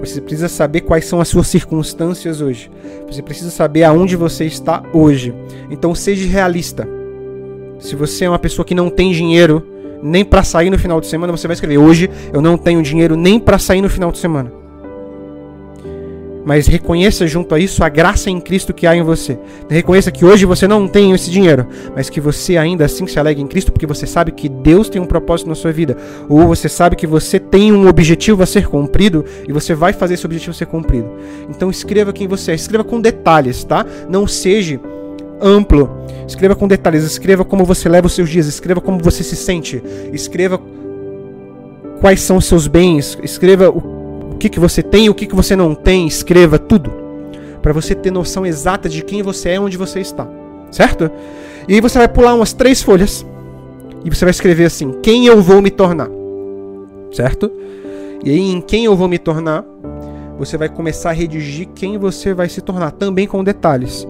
Você 0.00 0.20
precisa 0.20 0.48
saber 0.48 0.80
quais 0.80 1.04
são 1.04 1.20
as 1.20 1.28
suas 1.28 1.46
circunstâncias 1.46 2.40
hoje. 2.40 2.70
Você 3.06 3.22
precisa 3.22 3.50
saber 3.50 3.84
aonde 3.84 4.16
você 4.16 4.44
está 4.46 4.82
hoje. 4.92 5.34
Então 5.70 5.94
seja 5.94 6.26
realista. 6.26 6.88
Se 7.78 7.94
você 7.94 8.24
é 8.24 8.28
uma 8.28 8.38
pessoa 8.38 8.64
que 8.64 8.74
não 8.74 8.88
tem 8.88 9.12
dinheiro 9.12 9.66
nem 10.02 10.24
para 10.24 10.42
sair 10.42 10.70
no 10.70 10.78
final 10.78 11.00
de 11.00 11.06
semana, 11.06 11.36
você 11.36 11.46
vai 11.46 11.54
escrever: 11.54 11.78
"Hoje 11.78 12.10
eu 12.32 12.40
não 12.40 12.56
tenho 12.56 12.82
dinheiro 12.82 13.16
nem 13.16 13.38
para 13.38 13.58
sair 13.58 13.82
no 13.82 13.90
final 13.90 14.10
de 14.10 14.18
semana" 14.18 14.59
mas 16.44 16.66
reconheça 16.66 17.26
junto 17.26 17.54
a 17.54 17.58
isso 17.58 17.84
a 17.84 17.88
graça 17.88 18.30
em 18.30 18.40
Cristo 18.40 18.72
que 18.72 18.86
há 18.86 18.96
em 18.96 19.02
você. 19.02 19.38
Reconheça 19.68 20.10
que 20.10 20.24
hoje 20.24 20.44
você 20.46 20.66
não 20.66 20.88
tem 20.88 21.12
esse 21.12 21.30
dinheiro, 21.30 21.66
mas 21.94 22.08
que 22.08 22.20
você 22.20 22.56
ainda 22.56 22.84
assim 22.84 23.06
se 23.06 23.18
alegre 23.18 23.42
em 23.42 23.46
Cristo 23.46 23.72
porque 23.72 23.86
você 23.86 24.06
sabe 24.06 24.32
que 24.32 24.48
Deus 24.48 24.88
tem 24.88 25.00
um 25.00 25.06
propósito 25.06 25.48
na 25.48 25.54
sua 25.54 25.72
vida, 25.72 25.96
ou 26.28 26.46
você 26.46 26.68
sabe 26.68 26.96
que 26.96 27.06
você 27.06 27.38
tem 27.38 27.72
um 27.72 27.88
objetivo 27.88 28.42
a 28.42 28.46
ser 28.46 28.68
cumprido 28.68 29.24
e 29.46 29.52
você 29.52 29.74
vai 29.74 29.92
fazer 29.92 30.14
esse 30.14 30.26
objetivo 30.26 30.54
ser 30.54 30.66
cumprido. 30.66 31.10
Então 31.48 31.70
escreva 31.70 32.12
quem 32.12 32.26
você 32.26 32.52
é, 32.52 32.54
escreva 32.54 32.84
com 32.84 33.00
detalhes, 33.00 33.64
tá? 33.64 33.84
Não 34.08 34.26
seja 34.26 34.80
amplo. 35.40 35.90
Escreva 36.26 36.54
com 36.54 36.68
detalhes, 36.68 37.02
escreva 37.02 37.44
como 37.44 37.64
você 37.64 37.88
leva 37.88 38.06
os 38.06 38.12
seus 38.12 38.28
dias, 38.28 38.46
escreva 38.46 38.80
como 38.80 38.98
você 38.98 39.24
se 39.24 39.34
sente, 39.34 39.82
escreva 40.12 40.60
quais 42.00 42.20
são 42.20 42.36
os 42.36 42.44
seus 42.44 42.68
bens, 42.68 43.18
escreva 43.22 43.68
o 43.68 43.99
que, 44.40 44.48
que 44.48 44.58
você 44.58 44.82
tem 44.82 45.06
e 45.06 45.10
o 45.10 45.14
que, 45.14 45.26
que 45.26 45.36
você 45.36 45.54
não 45.54 45.74
tem, 45.74 46.06
escreva 46.06 46.58
tudo. 46.58 46.90
Para 47.62 47.72
você 47.72 47.94
ter 47.94 48.10
noção 48.10 48.44
exata 48.44 48.88
de 48.88 49.04
quem 49.04 49.22
você 49.22 49.50
é 49.50 49.60
onde 49.60 49.76
você 49.76 50.00
está. 50.00 50.26
Certo? 50.70 51.10
E 51.68 51.74
aí 51.74 51.80
você 51.80 51.98
vai 51.98 52.08
pular 52.08 52.34
umas 52.34 52.52
três 52.52 52.82
folhas. 52.82 53.24
E 54.04 54.08
você 54.08 54.24
vai 54.24 54.30
escrever 54.30 54.64
assim: 54.64 54.92
Quem 55.02 55.26
eu 55.26 55.42
vou 55.42 55.60
me 55.60 55.70
tornar? 55.70 56.08
Certo? 57.12 57.50
E 58.24 58.30
aí, 58.30 58.50
em 58.50 58.60
quem 58.60 58.84
eu 58.84 58.96
vou 58.96 59.08
me 59.08 59.18
tornar, 59.18 59.64
você 60.38 60.56
vai 60.56 60.68
começar 60.68 61.10
a 61.10 61.12
redigir 61.12 61.68
quem 61.74 61.98
você 61.98 62.32
vai 62.32 62.48
se 62.48 62.60
tornar, 62.60 62.92
também 62.92 63.26
com 63.26 63.44
detalhes 63.44 64.06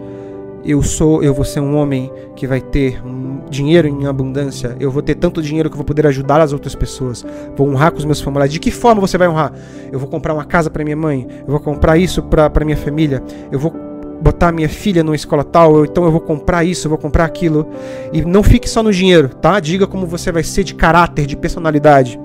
eu 0.64 0.82
sou, 0.82 1.22
eu 1.22 1.32
vou 1.32 1.44
ser 1.44 1.60
um 1.60 1.76
homem 1.76 2.10
que 2.36 2.46
vai 2.46 2.60
ter 2.60 3.04
um 3.04 3.40
dinheiro 3.48 3.88
em 3.88 4.06
abundância, 4.06 4.76
eu 4.78 4.90
vou 4.90 5.02
ter 5.02 5.14
tanto 5.14 5.42
dinheiro 5.42 5.68
que 5.68 5.74
eu 5.74 5.78
vou 5.78 5.84
poder 5.84 6.06
ajudar 6.06 6.40
as 6.40 6.52
outras 6.52 6.74
pessoas, 6.74 7.24
vou 7.56 7.68
honrar 7.68 7.92
com 7.92 7.98
os 7.98 8.04
meus 8.04 8.20
familiares. 8.20 8.52
De 8.52 8.60
que 8.60 8.70
forma 8.70 9.00
você 9.00 9.18
vai 9.18 9.28
honrar? 9.28 9.52
Eu 9.90 9.98
vou 9.98 10.08
comprar 10.08 10.34
uma 10.34 10.44
casa 10.44 10.70
para 10.70 10.84
minha 10.84 10.96
mãe, 10.96 11.26
eu 11.40 11.50
vou 11.50 11.60
comprar 11.60 11.96
isso 11.96 12.22
para 12.22 12.64
minha 12.64 12.76
família, 12.76 13.22
eu 13.50 13.58
vou 13.58 13.72
botar 14.20 14.52
minha 14.52 14.68
filha 14.68 15.02
numa 15.02 15.16
escola 15.16 15.42
tal, 15.42 15.84
então 15.84 16.04
eu 16.04 16.10
vou 16.10 16.20
comprar 16.20 16.62
isso, 16.62 16.86
eu 16.86 16.90
vou 16.90 16.98
comprar 16.98 17.24
aquilo. 17.24 17.66
E 18.12 18.22
não 18.22 18.42
fique 18.42 18.68
só 18.68 18.82
no 18.82 18.92
dinheiro, 18.92 19.30
tá? 19.30 19.58
Diga 19.58 19.86
como 19.86 20.06
você 20.06 20.30
vai 20.30 20.42
ser 20.42 20.62
de 20.62 20.74
caráter, 20.74 21.26
de 21.26 21.36
personalidade. 21.36 22.20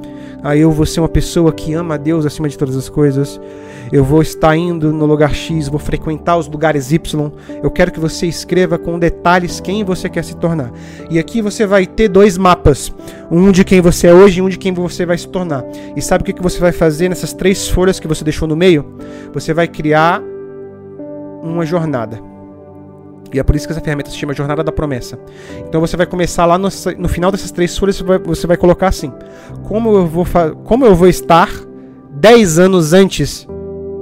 Aí 0.46 0.62
eu 0.62 0.72
vou 0.72 0.86
ser 0.86 1.00
uma 1.00 1.10
pessoa 1.10 1.52
que 1.52 1.74
ama 1.74 1.96
a 1.96 1.98
Deus 1.98 2.24
acima 2.24 2.48
de 2.48 2.56
todas 2.56 2.78
as 2.78 2.88
coisas. 2.88 3.42
Eu 3.92 4.04
vou 4.04 4.22
estar 4.22 4.56
indo 4.56 4.94
no 4.94 5.08
lugar 5.08 5.34
X, 5.34 5.68
vou 5.68 5.80
frequentar 5.80 6.38
os 6.38 6.48
lugares 6.48 6.92
Y. 6.92 7.32
Eu 7.64 7.72
quero 7.72 7.92
que 7.92 8.00
você 8.00 8.28
escreva 8.28 8.78
com 8.78 9.00
detalhes 9.00 9.60
quem 9.60 9.84
você 9.84 10.08
quer 10.08 10.24
se 10.24 10.36
tornar. 10.36 10.72
E 11.10 11.18
aqui 11.18 11.42
você 11.42 11.66
vai 11.66 11.88
ter 11.88 12.10
dois 12.10 12.38
mapas: 12.38 12.94
um 13.32 13.52
de 13.52 13.64
quem 13.64 13.82
você 13.82 14.06
é 14.06 14.14
hoje 14.14 14.38
e 14.38 14.42
um 14.44 14.48
de 14.48 14.60
quem 14.60 14.72
você 14.72 15.04
vai 15.04 15.18
se 15.18 15.28
tornar. 15.28 15.66
E 15.96 16.02
sabe 16.02 16.22
o 16.22 16.26
que 16.26 16.40
você 16.40 16.60
vai 16.60 16.72
fazer 16.72 17.10
nessas 17.10 17.34
três 17.34 17.68
folhas 17.68 18.00
que 18.00 18.08
você 18.08 18.24
deixou 18.24 18.48
no 18.48 18.56
meio? 18.56 18.86
Você 19.34 19.52
vai 19.52 19.68
criar 19.68 20.22
uma 21.42 21.66
jornada. 21.66 22.35
E 23.34 23.40
é 23.40 23.44
por 23.44 23.56
isso 23.56 23.68
que 23.68 23.74
essa 23.74 23.82
ferramenta 23.82 24.10
se 24.10 24.18
chama 24.18 24.34
Jornada 24.34 24.64
da 24.64 24.72
Promessa. 24.72 25.20
Então 25.68 25.82
você 25.82 25.98
vai 25.98 26.06
começar 26.06 26.46
lá 26.46 26.58
no, 26.58 26.70
no 26.98 27.10
final 27.10 27.32
dessas 27.32 27.52
três 27.52 27.78
folhas, 27.78 27.98
você 27.98 28.04
vai, 28.04 28.20
você 28.20 28.48
vai 28.48 28.58
colocar 28.58 28.88
assim: 28.88 29.12
como 29.64 29.96
eu, 29.96 30.08
vou 30.08 30.26
como 30.64 30.86
eu 30.86 30.96
vou 30.96 31.08
estar 31.08 31.50
10 32.12 32.60
anos 32.60 32.94
antes 32.94 33.48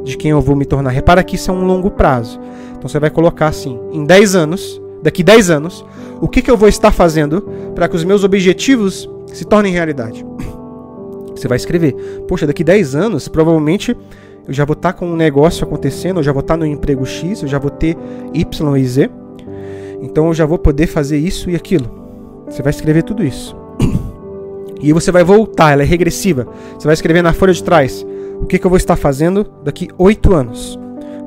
de 0.04 0.18
quem 0.18 0.32
eu 0.32 0.42
vou 0.42 0.56
me 0.56 0.66
tornar. 0.66 0.92
Repara 0.92 1.24
que 1.24 1.36
isso 1.36 1.50
é 1.50 1.54
um 1.54 1.66
longo 1.66 1.90
prazo. 1.90 2.40
Então 2.78 2.88
você 2.88 3.00
vai 3.00 3.10
colocar 3.10 3.48
assim: 3.48 3.80
em 3.92 4.06
10 4.06 4.36
anos, 4.36 4.82
daqui 5.02 5.24
10 5.24 5.50
anos, 5.50 5.86
o 6.22 6.28
que, 6.28 6.42
que 6.42 6.52
eu 6.52 6.58
vou 6.58 6.70
estar 6.70 6.92
fazendo 6.92 7.42
para 7.74 7.88
que 7.88 7.96
os 7.96 8.04
meus 8.04 8.24
objetivos 8.24 9.10
se 9.28 9.46
tornem 9.46 9.74
realidade? 9.74 10.26
Você 11.36 11.48
vai 11.48 11.58
escrever: 11.58 11.94
Poxa, 12.28 12.46
daqui 12.46 12.64
10 12.64 12.96
anos, 12.96 13.28
provavelmente 13.28 13.98
eu 14.48 14.54
já 14.54 14.66
vou 14.66 14.74
estar 14.74 14.94
com 14.94 15.08
um 15.08 15.16
negócio 15.16 15.66
acontecendo, 15.66 16.20
eu 16.20 16.24
já 16.24 16.32
vou 16.32 16.42
estar 16.42 16.58
no 16.58 16.66
emprego 16.66 17.06
X, 17.06 17.42
eu 17.42 17.48
já 17.48 17.58
vou 17.58 17.72
ter 17.72 17.98
Y 18.34 18.78
e 18.78 18.86
Z. 18.86 19.10
Então 20.02 20.28
eu 20.28 20.34
já 20.34 20.46
vou 20.46 20.58
poder 20.58 20.88
fazer 20.88 21.18
isso 21.18 21.50
e 21.50 21.56
aquilo. 21.56 21.90
Você 22.48 22.62
vai 22.62 22.72
escrever 22.72 23.04
tudo 23.04 23.24
isso. 23.24 23.56
E 24.82 24.92
você 24.92 25.14
vai 25.14 25.24
voltar, 25.24 25.72
ela 25.72 25.82
é 25.82 25.86
regressiva. 25.86 26.46
Você 26.78 26.86
vai 26.86 26.94
escrever 26.94 27.22
na 27.22 27.32
folha 27.32 27.54
de 27.54 27.64
trás 27.64 28.06
o 28.42 28.46
que, 28.46 28.60
que 28.60 28.66
eu 28.66 28.70
vou 28.70 28.76
estar 28.76 28.98
fazendo 28.98 29.46
daqui 29.64 29.88
oito 29.98 30.34
anos. 30.34 30.78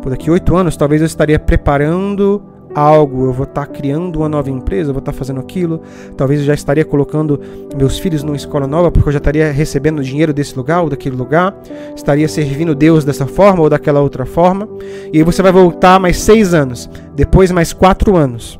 Por 0.02 0.10
daqui 0.10 0.30
oito 0.30 0.54
anos, 0.54 0.76
talvez 0.76 1.00
eu 1.00 1.06
estaria 1.06 1.38
preparando 1.38 2.42
algo, 2.74 3.26
eu 3.26 3.32
vou 3.32 3.44
estar 3.44 3.66
criando 3.66 4.16
uma 4.16 4.28
nova 4.28 4.50
empresa, 4.50 4.90
eu 4.90 4.94
vou 4.94 5.00
estar 5.00 5.12
fazendo 5.12 5.40
aquilo, 5.40 5.80
talvez 6.16 6.40
eu 6.40 6.46
já 6.46 6.54
estaria 6.54 6.84
colocando 6.84 7.40
meus 7.76 7.98
filhos 7.98 8.22
numa 8.22 8.36
escola 8.36 8.66
nova, 8.66 8.90
porque 8.90 9.08
eu 9.08 9.12
já 9.12 9.18
estaria 9.18 9.50
recebendo 9.50 10.02
dinheiro 10.02 10.32
desse 10.32 10.56
lugar 10.56 10.82
ou 10.82 10.90
daquele 10.90 11.16
lugar, 11.16 11.56
estaria 11.94 12.28
servindo 12.28 12.74
Deus 12.74 13.04
dessa 13.04 13.26
forma 13.26 13.62
ou 13.62 13.70
daquela 13.70 14.00
outra 14.00 14.26
forma, 14.26 14.68
e 15.12 15.18
aí 15.18 15.22
você 15.22 15.42
vai 15.42 15.52
voltar 15.52 15.98
mais 15.98 16.18
seis 16.18 16.52
anos, 16.52 16.88
depois 17.14 17.50
mais 17.50 17.72
quatro 17.72 18.16
anos. 18.16 18.58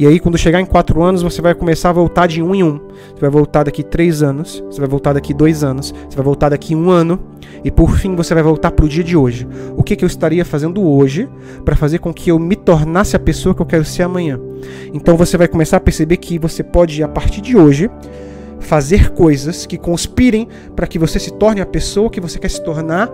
E 0.00 0.06
aí, 0.06 0.18
quando 0.18 0.38
chegar 0.38 0.62
em 0.62 0.64
quatro 0.64 1.02
anos, 1.02 1.20
você 1.20 1.42
vai 1.42 1.54
começar 1.54 1.90
a 1.90 1.92
voltar 1.92 2.26
de 2.26 2.42
um 2.42 2.54
em 2.54 2.64
um. 2.64 2.80
Você 3.12 3.20
vai 3.20 3.28
voltar 3.28 3.64
daqui 3.64 3.82
três 3.82 4.22
anos, 4.22 4.64
você 4.70 4.80
vai 4.80 4.88
voltar 4.88 5.12
daqui 5.12 5.34
dois 5.34 5.62
anos, 5.62 5.92
você 6.08 6.16
vai 6.16 6.24
voltar 6.24 6.48
daqui 6.48 6.74
um 6.74 6.88
ano, 6.88 7.20
e 7.62 7.70
por 7.70 7.98
fim 7.98 8.16
você 8.16 8.32
vai 8.32 8.42
voltar 8.42 8.70
para 8.70 8.86
o 8.86 8.88
dia 8.88 9.04
de 9.04 9.14
hoje. 9.14 9.46
O 9.76 9.82
que, 9.82 9.94
que 9.94 10.02
eu 10.02 10.06
estaria 10.06 10.42
fazendo 10.42 10.82
hoje 10.82 11.28
para 11.66 11.76
fazer 11.76 11.98
com 11.98 12.14
que 12.14 12.30
eu 12.30 12.38
me 12.38 12.56
tornasse 12.56 13.14
a 13.14 13.18
pessoa 13.18 13.54
que 13.54 13.60
eu 13.60 13.66
quero 13.66 13.84
ser 13.84 14.02
amanhã? 14.02 14.40
Então 14.94 15.18
você 15.18 15.36
vai 15.36 15.46
começar 15.46 15.76
a 15.76 15.80
perceber 15.80 16.16
que 16.16 16.38
você 16.38 16.62
pode, 16.62 17.02
a 17.02 17.08
partir 17.08 17.42
de 17.42 17.54
hoje, 17.54 17.90
fazer 18.58 19.10
coisas 19.10 19.66
que 19.66 19.76
conspirem 19.76 20.48
para 20.74 20.86
que 20.86 20.98
você 20.98 21.18
se 21.18 21.30
torne 21.34 21.60
a 21.60 21.66
pessoa 21.66 22.08
que 22.08 22.22
você 22.22 22.38
quer 22.38 22.48
se 22.48 22.64
tornar 22.64 23.10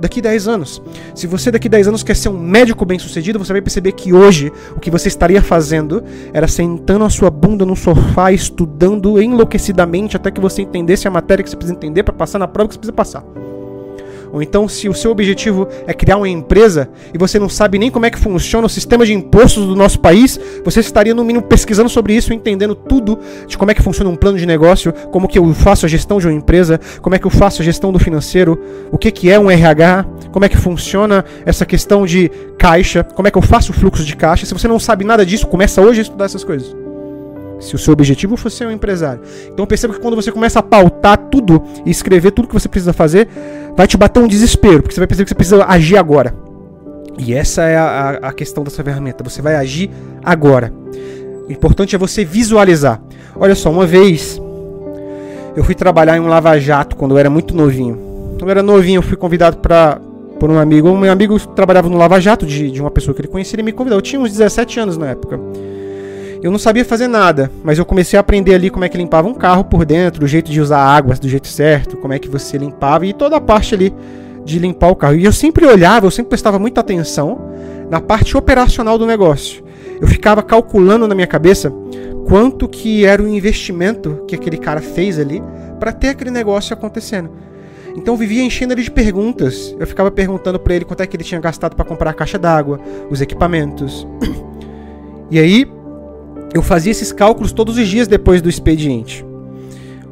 daqui 0.00 0.20
10 0.20 0.48
anos. 0.48 0.82
Se 1.14 1.26
você 1.26 1.50
daqui 1.50 1.68
10 1.68 1.88
anos 1.88 2.02
quer 2.02 2.16
ser 2.16 2.28
um 2.28 2.38
médico 2.38 2.84
bem-sucedido, 2.84 3.38
você 3.38 3.52
vai 3.52 3.62
perceber 3.62 3.92
que 3.92 4.12
hoje 4.12 4.52
o 4.76 4.80
que 4.80 4.90
você 4.90 5.08
estaria 5.08 5.42
fazendo 5.42 6.02
era 6.32 6.48
sentando 6.48 7.04
a 7.04 7.10
sua 7.10 7.30
bunda 7.30 7.64
no 7.64 7.76
sofá, 7.76 8.32
estudando 8.32 9.20
enlouquecidamente 9.20 10.16
até 10.16 10.30
que 10.30 10.40
você 10.40 10.62
entendesse 10.62 11.06
a 11.06 11.10
matéria 11.10 11.42
que 11.42 11.50
você 11.50 11.56
precisa 11.56 11.74
entender 11.76 12.02
para 12.02 12.14
passar 12.14 12.38
na 12.38 12.48
prova 12.48 12.68
que 12.68 12.74
você 12.74 12.78
precisa 12.78 12.92
passar. 12.92 13.51
Ou 14.32 14.42
então, 14.42 14.66
se 14.66 14.88
o 14.88 14.94
seu 14.94 15.10
objetivo 15.10 15.68
é 15.86 15.92
criar 15.92 16.16
uma 16.16 16.28
empresa 16.28 16.88
e 17.12 17.18
você 17.18 17.38
não 17.38 17.50
sabe 17.50 17.78
nem 17.78 17.90
como 17.90 18.06
é 18.06 18.10
que 18.10 18.18
funciona 18.18 18.66
o 18.66 18.70
sistema 18.70 19.04
de 19.04 19.12
impostos 19.12 19.66
do 19.66 19.76
nosso 19.76 20.00
país, 20.00 20.40
você 20.64 20.80
estaria 20.80 21.14
no 21.14 21.22
mínimo 21.22 21.44
pesquisando 21.44 21.90
sobre 21.90 22.14
isso, 22.14 22.32
entendendo 22.32 22.74
tudo 22.74 23.18
de 23.46 23.58
como 23.58 23.70
é 23.70 23.74
que 23.74 23.82
funciona 23.82 24.08
um 24.08 24.16
plano 24.16 24.38
de 24.38 24.46
negócio, 24.46 24.92
como 25.10 25.28
que 25.28 25.38
eu 25.38 25.52
faço 25.52 25.84
a 25.84 25.88
gestão 25.88 26.18
de 26.18 26.26
uma 26.26 26.32
empresa, 26.32 26.80
como 27.02 27.14
é 27.14 27.18
que 27.18 27.26
eu 27.26 27.30
faço 27.30 27.60
a 27.60 27.64
gestão 27.64 27.92
do 27.92 27.98
financeiro, 27.98 28.58
o 28.90 28.96
que, 28.96 29.10
que 29.10 29.30
é 29.30 29.38
um 29.38 29.50
RH, 29.50 30.06
como 30.32 30.46
é 30.46 30.48
que 30.48 30.56
funciona 30.56 31.24
essa 31.44 31.66
questão 31.66 32.06
de 32.06 32.30
caixa, 32.58 33.04
como 33.04 33.28
é 33.28 33.30
que 33.30 33.36
eu 33.36 33.42
faço 33.42 33.72
o 33.72 33.74
fluxo 33.74 34.02
de 34.02 34.16
caixa. 34.16 34.46
Se 34.46 34.54
você 34.54 34.66
não 34.66 34.78
sabe 34.78 35.04
nada 35.04 35.26
disso, 35.26 35.46
começa 35.46 35.82
hoje 35.82 36.00
a 36.00 36.02
estudar 36.02 36.24
essas 36.24 36.42
coisas 36.42 36.81
se 37.62 37.74
o 37.74 37.78
seu 37.78 37.92
objetivo 37.92 38.36
for 38.36 38.50
ser 38.50 38.66
um 38.66 38.70
empresário. 38.70 39.22
Então 39.50 39.64
perceba 39.64 39.94
que 39.94 40.00
quando 40.00 40.16
você 40.16 40.30
começa 40.30 40.58
a 40.58 40.62
pautar 40.62 41.16
tudo 41.16 41.62
e 41.86 41.90
escrever 41.90 42.32
tudo 42.32 42.48
que 42.48 42.54
você 42.54 42.68
precisa 42.68 42.92
fazer, 42.92 43.28
vai 43.76 43.86
te 43.86 43.96
bater 43.96 44.20
um 44.20 44.28
desespero, 44.28 44.82
porque 44.82 44.94
você 44.94 45.00
vai 45.00 45.06
perceber 45.06 45.24
que 45.24 45.30
você 45.30 45.34
precisa 45.34 45.64
agir 45.64 45.96
agora. 45.96 46.34
E 47.18 47.32
essa 47.32 47.62
é 47.62 47.76
a, 47.76 48.10
a 48.22 48.32
questão 48.32 48.64
dessa 48.64 48.82
ferramenta. 48.82 49.22
Você 49.22 49.40
vai 49.40 49.54
agir 49.54 49.90
agora. 50.24 50.72
O 51.48 51.52
importante 51.52 51.94
é 51.94 51.98
você 51.98 52.24
visualizar. 52.24 53.00
Olha 53.36 53.54
só, 53.54 53.70
uma 53.70 53.86
vez 53.86 54.40
eu 55.54 55.62
fui 55.62 55.74
trabalhar 55.74 56.16
em 56.16 56.20
um 56.20 56.28
lava-jato 56.28 56.96
quando 56.96 57.12
eu 57.12 57.18
era 57.18 57.30
muito 57.30 57.54
novinho. 57.54 57.96
Quando 58.38 58.42
eu 58.42 58.50
era 58.50 58.62
novinho, 58.62 58.98
eu 58.98 59.02
fui 59.02 59.16
convidado 59.16 59.58
para 59.58 60.00
por 60.40 60.50
um 60.50 60.58
amigo. 60.58 60.88
Um 60.88 61.08
amigo 61.08 61.38
trabalhava 61.54 61.88
no 61.88 61.96
lava-jato 61.96 62.44
de, 62.44 62.70
de 62.70 62.80
uma 62.80 62.90
pessoa 62.90 63.14
que 63.14 63.20
ele 63.20 63.28
conhecia, 63.28 63.54
ele 63.54 63.62
me 63.62 63.70
convidou. 63.70 63.98
Eu 63.98 64.02
tinha 64.02 64.20
uns 64.20 64.30
17 64.30 64.80
anos 64.80 64.96
na 64.96 65.10
época. 65.10 65.38
Eu 66.42 66.50
não 66.50 66.58
sabia 66.58 66.84
fazer 66.84 67.06
nada, 67.06 67.52
mas 67.62 67.78
eu 67.78 67.84
comecei 67.84 68.16
a 68.16 68.20
aprender 68.20 68.52
ali 68.52 68.68
como 68.68 68.84
é 68.84 68.88
que 68.88 68.98
limpava 68.98 69.28
um 69.28 69.34
carro 69.34 69.62
por 69.62 69.84
dentro, 69.84 70.24
o 70.24 70.28
jeito 70.28 70.50
de 70.50 70.60
usar 70.60 70.80
águas 70.80 71.20
do 71.20 71.28
jeito 71.28 71.46
certo, 71.46 71.96
como 71.96 72.12
é 72.12 72.18
que 72.18 72.28
você 72.28 72.58
limpava 72.58 73.06
e 73.06 73.12
toda 73.12 73.36
a 73.36 73.40
parte 73.40 73.76
ali 73.76 73.94
de 74.44 74.58
limpar 74.58 74.90
o 74.90 74.96
carro. 74.96 75.14
E 75.14 75.24
eu 75.24 75.32
sempre 75.32 75.64
olhava, 75.64 76.04
eu 76.04 76.10
sempre 76.10 76.30
prestava 76.30 76.58
muita 76.58 76.80
atenção 76.80 77.48
na 77.88 78.00
parte 78.00 78.36
operacional 78.36 78.98
do 78.98 79.06
negócio. 79.06 79.62
Eu 80.00 80.08
ficava 80.08 80.42
calculando 80.42 81.06
na 81.06 81.14
minha 81.14 81.28
cabeça 81.28 81.72
quanto 82.26 82.68
que 82.68 83.04
era 83.04 83.22
o 83.22 83.28
investimento 83.28 84.24
que 84.26 84.34
aquele 84.34 84.58
cara 84.58 84.80
fez 84.80 85.20
ali 85.20 85.40
para 85.78 85.92
ter 85.92 86.08
aquele 86.08 86.32
negócio 86.32 86.74
acontecendo. 86.74 87.30
Então 87.96 88.14
eu 88.14 88.18
vivia 88.18 88.42
enchendo 88.42 88.72
ele 88.72 88.82
de 88.82 88.90
perguntas. 88.90 89.76
Eu 89.78 89.86
ficava 89.86 90.10
perguntando 90.10 90.58
para 90.58 90.74
ele 90.74 90.84
quanto 90.84 91.02
é 91.02 91.06
que 91.06 91.16
ele 91.16 91.22
tinha 91.22 91.40
gastado 91.40 91.76
para 91.76 91.84
comprar 91.84 92.10
a 92.10 92.14
caixa 92.14 92.36
d'água, 92.36 92.80
os 93.08 93.20
equipamentos. 93.20 94.04
E 95.30 95.38
aí 95.38 95.66
eu 96.54 96.62
fazia 96.62 96.90
esses 96.90 97.12
cálculos 97.12 97.52
todos 97.52 97.78
os 97.78 97.88
dias 97.88 98.06
depois 98.06 98.42
do 98.42 98.48
expediente. 98.48 99.24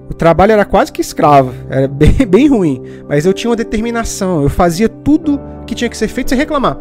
O 0.08 0.14
trabalho 0.14 0.52
era 0.52 0.64
quase 0.64 0.92
que 0.92 1.00
escravo, 1.00 1.52
era 1.68 1.86
bem, 1.88 2.12
bem 2.26 2.48
ruim, 2.48 2.82
mas 3.08 3.26
eu 3.26 3.32
tinha 3.32 3.50
uma 3.50 3.56
determinação, 3.56 4.42
eu 4.42 4.48
fazia 4.48 4.88
tudo 4.88 5.40
que 5.66 5.74
tinha 5.74 5.88
que 5.88 5.96
ser 5.96 6.08
feito 6.08 6.30
sem 6.30 6.38
reclamar. 6.38 6.78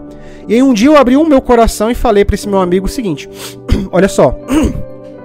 E 0.47 0.55
aí 0.55 0.63
um 0.63 0.73
dia 0.73 0.87
eu 0.87 0.97
abri 0.97 1.15
o 1.15 1.25
meu 1.25 1.41
coração 1.41 1.91
e 1.91 1.95
falei 1.95 2.25
para 2.25 2.33
esse 2.33 2.47
meu 2.47 2.59
amigo 2.59 2.87
o 2.87 2.89
seguinte: 2.89 3.29
Olha 3.91 4.07
só, 4.07 4.35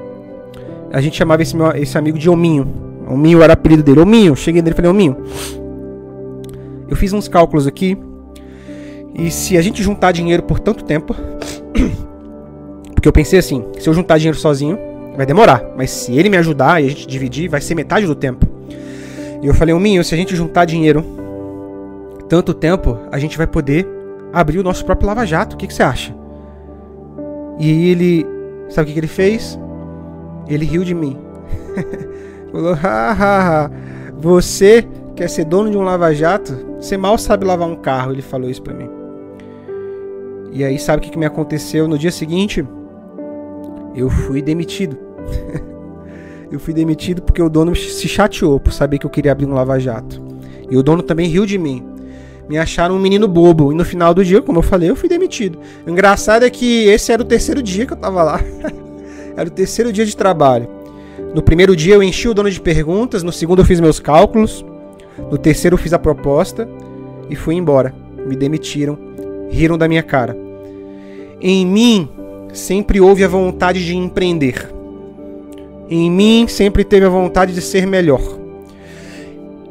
a 0.93 1.01
gente 1.01 1.17
chamava 1.17 1.43
esse, 1.43 1.57
meu, 1.57 1.71
esse 1.73 1.97
amigo 1.97 2.19
de 2.19 2.29
Ominho. 2.29 2.83
Ominho 3.09 3.43
era 3.43 3.53
apelido 3.53 3.83
dele. 3.83 4.01
Ominho, 4.01 4.37
cheguei 4.37 4.61
nele 4.61 4.75
e 4.75 4.77
falei: 4.77 4.91
Ominho, 4.91 5.17
eu 6.89 6.97
fiz 6.97 7.13
uns 7.13 7.27
cálculos 7.27 7.67
aqui. 7.67 7.97
E 9.15 9.31
se 9.31 9.57
a 9.57 9.63
gente 9.63 9.83
juntar 9.83 10.13
dinheiro 10.13 10.43
por 10.43 10.61
tanto 10.61 10.85
tempo. 10.85 11.15
Porque 13.05 13.09
eu 13.11 13.13
pensei 13.13 13.39
assim: 13.39 13.63
se 13.79 13.87
eu 13.87 13.93
juntar 13.93 14.17
dinheiro 14.17 14.39
sozinho, 14.39 14.79
vai 15.15 15.27
demorar. 15.27 15.63
Mas 15.77 15.91
se 15.91 16.17
ele 16.17 16.31
me 16.31 16.39
ajudar 16.39 16.83
e 16.83 16.87
a 16.87 16.89
gente 16.89 17.07
dividir, 17.07 17.51
vai 17.51 17.61
ser 17.61 17.75
metade 17.75 18.07
do 18.07 18.15
tempo. 18.15 18.47
E 19.43 19.47
eu 19.47 19.53
falei: 19.53 19.75
Ominho, 19.75 20.03
se 20.03 20.15
a 20.15 20.17
gente 20.17 20.35
juntar 20.35 20.65
dinheiro 20.65 21.05
tanto 22.31 22.55
tempo, 22.55 22.97
a 23.13 23.19
gente 23.19 23.37
vai 23.37 23.47
poder 23.47 23.87
abrir 24.33 24.59
o 24.59 24.63
nosso 24.63 24.87
próprio 24.87 25.07
lava-jato. 25.07 25.55
O 25.55 25.59
que, 25.59 25.67
que, 25.67 25.75
você 25.75 25.83
acha? 25.83 26.17
E 27.61 27.91
ele. 27.91 28.27
Sabe 28.71 28.85
o 28.85 28.87
que, 28.87 28.93
que 28.95 29.01
ele 29.01 29.07
fez? 29.07 29.61
Ele 30.49 30.65
riu 30.65 30.83
de 30.83 30.95
mim. 30.95 31.19
Falou: 32.51 32.73
hahaha, 32.73 33.71
você 34.17 34.83
quer 35.15 35.29
ser 35.29 35.45
dono 35.45 35.71
de 35.71 35.77
um 35.77 35.83
lava-jato? 35.83 36.57
Você 36.81 36.97
mal 36.97 37.19
sabe 37.19 37.45
lavar 37.45 37.69
um 37.69 37.77
carro. 37.77 38.13
Ele 38.13 38.23
falou 38.23 38.49
isso 38.49 38.63
pra 38.63 38.73
mim. 38.73 38.89
E 40.53 40.65
aí, 40.65 40.79
sabe 40.79 41.01
o 41.01 41.03
que, 41.03 41.11
que 41.11 41.19
me 41.19 41.27
aconteceu? 41.27 41.87
No 41.87 41.99
dia 41.99 42.11
seguinte, 42.11 42.65
eu 43.95 44.11
fui 44.11 44.43
demitido. 44.43 44.99
eu 46.51 46.59
fui 46.59 46.75
demitido 46.75 47.23
porque 47.23 47.43
o 47.43 47.49
dono 47.49 47.75
se 47.75 48.09
chateou 48.09 48.61
por 48.61 48.73
saber 48.73 48.99
que 48.99 49.07
eu 49.07 49.11
queria 49.11 49.33
abrir 49.33 49.47
um 49.47 49.55
lava-jato. 49.55 50.23
E 50.71 50.77
o 50.77 50.83
dono 50.83 51.03
também 51.03 51.29
riu 51.29 51.47
de 51.47 51.59
mim 51.59 51.95
me 52.49 52.59
acharam 52.59 52.97
um 52.97 52.99
menino 52.99 53.27
bobo. 53.27 53.73
E 53.73 53.75
no 53.75 53.85
final 53.85 54.15
do 54.15 54.25
dia, 54.25 54.43
como 54.43 54.59
eu 54.59 54.63
falei, 54.63 54.91
eu 54.91 54.97
fui 54.97 55.09
demitido. 55.09 55.59
O 55.87 55.91
engraçado 55.91 56.45
é 56.45 56.51
que 56.51 56.85
esse 56.87 57.13
era 57.13 57.23
o 57.23 57.25
terceiro 57.25 57.63
dia 57.63 57.87
que 57.87 57.93
eu 57.93 57.97
tava 57.97 58.23
lá. 58.23 58.41
era 59.37 59.49
o 59.49 59.53
terceiro 59.53 59.93
dia 59.93 60.05
de 60.05 60.17
trabalho. 60.17 60.69
No 61.35 61.43
primeiro 61.43 61.75
dia 61.75 61.95
eu 61.95 62.03
enchi 62.03 62.29
o 62.29 62.35
dono 62.35 62.51
de 62.51 62.61
perguntas, 62.61 63.23
no 63.23 63.33
segundo 63.33 63.63
eu 63.63 63.65
fiz 63.65 63.81
meus 63.81 63.99
cálculos, 63.99 64.65
no 65.31 65.37
terceiro 65.37 65.75
eu 65.75 65.79
fiz 65.79 65.93
a 65.93 65.99
proposta 65.99 66.69
e 67.29 67.35
fui 67.35 67.55
embora. 67.55 67.95
Me 68.27 68.37
demitiram, 68.37 68.97
riram 69.51 69.77
da 69.77 69.89
minha 69.89 70.03
cara. 70.03 70.37
Em 71.41 71.67
mim 71.67 72.09
sempre 72.55 73.01
houve 73.01 73.23
a 73.23 73.29
vontade 73.29 73.85
de 73.85 73.95
empreender. 73.95 74.73
Em 75.91 76.11
mim 76.11 76.47
sempre 76.49 76.85
teve 76.85 77.05
a 77.05 77.11
vontade 77.11 77.53
de 77.53 77.61
ser 77.61 77.87
melhor 77.87 78.45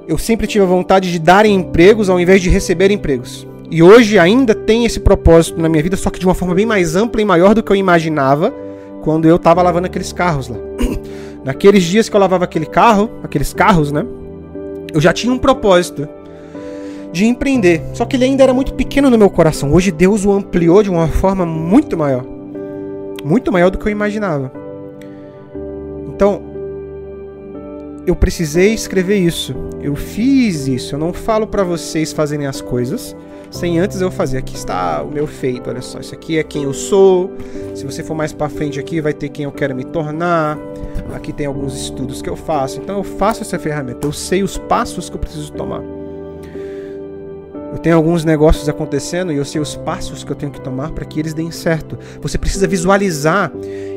eu 0.08 0.18
sempre 0.18 0.48
tive 0.48 0.64
a 0.64 0.68
vontade 0.68 1.12
de 1.12 1.20
dar 1.20 1.46
empregos 1.46 2.10
ao 2.10 2.20
invés 2.20 2.42
de 2.42 2.50
receber 2.50 2.92
empregos. 2.92 3.48
E 3.72 3.82
hoje 3.82 4.20
ainda 4.20 4.54
tem 4.54 4.86
esse 4.86 5.00
propósito 5.00 5.60
na 5.60 5.70
minha 5.70 5.82
vida, 5.82 5.96
só 5.96 6.10
que 6.10 6.20
de 6.20 6.26
uma 6.26 6.36
forma 6.36 6.54
bem 6.54 6.66
mais 6.66 6.96
ampla 6.96 7.22
e 7.22 7.26
maior 7.26 7.56
do 7.56 7.64
que 7.64 7.72
eu 7.72 7.76
imaginava 7.76 8.54
quando 9.02 9.28
eu 9.28 9.38
estava 9.38 9.62
lavando 9.62 9.88
aqueles 9.88 10.12
carros 10.12 10.48
lá. 10.50 10.58
Naqueles 11.44 11.84
dias 11.84 12.08
que 12.08 12.16
eu 12.16 12.20
lavava 12.20 12.44
aquele 12.44 12.66
carro, 12.66 13.10
aqueles 13.24 13.54
carros, 13.54 13.92
né? 13.92 14.06
Eu 14.94 15.02
já 15.02 15.12
tinha 15.12 15.34
um 15.34 15.38
propósito 15.38 16.08
de 17.12 17.26
empreender. 17.26 17.82
Só 17.94 18.06
que 18.06 18.16
ele 18.16 18.26
ainda 18.26 18.44
era 18.44 18.54
muito 18.54 18.74
pequeno 18.74 19.10
no 19.10 19.18
meu 19.18 19.30
coração. 19.30 19.74
Hoje 19.74 19.92
Deus 19.92 20.26
o 20.26 20.32
ampliou 20.32 20.84
de 20.84 20.90
uma 20.90 21.08
forma 21.08 21.46
muito 21.46 21.98
maior. 21.98 22.24
Muito 23.24 23.52
maior 23.52 23.70
do 23.70 23.78
que 23.78 23.86
eu 23.86 23.92
imaginava. 23.92 24.52
Então, 26.08 26.42
eu 28.06 28.16
precisei 28.16 28.74
escrever 28.74 29.18
isso. 29.18 29.56
Eu 29.82 29.96
fiz 29.96 30.68
isso. 30.68 30.96
Eu 30.96 31.00
não 31.00 31.14
falo 31.14 31.48
para 31.48 31.64
vocês 31.64 32.12
fazerem 32.12 32.46
as 32.46 32.62
coisas 32.62 33.16
sem 33.54 33.80
antes 33.80 34.02
eu 34.02 34.12
fazer. 34.12 34.38
Aqui 34.38 34.56
está 34.56 35.02
o 35.04 35.12
meu 35.12 35.28
feito. 35.28 35.70
Olha 35.70 35.82
só, 35.82 36.00
isso 36.00 36.14
aqui 36.14 36.38
é 36.38 36.44
quem 36.44 36.64
eu 36.64 36.74
sou. 36.74 37.32
Se 37.76 37.86
você 37.86 38.04
for 38.04 38.16
mais 38.16 38.34
para 38.34 38.50
frente 38.50 38.80
aqui, 38.80 39.00
vai 39.00 39.14
ter 39.14 39.30
quem 39.30 39.46
eu 39.46 39.52
quero 39.52 39.76
me 39.76 39.84
tornar. 39.84 40.58
Aqui 41.14 41.32
tem 41.32 41.46
alguns 41.46 41.76
estudos 41.76 42.22
que 42.22 42.30
eu 42.30 42.36
faço. 42.36 42.82
Então 42.82 42.98
eu 42.98 43.04
faço 43.04 43.42
essa 43.42 43.58
ferramenta. 43.60 44.06
Eu 44.06 44.12
sei 44.12 44.44
os 44.44 44.58
passos 44.58 45.10
que 45.10 45.16
eu 45.16 45.20
preciso 45.20 45.52
tomar. 45.54 45.82
Eu 47.74 47.80
tenho 47.80 47.96
alguns 47.96 48.24
negócios 48.24 48.70
acontecendo 48.70 49.34
e 49.34 49.36
eu 49.36 49.44
sei 49.44 49.60
os 49.60 49.76
passos 49.76 50.24
que 50.24 50.32
eu 50.32 50.36
tenho 50.36 50.52
que 50.52 50.62
tomar 50.62 50.92
para 50.92 51.04
que 51.04 51.20
eles 51.20 51.34
deem 51.34 51.50
certo. 51.50 51.98
Você 52.22 52.38
precisa 52.38 52.68
visualizar. 52.68 53.52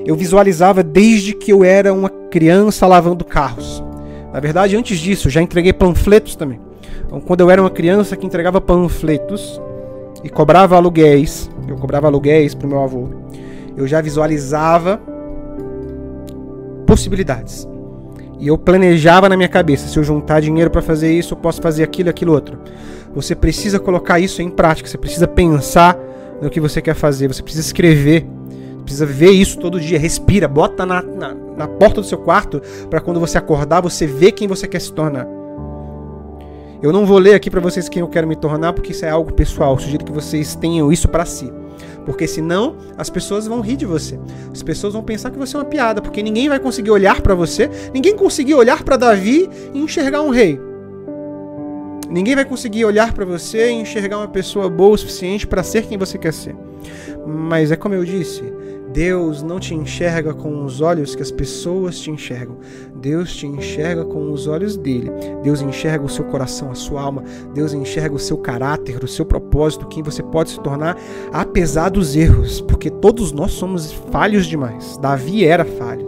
Eu 0.06 0.16
visualizava 0.16 0.82
desde 0.82 1.34
que 1.34 1.52
eu 1.52 1.62
era 1.62 1.92
uma 1.92 2.08
criança 2.08 2.86
lavando 2.86 3.22
carros. 3.22 3.84
Na 4.32 4.40
verdade, 4.40 4.76
antes 4.76 4.98
disso, 4.98 5.28
já 5.28 5.42
entreguei 5.42 5.74
panfletos 5.74 6.34
também. 6.34 6.58
Então, 7.06 7.20
quando 7.20 7.42
eu 7.42 7.50
era 7.50 7.60
uma 7.60 7.70
criança 7.70 8.16
que 8.16 8.24
entregava 8.24 8.62
panfletos 8.62 9.60
e 10.24 10.30
cobrava 10.30 10.74
aluguéis, 10.76 11.50
eu 11.68 11.76
cobrava 11.76 12.06
aluguéis 12.06 12.54
para 12.54 12.66
o 12.66 12.70
meu 12.70 12.82
avô, 12.82 13.08
eu 13.76 13.86
já 13.86 14.00
visualizava 14.00 14.98
possibilidades. 16.86 17.68
E 18.38 18.48
eu 18.48 18.58
planejava 18.58 19.28
na 19.28 19.36
minha 19.36 19.48
cabeça, 19.48 19.88
se 19.88 19.98
eu 19.98 20.04
juntar 20.04 20.40
dinheiro 20.40 20.70
para 20.70 20.82
fazer 20.82 21.12
isso, 21.12 21.34
eu 21.34 21.38
posso 21.38 21.60
fazer 21.60 21.82
aquilo, 21.82 22.10
aquilo 22.10 22.32
outro. 22.32 22.58
Você 23.14 23.34
precisa 23.34 23.78
colocar 23.78 24.20
isso 24.20 24.42
em 24.42 24.50
prática, 24.50 24.88
você 24.88 24.98
precisa 24.98 25.26
pensar 25.26 25.98
no 26.40 26.50
que 26.50 26.60
você 26.60 26.82
quer 26.82 26.94
fazer, 26.94 27.28
você 27.28 27.42
precisa 27.42 27.66
escrever 27.66 28.26
precisa 28.86 29.04
ver 29.04 29.32
isso 29.32 29.58
todo 29.58 29.80
dia. 29.80 29.98
Respira, 29.98 30.48
bota 30.48 30.86
na, 30.86 31.02
na, 31.02 31.34
na 31.34 31.68
porta 31.68 32.00
do 32.00 32.06
seu 32.06 32.16
quarto 32.16 32.62
para 32.88 33.00
quando 33.00 33.20
você 33.20 33.36
acordar 33.36 33.82
você 33.82 34.06
ver 34.06 34.32
quem 34.32 34.48
você 34.48 34.66
quer 34.66 34.80
se 34.80 34.92
tornar. 34.92 35.26
Eu 36.82 36.92
não 36.92 37.06
vou 37.06 37.18
ler 37.18 37.34
aqui 37.34 37.50
para 37.50 37.60
vocês 37.60 37.88
quem 37.88 38.00
eu 38.00 38.08
quero 38.08 38.26
me 38.26 38.36
tornar, 38.36 38.72
porque 38.72 38.92
isso 38.92 39.04
é 39.04 39.10
algo 39.10 39.32
pessoal. 39.32 39.78
Sugiro 39.78 40.04
que 40.04 40.12
vocês 40.12 40.54
tenham 40.54 40.92
isso 40.92 41.08
para 41.08 41.24
si. 41.24 41.52
Porque 42.04 42.26
senão 42.26 42.76
as 42.96 43.10
pessoas 43.10 43.46
vão 43.46 43.60
rir 43.60 43.76
de 43.76 43.86
você. 43.86 44.18
As 44.52 44.62
pessoas 44.62 44.92
vão 44.92 45.02
pensar 45.02 45.30
que 45.30 45.38
você 45.38 45.56
é 45.56 45.58
uma 45.58 45.64
piada, 45.64 46.00
porque 46.00 46.22
ninguém 46.22 46.48
vai 46.48 46.60
conseguir 46.60 46.90
olhar 46.90 47.20
para 47.20 47.34
você, 47.34 47.70
ninguém 47.92 48.14
conseguiu 48.14 48.58
olhar 48.58 48.84
para 48.84 48.96
Davi 48.96 49.50
e 49.74 49.78
enxergar 49.78 50.22
um 50.22 50.30
rei. 50.30 50.60
Ninguém 52.08 52.36
vai 52.36 52.44
conseguir 52.44 52.84
olhar 52.84 53.12
para 53.12 53.24
você 53.24 53.70
e 53.70 53.72
enxergar 53.72 54.18
uma 54.18 54.28
pessoa 54.28 54.70
boa 54.70 54.94
o 54.94 54.98
suficiente 54.98 55.46
para 55.46 55.62
ser 55.62 55.86
quem 55.86 55.98
você 55.98 56.16
quer 56.16 56.32
ser. 56.32 56.54
Mas 57.26 57.72
é 57.72 57.76
como 57.76 57.94
eu 57.94 58.04
disse, 58.04 58.44
Deus 58.92 59.42
não 59.42 59.58
te 59.58 59.74
enxerga 59.74 60.32
com 60.32 60.64
os 60.64 60.80
olhos 60.80 61.16
que 61.16 61.22
as 61.22 61.32
pessoas 61.32 61.98
te 61.98 62.10
enxergam. 62.10 62.58
Deus 63.00 63.34
te 63.34 63.46
enxerga 63.46 64.04
com 64.04 64.32
os 64.32 64.46
olhos 64.46 64.76
dele. 64.76 65.10
Deus 65.42 65.60
enxerga 65.60 66.04
o 66.04 66.08
seu 66.08 66.24
coração, 66.24 66.70
a 66.70 66.74
sua 66.74 67.02
alma. 67.02 67.22
Deus 67.54 67.72
enxerga 67.72 68.14
o 68.14 68.18
seu 68.18 68.36
caráter, 68.36 69.02
o 69.02 69.08
seu 69.08 69.24
propósito, 69.24 69.86
quem 69.86 70.02
você 70.02 70.22
pode 70.22 70.50
se 70.50 70.60
tornar, 70.60 70.96
apesar 71.32 71.90
dos 71.90 72.16
erros, 72.16 72.60
porque 72.60 72.90
todos 72.90 73.32
nós 73.32 73.52
somos 73.52 73.92
falhos 74.10 74.46
demais. 74.46 74.98
Davi 74.98 75.44
era 75.44 75.64
falho. 75.64 76.06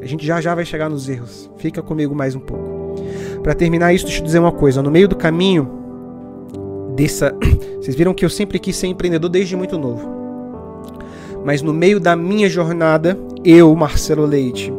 A 0.00 0.06
gente 0.06 0.26
já 0.26 0.40
já 0.40 0.54
vai 0.54 0.64
chegar 0.64 0.88
nos 0.88 1.08
erros. 1.08 1.50
Fica 1.58 1.82
comigo 1.82 2.14
mais 2.14 2.34
um 2.34 2.40
pouco. 2.40 2.96
Para 3.42 3.54
terminar 3.54 3.92
isso, 3.92 4.04
deixa 4.04 4.20
eu 4.20 4.24
dizer 4.24 4.38
uma 4.38 4.52
coisa. 4.52 4.82
No 4.82 4.90
meio 4.90 5.06
do 5.06 5.16
caminho 5.16 5.68
dessa, 6.96 7.34
vocês 7.80 7.94
viram 7.94 8.12
que 8.12 8.24
eu 8.24 8.30
sempre 8.30 8.58
quis 8.58 8.76
ser 8.76 8.88
empreendedor 8.88 9.30
desde 9.30 9.56
muito 9.56 9.78
novo 9.78 10.22
mas 11.44 11.62
no 11.62 11.72
meio 11.72 11.98
da 11.98 12.14
minha 12.14 12.48
jornada, 12.48 13.18
eu, 13.44 13.74
Marcelo 13.74 14.24
Leite, 14.24 14.72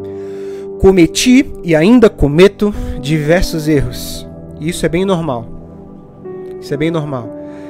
cometi 0.84 1.49
e 1.63 1.73
ainda 1.73 2.09
cometo 2.09 2.75
diversos 2.99 3.69
erros. 3.69 4.27
E 4.59 4.67
isso 4.67 4.86
é 4.86 4.89
bem 4.89 5.05
normal. 5.05 5.47
Isso 6.59 6.73
é 6.73 6.77
bem 6.77 6.91
normal. 6.91 7.29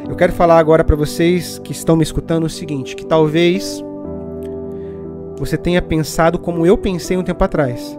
Eu 0.09 0.15
quero 0.15 0.33
falar 0.33 0.57
agora 0.57 0.83
para 0.83 0.95
vocês 0.95 1.59
que 1.59 1.71
estão 1.71 1.95
me 1.95 2.01
escutando 2.01 2.45
o 2.45 2.49
seguinte, 2.49 2.95
que 2.95 3.05
talvez 3.05 3.85
você 5.37 5.55
tenha 5.57 5.79
pensado 5.79 6.39
como 6.39 6.65
eu 6.65 6.75
pensei 6.75 7.15
um 7.15 7.21
tempo 7.21 7.43
atrás, 7.43 7.95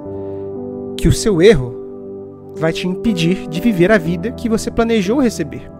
que 0.97 1.07
o 1.07 1.12
seu 1.12 1.41
erro 1.41 2.53
vai 2.57 2.73
te 2.73 2.89
impedir 2.89 3.47
de 3.47 3.61
viver 3.61 3.93
a 3.93 3.99
vida 3.99 4.33
que 4.33 4.49
você 4.49 4.69
planejou 4.69 5.21
receber. 5.21 5.71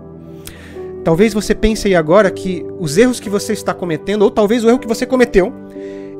Talvez 1.03 1.35
você 1.35 1.57
pense 1.57 1.89
aí 1.89 1.97
agora 1.97 2.30
que 2.30 2.64
os 2.78 2.97
erros 2.97 3.18
que 3.18 3.28
você 3.28 3.53
está 3.53 3.74
cometendo, 3.74 4.22
ou 4.22 4.30
talvez 4.30 4.64
o 4.64 4.68
erro 4.68 4.78
que 4.78 4.87
você 4.87 5.05
cometeu, 5.05 5.53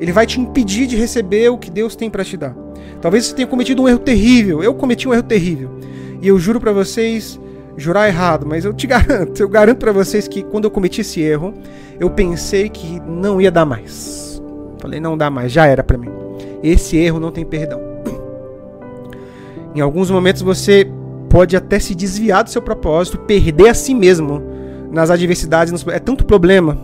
ele 0.01 0.11
vai 0.11 0.27
te 0.27 0.41
impedir 0.41 0.85
de 0.85 0.97
receber 0.97 1.47
o 1.47 1.57
que 1.57 1.71
Deus 1.71 1.95
tem 1.95 2.09
para 2.09 2.25
te 2.25 2.35
dar. 2.35 2.64
Talvez 3.01 3.25
você 3.25 3.35
tenha 3.35 3.47
cometido 3.47 3.81
um 3.83 3.87
erro 3.87 3.99
terrível. 3.99 4.63
Eu 4.63 4.73
cometi 4.73 5.07
um 5.07 5.13
erro 5.13 5.23
terrível. 5.23 5.69
E 6.21 6.27
eu 6.27 6.39
juro 6.39 6.59
para 6.59 6.71
vocês, 6.71 7.39
jurar 7.77 8.07
errado, 8.07 8.45
mas 8.45 8.65
eu 8.65 8.73
te 8.73 8.87
garanto, 8.87 9.39
eu 9.39 9.49
garanto 9.49 9.77
para 9.77 9.91
vocês 9.91 10.27
que 10.27 10.43
quando 10.43 10.65
eu 10.65 10.71
cometi 10.71 11.01
esse 11.01 11.21
erro, 11.21 11.53
eu 11.99 12.09
pensei 12.09 12.69
que 12.69 12.99
não 13.01 13.39
ia 13.39 13.51
dar 13.51 13.65
mais. 13.65 14.41
Falei, 14.79 14.99
não 14.99 15.17
dá 15.17 15.29
mais, 15.29 15.51
já 15.51 15.65
era 15.65 15.83
para 15.83 15.97
mim. 15.97 16.09
Esse 16.63 16.97
erro 16.97 17.19
não 17.19 17.31
tem 17.31 17.45
perdão. 17.45 17.79
Em 19.75 19.81
alguns 19.81 20.09
momentos 20.09 20.41
você 20.41 20.87
pode 21.29 21.55
até 21.55 21.79
se 21.79 21.93
desviar 21.93 22.43
do 22.43 22.49
seu 22.49 22.61
propósito, 22.61 23.17
perder 23.19 23.69
a 23.69 23.73
si 23.73 23.93
mesmo 23.93 24.41
nas 24.91 25.09
adversidades, 25.09 25.71
nos... 25.71 25.85
é 25.87 25.99
tanto 25.99 26.25
problema, 26.25 26.77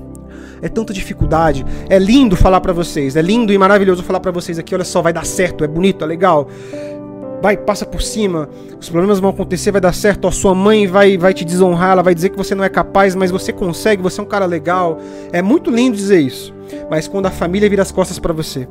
é 0.62 0.70
tanta 0.70 0.94
dificuldade. 0.94 1.66
É 1.90 1.98
lindo 1.98 2.36
falar 2.36 2.62
para 2.62 2.74
vocês, 2.74 3.16
é 3.16 3.22
lindo 3.22 3.52
e 3.52 3.58
maravilhoso 3.58 4.04
falar 4.04 4.20
para 4.20 4.32
vocês 4.32 4.60
aqui, 4.60 4.74
olha 4.76 4.84
só, 4.84 5.02
vai 5.02 5.14
dar 5.14 5.26
certo, 5.26 5.64
é 5.64 5.68
bonito, 5.68 6.04
é 6.04 6.08
legal 6.08 6.48
vai, 7.42 7.58
passa 7.58 7.86
por 7.86 8.02
cima, 8.02 8.48
os 8.80 8.88
problemas 8.88 9.20
vão 9.20 9.32
acontecer, 9.32 9.72
vai 9.72 9.82
dar 9.82 9.94
certo, 9.94 10.28
a 10.28 10.32
sua 10.32 10.54
mãe 10.54 10.86
vai, 10.86 11.18
vai 11.18 11.34
te 11.34 11.44
desonrar, 11.44 11.94
ela 11.94 12.04
vai 12.04 12.14
dizer 12.14 12.30
que 12.30 12.38
você 12.38 12.54
não 12.54 12.64
é 12.64 12.70
capaz, 12.70 13.16
mas 13.16 13.32
você 13.32 13.52
consegue, 13.52 14.02
você 14.02 14.22
é 14.22 14.24
um 14.24 14.28
cara 14.28 14.46
legal. 14.46 15.00
É 15.32 15.42
muito 15.42 15.72
lindo 15.72 15.98
dizer 15.98 16.20
isso. 16.20 16.54
Mas 16.90 17.08
quando 17.08 17.26
a 17.26 17.32
família 17.32 17.68
vira 17.68 17.82
as 17.82 17.92
costas 17.92 18.20
para 18.20 18.32
você, 18.32 18.68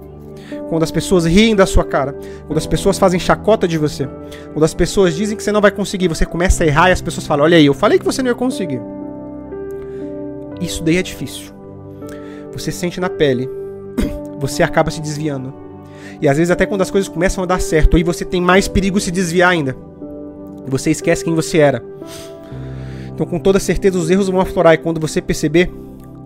quando 0.69 0.85
as 0.85 0.91
pessoas 0.91 1.27
riem 1.27 1.57
da 1.57 1.67
sua 1.67 1.85
cara, 1.85 2.15
quando 2.47 2.59
as 2.59 2.67
pessoas 2.67 2.97
fazem 2.97 3.19
chacota 3.19 3.67
de 3.67 3.77
você, 3.77 4.09
quando 4.53 4.65
as 4.65 4.73
pessoas 4.73 5.17
dizem 5.17 5.37
que 5.37 5.43
você 5.43 5.51
não 5.51 5.61
vai 5.61 5.73
conseguir, 5.73 6.07
você 6.07 6.25
começa 6.25 6.63
a 6.63 6.67
errar 6.67 6.89
e 6.91 6.93
as 6.93 7.03
pessoas 7.03 7.27
falam: 7.27 7.45
Olha 7.45 7.57
aí, 7.57 7.67
eu 7.67 7.75
falei 7.75 7.99
que 7.99 8.05
você 8.05 8.23
não 8.23 8.31
ia 8.31 8.37
conseguir. 8.37 8.81
Isso 10.61 10.83
daí 10.85 10.97
é 10.97 11.03
difícil. 11.03 11.60
Você 12.53 12.73
sente 12.73 13.01
na 13.01 13.09
pele, 13.09 13.49
você 14.39 14.63
acaba 14.63 14.91
se 14.91 15.01
desviando 15.01 15.71
e 16.21 16.29
às 16.29 16.37
vezes 16.37 16.51
até 16.51 16.67
quando 16.67 16.83
as 16.83 16.91
coisas 16.91 17.09
começam 17.09 17.43
a 17.43 17.47
dar 17.47 17.61
certo, 17.61 17.97
aí 17.97 18.03
você 18.03 18.25
tem 18.25 18.41
mais 18.41 18.69
perigo 18.69 19.01
se 19.01 19.11
desviar 19.11 19.51
ainda. 19.51 19.75
Você 20.67 20.91
esquece 20.91 21.25
quem 21.25 21.35
você 21.35 21.59
era. 21.59 21.83
Então 23.13 23.27
com 23.27 23.39
toda 23.39 23.59
certeza 23.59 23.99
os 23.99 24.11
erros 24.11 24.29
vão 24.29 24.41
aflorar 24.41 24.75
e 24.75 24.79
quando 24.79 25.01
você 25.01 25.21
perceber, 25.23 25.73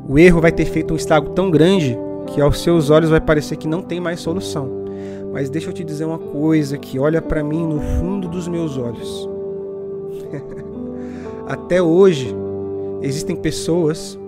o 0.08 0.18
erro 0.18 0.40
vai 0.40 0.50
ter 0.50 0.64
feito 0.64 0.92
um 0.92 0.96
estrago 0.96 1.30
tão 1.30 1.50
grande 1.50 1.96
que 2.26 2.40
aos 2.40 2.60
seus 2.62 2.90
olhos 2.90 3.10
vai 3.10 3.20
parecer 3.20 3.56
que 3.56 3.68
não 3.68 3.82
tem 3.82 4.00
mais 4.00 4.20
solução. 4.20 4.84
Mas 5.32 5.48
deixa 5.48 5.70
eu 5.70 5.72
te 5.72 5.84
dizer 5.84 6.04
uma 6.04 6.18
coisa 6.18 6.76
que 6.76 6.98
olha 6.98 7.22
para 7.22 7.42
mim 7.42 7.66
no 7.66 7.80
fundo 7.80 8.28
dos 8.28 8.48
meus 8.48 8.76
olhos. 8.76 9.28
Até 11.46 11.80
hoje 11.80 12.34
existem 13.00 13.36
pessoas 13.36 14.18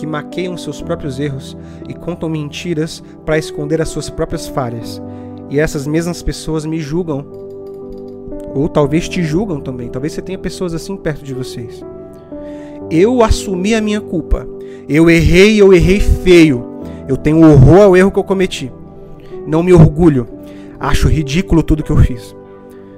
que 0.00 0.06
maqueiam 0.06 0.56
seus 0.56 0.80
próprios 0.80 1.20
erros 1.20 1.54
e 1.86 1.92
contam 1.92 2.26
mentiras 2.26 3.02
para 3.24 3.36
esconder 3.36 3.82
as 3.82 3.90
suas 3.90 4.08
próprias 4.08 4.48
falhas. 4.48 5.00
E 5.50 5.60
essas 5.60 5.86
mesmas 5.86 6.22
pessoas 6.22 6.64
me 6.64 6.80
julgam. 6.80 7.26
Ou 8.54 8.66
talvez 8.66 9.08
te 9.08 9.22
julgam 9.22 9.60
também. 9.60 9.90
Talvez 9.90 10.14
você 10.14 10.22
tenha 10.22 10.38
pessoas 10.38 10.72
assim 10.72 10.96
perto 10.96 11.22
de 11.22 11.34
vocês. 11.34 11.84
Eu 12.90 13.22
assumi 13.22 13.74
a 13.74 13.80
minha 13.80 14.00
culpa. 14.00 14.48
Eu 14.88 15.10
errei, 15.10 15.60
eu 15.60 15.74
errei 15.74 16.00
feio. 16.00 16.64
Eu 17.06 17.16
tenho 17.16 17.44
horror 17.44 17.82
ao 17.82 17.96
erro 17.96 18.10
que 18.10 18.18
eu 18.18 18.24
cometi. 18.24 18.72
Não 19.46 19.62
me 19.62 19.72
orgulho. 19.72 20.26
Acho 20.78 21.08
ridículo 21.08 21.62
tudo 21.62 21.82
que 21.82 21.92
eu 21.92 21.96
fiz. 21.98 22.34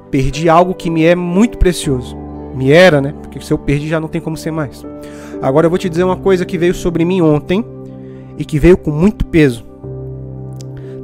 Perdi 0.08 0.48
algo 0.48 0.72
que 0.72 0.88
me 0.88 1.04
é 1.04 1.16
muito 1.16 1.58
precioso. 1.58 2.16
Me 2.54 2.70
era, 2.70 3.00
né? 3.00 3.12
Porque 3.20 3.40
se 3.40 3.52
eu 3.52 3.58
perdi 3.58 3.88
já 3.88 3.98
não 3.98 4.08
tem 4.08 4.20
como 4.20 4.36
ser 4.36 4.52
mais. 4.52 4.84
Agora 5.42 5.66
eu 5.66 5.70
vou 5.70 5.78
te 5.78 5.88
dizer 5.88 6.04
uma 6.04 6.16
coisa 6.16 6.46
que 6.46 6.56
veio 6.56 6.72
sobre 6.72 7.04
mim 7.04 7.20
ontem 7.20 7.64
e 8.38 8.44
que 8.44 8.60
veio 8.60 8.76
com 8.76 8.92
muito 8.92 9.26
peso. 9.26 9.64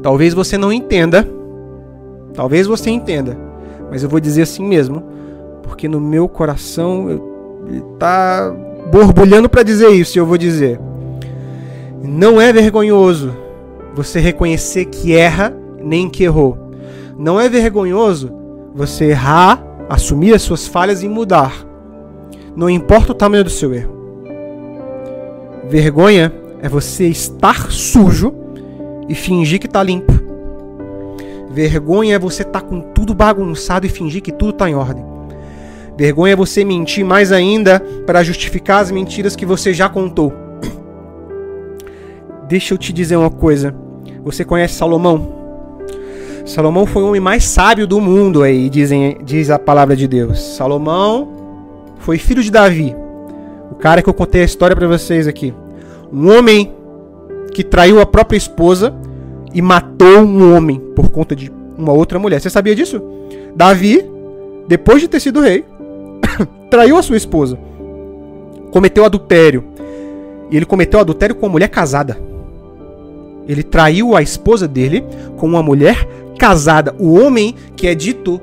Talvez 0.00 0.32
você 0.32 0.56
não 0.56 0.72
entenda, 0.72 1.28
talvez 2.32 2.68
você 2.68 2.88
entenda, 2.88 3.36
mas 3.90 4.04
eu 4.04 4.08
vou 4.08 4.20
dizer 4.20 4.42
assim 4.42 4.64
mesmo, 4.64 5.02
porque 5.64 5.88
no 5.88 6.00
meu 6.00 6.28
coração 6.28 7.20
está 7.92 8.54
borbulhando 8.92 9.48
para 9.48 9.64
dizer 9.64 9.88
isso, 9.88 10.16
e 10.16 10.20
eu 10.20 10.26
vou 10.26 10.38
dizer. 10.38 10.78
Não 12.00 12.40
é 12.40 12.52
vergonhoso 12.52 13.34
você 13.92 14.20
reconhecer 14.20 14.84
que 14.84 15.16
erra 15.16 15.52
nem 15.82 16.08
que 16.08 16.22
errou. 16.22 16.56
Não 17.18 17.40
é 17.40 17.48
vergonhoso 17.48 18.32
você 18.72 19.06
errar, 19.06 19.60
assumir 19.88 20.32
as 20.32 20.42
suas 20.42 20.68
falhas 20.68 21.02
e 21.02 21.08
mudar. 21.08 21.66
Não 22.54 22.70
importa 22.70 23.10
o 23.10 23.14
tamanho 23.16 23.42
do 23.42 23.50
seu 23.50 23.74
erro. 23.74 23.97
Vergonha 25.68 26.32
é 26.62 26.68
você 26.68 27.06
estar 27.08 27.70
sujo 27.70 28.32
e 29.06 29.14
fingir 29.14 29.60
que 29.60 29.66
está 29.66 29.82
limpo. 29.82 30.12
Vergonha 31.50 32.14
é 32.14 32.18
você 32.18 32.42
estar 32.42 32.62
tá 32.62 32.66
com 32.66 32.80
tudo 32.80 33.14
bagunçado 33.14 33.84
e 33.84 33.88
fingir 33.90 34.22
que 34.22 34.32
tudo 34.32 34.50
está 34.50 34.70
em 34.70 34.74
ordem. 34.74 35.04
Vergonha 35.96 36.32
é 36.32 36.36
você 36.36 36.64
mentir 36.64 37.04
mais 37.04 37.32
ainda 37.32 37.80
para 38.06 38.22
justificar 38.22 38.80
as 38.80 38.90
mentiras 38.90 39.36
que 39.36 39.44
você 39.44 39.74
já 39.74 39.90
contou. 39.90 40.32
Deixa 42.48 42.72
eu 42.72 42.78
te 42.78 42.90
dizer 42.90 43.16
uma 43.16 43.30
coisa. 43.30 43.74
Você 44.24 44.46
conhece 44.46 44.74
Salomão? 44.74 45.36
Salomão 46.46 46.86
foi 46.86 47.02
o 47.02 47.08
homem 47.08 47.20
mais 47.20 47.44
sábio 47.44 47.86
do 47.86 48.00
mundo, 48.00 48.42
aí 48.42 48.70
dizem, 48.70 49.18
diz 49.22 49.50
a 49.50 49.58
palavra 49.58 49.94
de 49.94 50.08
Deus. 50.08 50.40
Salomão 50.56 51.28
foi 51.98 52.16
filho 52.16 52.42
de 52.42 52.50
Davi. 52.50 52.96
O 53.70 53.74
cara 53.74 54.02
que 54.02 54.08
eu 54.08 54.14
contei 54.14 54.42
a 54.42 54.44
história 54.44 54.74
para 54.74 54.86
vocês 54.86 55.26
aqui. 55.26 55.54
Um 56.12 56.30
homem 56.30 56.72
que 57.52 57.62
traiu 57.62 58.00
a 58.00 58.06
própria 58.06 58.36
esposa 58.36 58.94
e 59.52 59.60
matou 59.60 60.18
um 60.20 60.54
homem 60.54 60.80
por 60.94 61.10
conta 61.10 61.34
de 61.34 61.52
uma 61.76 61.92
outra 61.92 62.18
mulher. 62.18 62.40
Você 62.40 62.50
sabia 62.50 62.74
disso? 62.74 63.02
Davi, 63.54 64.04
depois 64.66 65.00
de 65.00 65.08
ter 65.08 65.20
sido 65.20 65.40
rei, 65.40 65.64
traiu 66.70 66.96
a 66.96 67.02
sua 67.02 67.16
esposa. 67.16 67.58
Cometeu 68.70 69.04
adultério. 69.04 69.64
E 70.50 70.56
ele 70.56 70.66
cometeu 70.66 71.00
adultério 71.00 71.34
com 71.34 71.46
uma 71.46 71.52
mulher 71.52 71.68
casada. 71.68 72.18
Ele 73.46 73.62
traiu 73.62 74.16
a 74.16 74.22
esposa 74.22 74.68
dele 74.68 75.04
com 75.36 75.46
uma 75.46 75.62
mulher 75.62 76.06
casada. 76.38 76.94
O 76.98 77.14
homem 77.14 77.54
que 77.76 77.86
é 77.86 77.94
dito 77.94 78.40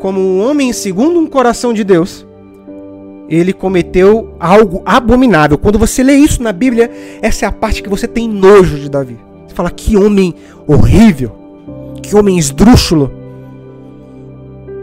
como 0.00 0.20
um 0.20 0.46
homem 0.46 0.72
segundo 0.72 1.18
um 1.18 1.26
coração 1.26 1.72
de 1.72 1.82
Deus 1.82 2.25
ele 3.28 3.52
cometeu 3.52 4.34
algo 4.38 4.82
abominável. 4.84 5.58
Quando 5.58 5.78
você 5.78 6.02
lê 6.02 6.14
isso 6.14 6.42
na 6.42 6.52
Bíblia, 6.52 6.90
essa 7.20 7.44
é 7.44 7.48
a 7.48 7.52
parte 7.52 7.82
que 7.82 7.88
você 7.88 8.06
tem 8.06 8.28
nojo 8.28 8.78
de 8.78 8.88
Davi. 8.88 9.18
Você 9.46 9.54
fala: 9.54 9.70
que 9.70 9.96
homem 9.96 10.34
horrível, 10.66 11.32
que 12.02 12.14
homem 12.14 12.38
esdrúxulo, 12.38 13.12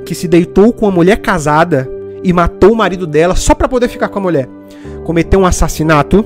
que 0.05 0.13
se 0.13 0.27
deitou 0.27 0.73
com 0.73 0.85
uma 0.85 0.91
mulher 0.91 1.17
casada 1.17 1.89
e 2.23 2.31
matou 2.31 2.71
o 2.71 2.75
marido 2.75 3.05
dela 3.05 3.35
só 3.35 3.53
para 3.53 3.67
poder 3.67 3.87
ficar 3.87 4.09
com 4.09 4.19
a 4.19 4.21
mulher. 4.21 4.49
Cometeu 5.05 5.39
um 5.39 5.45
assassinato, 5.45 6.25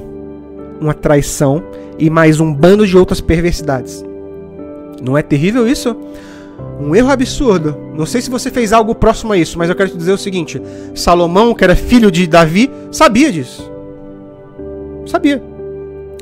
uma 0.79 0.93
traição 0.93 1.63
e 1.97 2.09
mais 2.09 2.39
um 2.39 2.53
bando 2.53 2.85
de 2.85 2.97
outras 2.97 3.19
perversidades. 3.21 4.03
Não 5.01 5.17
é 5.17 5.21
terrível 5.21 5.67
isso? 5.67 5.95
Um 6.79 6.95
erro 6.95 7.11
absurdo. 7.11 7.75
Não 7.95 8.05
sei 8.05 8.21
se 8.21 8.29
você 8.29 8.51
fez 8.51 8.71
algo 8.71 8.93
próximo 8.93 9.33
a 9.33 9.37
isso, 9.37 9.57
mas 9.57 9.69
eu 9.69 9.75
quero 9.75 9.89
te 9.89 9.97
dizer 9.97 10.11
o 10.11 10.17
seguinte: 10.17 10.61
Salomão, 10.93 11.53
que 11.53 11.63
era 11.63 11.75
filho 11.75 12.11
de 12.11 12.27
Davi, 12.27 12.69
sabia 12.91 13.31
disso. 13.31 13.71
Sabia. 15.05 15.41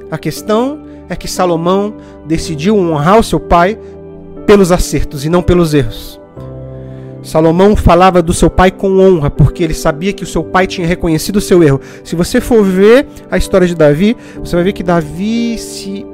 A 0.10 0.18
questão 0.18 0.80
é 1.10 1.16
que 1.16 1.28
Salomão 1.28 1.96
decidiu 2.26 2.78
honrar 2.78 3.20
o 3.20 3.24
seu 3.24 3.40
pai 3.40 3.78
pelos 4.46 4.72
acertos 4.72 5.26
e 5.26 5.30
não 5.30 5.42
pelos 5.42 5.74
erros. 5.74 6.20
Salomão 7.26 7.76
falava 7.76 8.22
do 8.22 8.34
seu 8.34 8.52
pai 8.52 8.70
com 8.70 9.00
honra, 9.00 9.32
porque 9.32 9.64
ele 9.64 9.74
sabia 9.74 10.14
que 10.14 10.24
o 10.24 10.28
seu 10.28 10.44
pai 10.44 10.68
tinha 10.68 10.86
reconhecido 10.86 11.38
o 11.38 11.42
seu 11.42 11.64
erro. 11.64 11.82
Se 12.04 12.16
você 12.16 12.40
for 12.40 12.64
ver 12.64 13.08
a 13.32 13.38
história 13.38 13.68
de 13.68 13.74
Davi, 13.74 14.16
você 14.38 14.56
vai 14.56 14.64
ver 14.64 14.74
que 14.74 14.84
Davi 14.84 15.58
se, 15.58 16.06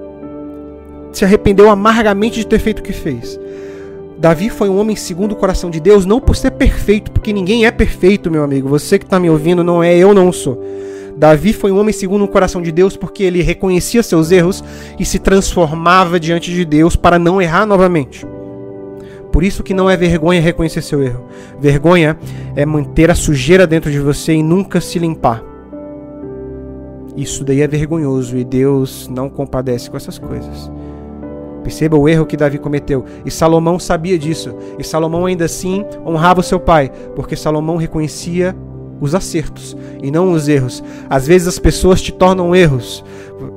se 1.12 1.26
arrependeu 1.26 1.70
amargamente 1.70 2.40
de 2.40 2.48
ter 2.48 2.60
feito 2.60 2.80
o 2.80 2.84
que 2.84 2.94
fez. 2.94 3.38
Davi 4.22 4.52
foi 4.52 4.70
um 4.70 4.78
homem 4.78 4.96
segundo 4.96 5.32
o 5.32 5.36
coração 5.36 5.72
de 5.72 5.80
Deus, 5.80 6.06
não 6.06 6.22
por 6.22 6.36
ser 6.36 6.52
perfeito, 6.52 7.12
porque 7.12 7.34
ninguém 7.34 7.66
é 7.66 7.72
perfeito, 7.72 8.30
meu 8.30 8.44
amigo. 8.44 8.70
Você 8.70 9.00
que 9.00 9.06
está 9.06 9.20
me 9.20 9.28
ouvindo 9.28 9.64
não 9.64 9.82
é, 9.82 9.98
eu 9.98 10.14
não 10.14 10.32
sou. 10.32 10.64
Davi 11.18 11.52
foi 11.54 11.72
um 11.72 11.80
homem 11.80 11.92
segundo 11.92 12.24
o 12.24 12.28
coração 12.28 12.62
de 12.62 12.72
Deus 12.72 12.96
porque 12.96 13.24
ele 13.24 13.42
reconhecia 13.42 14.04
seus 14.04 14.30
erros 14.30 14.64
e 15.00 15.04
se 15.06 15.18
transformava 15.18 16.20
diante 16.20 16.54
de 16.54 16.64
Deus 16.64 16.96
para 16.96 17.18
não 17.18 17.42
errar 17.42 17.66
novamente. 17.66 18.24
Por 19.32 19.44
isso 19.44 19.64
que 19.64 19.74
não 19.74 19.90
é 19.90 19.98
vergonha 19.98 20.40
reconhecer 20.40 20.84
seu 20.84 21.02
erro. 21.02 21.26
Vergonha 21.60 22.16
é 22.56 22.64
manter 22.64 23.10
a 23.10 23.16
sujeira 23.16 23.66
dentro 23.66 23.90
de 23.90 24.00
você 24.00 24.34
e 24.34 24.44
nunca 24.44 24.80
se 24.80 25.00
limpar. 25.00 25.44
Isso 27.18 27.44
daí 27.44 27.62
é 27.62 27.68
vergonhoso 27.68 28.38
e 28.38 28.44
Deus 28.44 29.08
não 29.08 29.32
compadece 29.32 29.90
com 29.90 29.98
essas 29.98 30.20
coisas. 30.20 30.70
Perceba 31.64 31.98
o 31.98 32.10
erro 32.10 32.26
que 32.26 32.38
Davi 32.38 32.58
cometeu. 32.58 33.06
E 33.26 33.32
Salomão 33.32 33.78
sabia 33.80 34.18
disso. 34.18 34.56
E 34.80 34.84
Salomão 34.84 35.26
ainda 35.26 35.46
assim 35.46 35.86
honrava 36.06 36.40
o 36.40 36.44
seu 36.44 36.60
pai, 36.60 36.92
porque 37.16 37.36
Salomão 37.36 37.78
reconhecia 37.78 38.56
os 39.00 39.16
acertos 39.16 39.76
e 40.02 40.12
não 40.12 40.32
os 40.32 40.48
erros. 40.48 40.84
Às 41.10 41.28
vezes 41.28 41.48
as 41.48 41.60
pessoas 41.60 42.02
te 42.02 42.12
tornam 42.12 42.56
erros. 42.56 43.04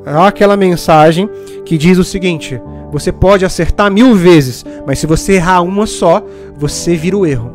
Há 0.07 0.27
aquela 0.27 0.57
mensagem 0.57 1.29
que 1.65 1.79
diz 1.79 1.99
o 1.99 2.05
seguinte: 2.05 2.61
você 2.91 3.13
pode 3.13 3.45
acertar 3.45 3.91
mil 3.91 4.15
vezes, 4.15 4.65
mas 4.87 4.99
se 4.99 5.07
você 5.07 5.35
errar 5.35 5.63
uma 5.63 5.87
só, 5.87 6.23
você 6.57 6.97
vira 6.97 7.17
o 7.17 7.27
erro. 7.27 7.51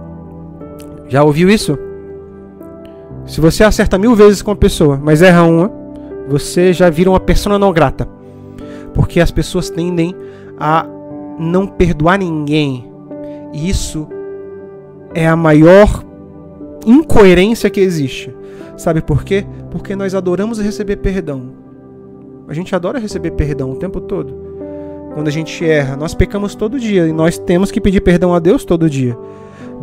Já 1.07 1.23
ouviu 1.23 1.49
isso? 1.49 1.77
Se 3.25 3.41
você 3.41 3.63
acerta 3.63 3.97
mil 3.97 4.15
vezes 4.15 4.41
com 4.41 4.51
uma 4.51 4.57
pessoa, 4.57 4.99
mas 5.01 5.21
erra 5.21 5.43
uma, 5.43 5.71
você 6.27 6.73
já 6.73 6.89
vira 6.89 7.09
uma 7.09 7.19
persona 7.19 7.57
não 7.57 7.71
grata. 7.71 8.07
Porque 8.93 9.19
as 9.19 9.31
pessoas 9.31 9.69
tendem 9.69 10.15
a 10.59 10.85
não 11.39 11.65
perdoar 11.65 12.19
ninguém. 12.19 12.91
E 13.53 13.69
isso 13.69 14.07
é 15.13 15.27
a 15.27 15.35
maior 15.35 16.03
incoerência 16.85 17.69
que 17.69 17.79
existe. 17.79 18.35
Sabe 18.77 19.01
por 19.01 19.23
quê? 19.23 19.45
Porque 19.71 19.95
nós 19.95 20.13
adoramos 20.13 20.59
receber 20.59 20.97
perdão. 20.97 21.53
A 22.47 22.53
gente 22.53 22.75
adora 22.75 22.99
receber 22.99 23.31
perdão 23.31 23.71
o 23.71 23.75
tempo 23.75 24.01
todo. 24.01 24.33
Quando 25.13 25.27
a 25.27 25.31
gente 25.31 25.65
erra, 25.65 25.95
nós 25.95 26.13
pecamos 26.13 26.55
todo 26.55 26.79
dia 26.79 27.07
e 27.07 27.13
nós 27.13 27.37
temos 27.37 27.71
que 27.71 27.81
pedir 27.81 28.01
perdão 28.01 28.33
a 28.33 28.39
Deus 28.39 28.63
todo 28.63 28.89
dia. 28.89 29.17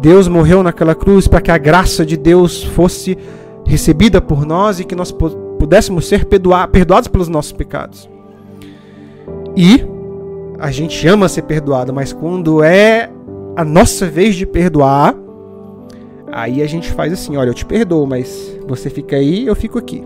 Deus 0.00 0.28
morreu 0.28 0.62
naquela 0.62 0.94
cruz 0.94 1.26
para 1.26 1.40
que 1.40 1.50
a 1.50 1.58
graça 1.58 2.04
de 2.04 2.16
Deus 2.16 2.62
fosse 2.62 3.16
recebida 3.64 4.20
por 4.20 4.46
nós 4.46 4.78
e 4.78 4.84
que 4.84 4.94
nós 4.94 5.10
pudéssemos 5.10 6.06
ser 6.06 6.26
perdoados 6.26 7.08
pelos 7.08 7.28
nossos 7.28 7.52
pecados. 7.52 8.08
E 9.56 9.84
a 10.58 10.70
gente 10.70 11.06
ama 11.06 11.28
ser 11.28 11.42
perdoado, 11.42 11.92
mas 11.92 12.12
quando 12.12 12.62
é 12.62 13.10
a 13.54 13.64
nossa 13.64 14.06
vez 14.06 14.34
de 14.34 14.46
perdoar, 14.46 15.14
aí 16.32 16.62
a 16.62 16.66
gente 16.66 16.90
faz 16.92 17.12
assim: 17.12 17.36
olha, 17.36 17.50
eu 17.50 17.54
te 17.54 17.64
perdoo, 17.64 18.06
mas 18.06 18.58
você 18.66 18.90
fica 18.90 19.16
aí, 19.16 19.46
eu 19.46 19.54
fico 19.54 19.78
aqui. 19.78 20.02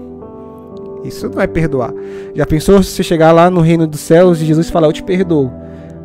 Isso 1.04 1.28
não 1.30 1.40
é 1.40 1.46
perdoar. 1.46 1.94
Já 2.34 2.44
pensou 2.44 2.82
se 2.82 2.90
você 2.90 3.02
chegar 3.02 3.32
lá 3.32 3.50
no 3.50 3.60
reino 3.60 3.86
dos 3.86 4.00
céus 4.00 4.40
e 4.40 4.44
Jesus 4.44 4.70
falar: 4.70 4.88
eu 4.88 4.92
te 4.92 5.02
perdoo, 5.02 5.50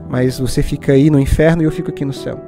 mas 0.10 0.40
você 0.40 0.62
fica 0.62 0.94
aí 0.94 1.10
no 1.10 1.20
inferno 1.20 1.62
e 1.62 1.66
eu 1.66 1.72
fico 1.72 1.90
aqui 1.90 2.06
no 2.06 2.14
céu? 2.14 2.40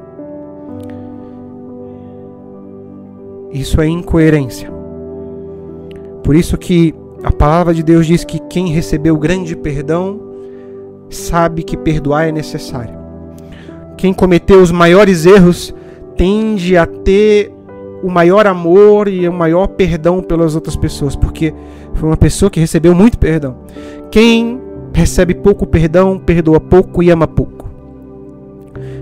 Isso 3.52 3.82
é 3.82 3.88
incoerência. 3.88 4.70
Por 6.24 6.36
isso 6.36 6.58
que 6.58 6.94
a 7.24 7.32
palavra 7.32 7.74
de 7.74 7.82
Deus 7.82 8.06
diz 8.06 8.24
que 8.24 8.40
quem 8.50 8.68
recebeu 8.68 9.18
grande 9.18 9.56
perdão 9.56 10.27
sabe 11.10 11.64
que 11.64 11.78
perdoar 11.78 12.28
é 12.28 12.32
necessário. 12.32 12.96
Quem 13.98 14.14
cometeu 14.14 14.62
os 14.62 14.72
maiores 14.72 15.26
erros 15.26 15.74
tende 16.16 16.78
a 16.78 16.86
ter 16.86 17.52
o 18.04 18.10
maior 18.10 18.46
amor 18.46 19.08
e 19.08 19.28
o 19.28 19.34
maior 19.34 19.68
perdão 19.68 20.22
pelas 20.22 20.56
outras 20.56 20.76
pessoas, 20.76 21.16
porque 21.16 21.54
foi 21.94 22.08
uma 22.10 22.18
pessoa 22.18 22.50
que 22.50 22.60
recebeu 22.60 22.94
muito 22.94 23.18
perdão. 23.18 23.58
Quem 24.12 24.62
recebe 24.94 25.34
pouco 25.34 25.66
perdão, 25.66 26.20
perdoa 26.20 26.60
pouco 26.60 27.02
e 27.02 27.10
ama 27.10 27.28
pouco. 27.28 27.57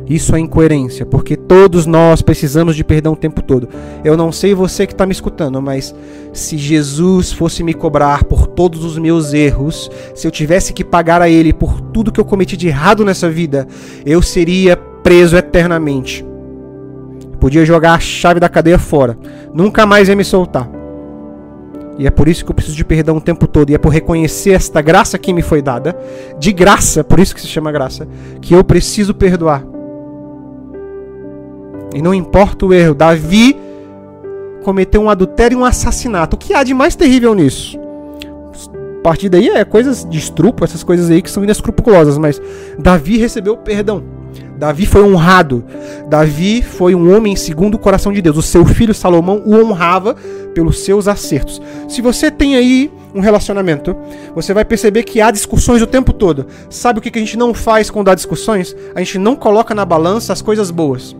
Isso 0.08 0.36
é 0.36 0.39
incoerência, 0.39 1.06
porque 1.06 1.36
todos 1.36 1.88
nós 1.88 2.22
precisamos 2.22 2.76
de 2.76 2.84
perdão 2.84 3.14
o 3.14 3.18
tempo 3.18 3.41
todo. 3.41 3.68
Eu 4.03 4.16
não 4.16 4.32
sei 4.32 4.53
você 4.53 4.86
que 4.86 4.93
está 4.93 5.06
me 5.06 5.12
escutando, 5.12 5.60
mas 5.62 5.95
se 6.32 6.58
Jesus 6.58 7.32
fosse 7.32 7.64
me 7.64 7.74
cobrar 7.74 8.24
por 8.24 8.45
todos 8.45 8.84
os 8.84 8.99
meus 8.99 9.34
erros, 9.34 9.89
se 10.14 10.28
eu 10.28 10.32
tivesse 10.32 10.74
que 10.74 10.84
pagar 10.84 11.22
a 11.22 11.30
Ele 11.30 11.51
por 11.51 11.82
tudo 11.82 12.12
que 12.12 12.20
eu 12.20 12.26
cometi 12.26 12.56
de 12.56 12.68
errado 12.68 13.03
nessa 13.03 13.30
vida, 13.30 13.68
eu 14.06 14.22
seria 14.22 14.78
preso 14.78 15.36
eternamente. 15.36 16.26
podia 17.39 17.66
jogar 17.66 17.93
a 17.93 17.99
chave 17.99 18.39
da 18.39 18.49
cadeia 18.49 18.80
fora, 18.80 19.18
nunca 19.53 19.86
mais 19.86 20.08
ia 20.08 20.16
me 20.16 20.24
soltar. 20.24 20.70
E 21.97 22.06
é 22.06 22.12
por 22.12 22.28
isso 22.28 22.43
que 22.43 22.51
eu 22.51 22.56
preciso 22.56 22.76
de 22.76 22.84
perdão 22.84 23.18
o 23.18 23.22
tempo 23.22 23.47
todo. 23.47 23.70
E 23.70 23.76
é 23.76 23.78
por 23.78 23.89
reconhecer 23.89 24.51
esta 24.51 24.82
graça 24.82 25.18
que 25.18 25.32
me 25.32 25.41
foi 25.41 25.62
dada, 25.62 25.97
de 26.38 26.51
graça, 26.51 27.03
por 27.03 27.20
isso 27.20 27.34
que 27.34 27.39
se 27.39 27.47
chama 27.47 27.72
graça, 27.72 28.08
que 28.41 28.53
eu 28.53 28.64
preciso 28.64 29.14
perdoar. 29.14 29.74
E 31.95 32.01
não 32.01 32.13
importa 32.13 32.65
o 32.65 32.73
erro, 32.73 32.93
Davi 32.93 33.57
cometeu 34.65 35.01
um 35.01 35.09
adultério 35.09 35.55
e 35.55 35.61
um 35.61 35.63
assassinato. 35.63 36.35
O 36.35 36.37
que 36.37 36.53
há 36.53 36.61
de 36.61 36.73
mais 36.73 36.93
terrível 36.93 37.33
nisso? 37.33 37.79
A 38.99 39.01
partir 39.01 39.29
daí 39.29 39.47
é 39.47 39.63
coisas 39.63 40.03
de 40.03 40.17
estrupo, 40.17 40.65
essas 40.65 40.83
coisas 40.83 41.09
aí 41.09 41.21
que 41.21 41.31
são 41.31 41.43
inescrupulosas, 41.43 42.17
mas 42.17 42.41
Davi 42.77 43.17
recebeu 43.17 43.55
perdão. 43.55 44.03
Davi 44.57 44.85
foi 44.85 45.03
honrado. 45.03 45.63
Davi 46.09 46.61
foi 46.61 46.93
um 46.93 47.15
homem 47.15 47.33
segundo 47.37 47.75
o 47.75 47.79
coração 47.79 48.11
de 48.11 48.21
Deus. 48.21 48.35
O 48.35 48.41
seu 48.41 48.65
filho 48.65 48.93
Salomão 48.93 49.41
o 49.45 49.55
honrava 49.55 50.15
pelos 50.53 50.79
seus 50.79 51.07
acertos. 51.07 51.61
Se 51.87 52.01
você 52.01 52.29
tem 52.29 52.57
aí 52.57 52.91
um 53.13 53.21
relacionamento, 53.21 53.95
você 54.33 54.53
vai 54.53 54.65
perceber 54.65 55.03
que 55.03 55.21
há 55.21 55.31
discussões 55.31 55.81
o 55.81 55.87
tempo 55.87 56.11
todo. 56.11 56.45
Sabe 56.69 56.99
o 56.99 57.01
que 57.01 57.17
a 57.17 57.21
gente 57.21 57.37
não 57.37 57.53
faz 57.53 57.89
quando 57.89 58.09
há 58.09 58.15
discussões? 58.15 58.75
A 58.93 58.99
gente 58.99 59.17
não 59.17 59.37
coloca 59.37 59.73
na 59.73 59.85
balança 59.85 60.33
as 60.33 60.41
coisas 60.41 60.69
boas. 60.71 61.15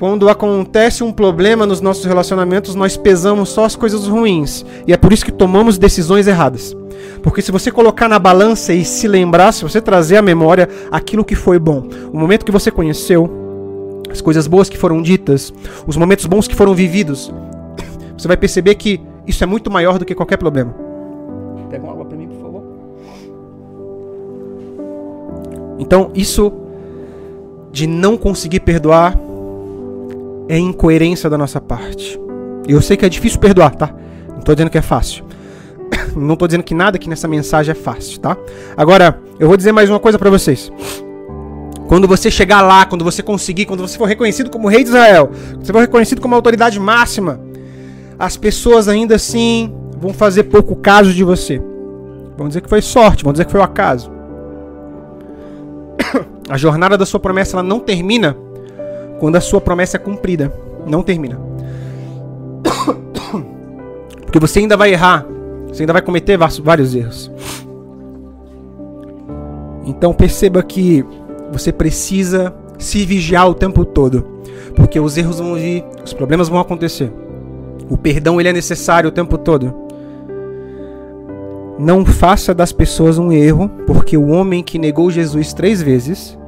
Quando 0.00 0.30
acontece 0.30 1.04
um 1.04 1.12
problema 1.12 1.66
nos 1.66 1.82
nossos 1.82 2.06
relacionamentos, 2.06 2.74
nós 2.74 2.96
pesamos 2.96 3.50
só 3.50 3.66
as 3.66 3.76
coisas 3.76 4.06
ruins. 4.06 4.64
E 4.86 4.94
é 4.94 4.96
por 4.96 5.12
isso 5.12 5.22
que 5.22 5.30
tomamos 5.30 5.76
decisões 5.76 6.26
erradas. 6.26 6.74
Porque 7.22 7.42
se 7.42 7.52
você 7.52 7.70
colocar 7.70 8.08
na 8.08 8.18
balança 8.18 8.72
e 8.72 8.82
se 8.82 9.06
lembrar, 9.06 9.52
se 9.52 9.62
você 9.62 9.78
trazer 9.78 10.16
à 10.16 10.22
memória 10.22 10.70
aquilo 10.90 11.22
que 11.22 11.34
foi 11.34 11.58
bom, 11.58 11.86
o 12.10 12.18
momento 12.18 12.46
que 12.46 12.50
você 12.50 12.70
conheceu, 12.70 13.30
as 14.10 14.22
coisas 14.22 14.46
boas 14.46 14.70
que 14.70 14.78
foram 14.78 15.02
ditas, 15.02 15.52
os 15.86 15.98
momentos 15.98 16.24
bons 16.24 16.48
que 16.48 16.54
foram 16.54 16.74
vividos, 16.74 17.30
você 18.16 18.26
vai 18.26 18.38
perceber 18.38 18.76
que 18.76 19.02
isso 19.26 19.44
é 19.44 19.46
muito 19.46 19.70
maior 19.70 19.98
do 19.98 20.06
que 20.06 20.14
qualquer 20.14 20.38
problema. 20.38 20.74
Pega 21.68 21.84
uma 21.84 21.92
água 21.92 22.06
para 22.06 22.16
mim, 22.16 22.26
por 22.26 22.40
favor. 22.40 22.62
Então, 25.78 26.10
isso 26.14 26.50
de 27.70 27.86
não 27.86 28.16
conseguir 28.16 28.60
perdoar 28.60 29.14
é 30.50 30.58
incoerência 30.58 31.30
da 31.30 31.38
nossa 31.38 31.60
parte. 31.60 32.20
Eu 32.66 32.82
sei 32.82 32.96
que 32.96 33.06
é 33.06 33.08
difícil 33.08 33.38
perdoar, 33.38 33.72
tá? 33.76 33.94
Não 34.28 34.40
tô 34.40 34.52
dizendo 34.52 34.68
que 34.68 34.78
é 34.78 34.82
fácil. 34.82 35.24
Não 36.16 36.34
tô 36.34 36.48
dizendo 36.48 36.64
que 36.64 36.74
nada 36.74 36.96
aqui 36.96 37.08
nessa 37.08 37.28
mensagem 37.28 37.70
é 37.70 37.74
fácil, 37.74 38.18
tá? 38.18 38.36
Agora, 38.76 39.20
eu 39.38 39.46
vou 39.46 39.56
dizer 39.56 39.70
mais 39.70 39.88
uma 39.88 40.00
coisa 40.00 40.18
para 40.18 40.28
vocês. 40.28 40.72
Quando 41.86 42.08
você 42.08 42.32
chegar 42.32 42.62
lá, 42.62 42.84
quando 42.84 43.04
você 43.04 43.22
conseguir, 43.22 43.64
quando 43.64 43.80
você 43.80 43.96
for 43.96 44.06
reconhecido 44.06 44.50
como 44.50 44.66
rei 44.66 44.82
de 44.82 44.88
Israel, 44.88 45.30
quando 45.52 45.66
você 45.66 45.72
for 45.72 45.78
reconhecido 45.78 46.20
como 46.20 46.34
autoridade 46.34 46.80
máxima, 46.80 47.40
as 48.18 48.36
pessoas 48.36 48.88
ainda 48.88 49.14
assim 49.14 49.72
vão 50.00 50.12
fazer 50.12 50.44
pouco 50.44 50.74
caso 50.74 51.14
de 51.14 51.22
você. 51.22 51.62
Vão 52.36 52.48
dizer 52.48 52.60
que 52.60 52.68
foi 52.68 52.82
sorte, 52.82 53.22
vão 53.22 53.32
dizer 53.32 53.44
que 53.44 53.52
foi 53.52 53.60
o 53.60 53.64
acaso. 53.64 54.10
A 56.50 56.56
jornada 56.56 56.98
da 56.98 57.06
sua 57.06 57.20
promessa 57.20 57.54
ela 57.54 57.62
não 57.62 57.78
termina 57.78 58.36
quando 59.20 59.36
a 59.36 59.40
sua 59.40 59.60
promessa 59.60 59.98
é 59.98 60.00
cumprida. 60.00 60.52
Não 60.86 61.02
termina. 61.02 61.38
Porque 64.24 64.40
você 64.40 64.58
ainda 64.60 64.76
vai 64.76 64.92
errar. 64.92 65.26
Você 65.68 65.82
ainda 65.82 65.92
vai 65.92 66.02
cometer 66.02 66.36
vários 66.36 66.94
erros. 66.94 67.30
Então 69.84 70.12
perceba 70.12 70.62
que 70.62 71.04
você 71.52 71.70
precisa 71.70 72.52
se 72.78 73.04
vigiar 73.04 73.48
o 73.48 73.54
tempo 73.54 73.84
todo. 73.84 74.26
Porque 74.74 74.98
os 74.98 75.16
erros 75.16 75.38
vão 75.38 75.54
vir, 75.54 75.84
os 76.04 76.12
problemas 76.12 76.48
vão 76.48 76.58
acontecer. 76.58 77.12
O 77.88 77.96
perdão 77.96 78.40
ele 78.40 78.48
é 78.48 78.52
necessário 78.52 79.08
o 79.08 79.12
tempo 79.12 79.36
todo. 79.36 79.74
Não 81.78 82.04
faça 82.04 82.54
das 82.54 82.72
pessoas 82.72 83.18
um 83.18 83.32
erro, 83.32 83.68
porque 83.86 84.16
o 84.16 84.28
homem 84.28 84.62
que 84.62 84.78
negou 84.78 85.10
Jesus 85.10 85.52
três 85.52 85.82
vezes 85.82 86.38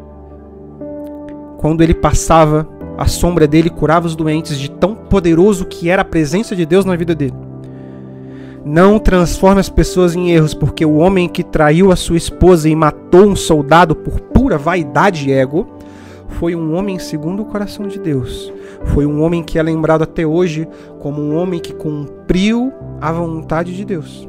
quando 1.62 1.80
ele 1.80 1.94
passava, 1.94 2.68
a 2.98 3.06
sombra 3.06 3.46
dele 3.46 3.70
curava 3.70 4.08
os 4.08 4.16
doentes 4.16 4.58
de 4.58 4.68
tão 4.68 4.96
poderoso 4.96 5.64
que 5.64 5.88
era 5.88 6.02
a 6.02 6.04
presença 6.04 6.56
de 6.56 6.66
Deus 6.66 6.84
na 6.84 6.96
vida 6.96 7.14
dele. 7.14 7.36
Não 8.64 8.98
transforme 8.98 9.60
as 9.60 9.68
pessoas 9.68 10.16
em 10.16 10.32
erros, 10.32 10.54
porque 10.54 10.84
o 10.84 10.96
homem 10.96 11.28
que 11.28 11.44
traiu 11.44 11.92
a 11.92 11.96
sua 11.96 12.16
esposa 12.16 12.68
e 12.68 12.74
matou 12.74 13.26
um 13.26 13.36
soldado 13.36 13.94
por 13.94 14.20
pura 14.20 14.58
vaidade 14.58 15.28
e 15.28 15.32
ego 15.32 15.68
foi 16.26 16.56
um 16.56 16.74
homem 16.74 16.98
segundo 16.98 17.42
o 17.42 17.46
coração 17.46 17.86
de 17.86 18.00
Deus. 18.00 18.52
Foi 18.86 19.06
um 19.06 19.22
homem 19.22 19.44
que 19.44 19.56
é 19.56 19.62
lembrado 19.62 20.02
até 20.02 20.26
hoje 20.26 20.66
como 20.98 21.22
um 21.22 21.36
homem 21.36 21.60
que 21.60 21.72
cumpriu 21.72 22.72
a 23.00 23.12
vontade 23.12 23.72
de 23.76 23.84
Deus. 23.84 24.28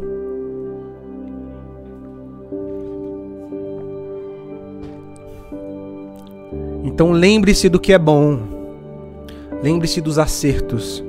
Então 6.84 7.12
lembre-se 7.12 7.70
do 7.70 7.80
que 7.80 7.94
é 7.94 7.98
bom. 7.98 8.40
Lembre-se 9.64 10.02
dos 10.02 10.20
acertos. 10.20 11.04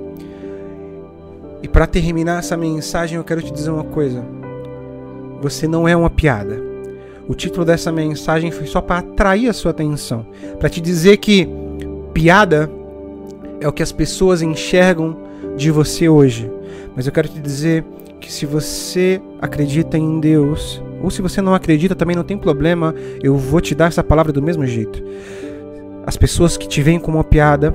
E 1.62 1.68
para 1.68 1.87
terminar 1.87 2.39
essa 2.39 2.57
mensagem, 2.57 3.16
eu 3.16 3.25
quero 3.25 3.43
te 3.43 3.53
dizer 3.53 3.70
uma 3.70 3.85
coisa. 3.85 4.25
Você 5.41 5.66
não 5.66 5.89
é 5.89 5.97
uma 5.97 6.09
piada. 6.09 6.62
O 7.27 7.35
título 7.35 7.64
dessa 7.64 7.91
mensagem 7.91 8.51
foi 8.51 8.66
só 8.66 8.81
para 8.81 8.99
atrair 8.99 9.49
a 9.49 9.53
sua 9.53 9.70
atenção, 9.70 10.27
para 10.61 10.68
te 10.68 10.81
dizer 10.81 11.16
que 11.16 11.49
piada 12.12 12.70
é 13.61 13.66
o 13.66 13.72
que 13.72 13.83
as 13.83 13.91
pessoas 13.91 14.43
enxergam 14.43 15.16
de 15.57 15.70
você 15.70 16.09
hoje. 16.09 16.51
Mas 16.95 17.07
eu 17.07 17.12
quero 17.12 17.29
te 17.29 17.41
dizer 17.41 17.83
que 18.20 18.31
se 18.31 18.47
você 18.47 19.20
acredita 19.41 19.99
em 19.99 20.20
Deus, 20.20 20.83
ou 21.03 21.11
se 21.11 21.20
você 21.20 21.41
não 21.41 21.55
acredita, 21.55 21.95
também 21.95 22.14
não 22.14 22.25
tem 22.25 22.39
problema, 22.39 22.95
eu 23.22 23.37
vou 23.37 23.61
te 23.61 23.75
dar 23.75 23.87
essa 23.87 24.05
palavra 24.05 24.33
do 24.33 24.43
mesmo 24.43 24.66
jeito. 24.66 25.03
As 26.07 26.16
pessoas 26.16 26.57
que 26.57 26.68
te 26.68 26.82
veem 26.82 26.98
como 26.98 27.16
uma 27.16 27.24
piada, 27.24 27.74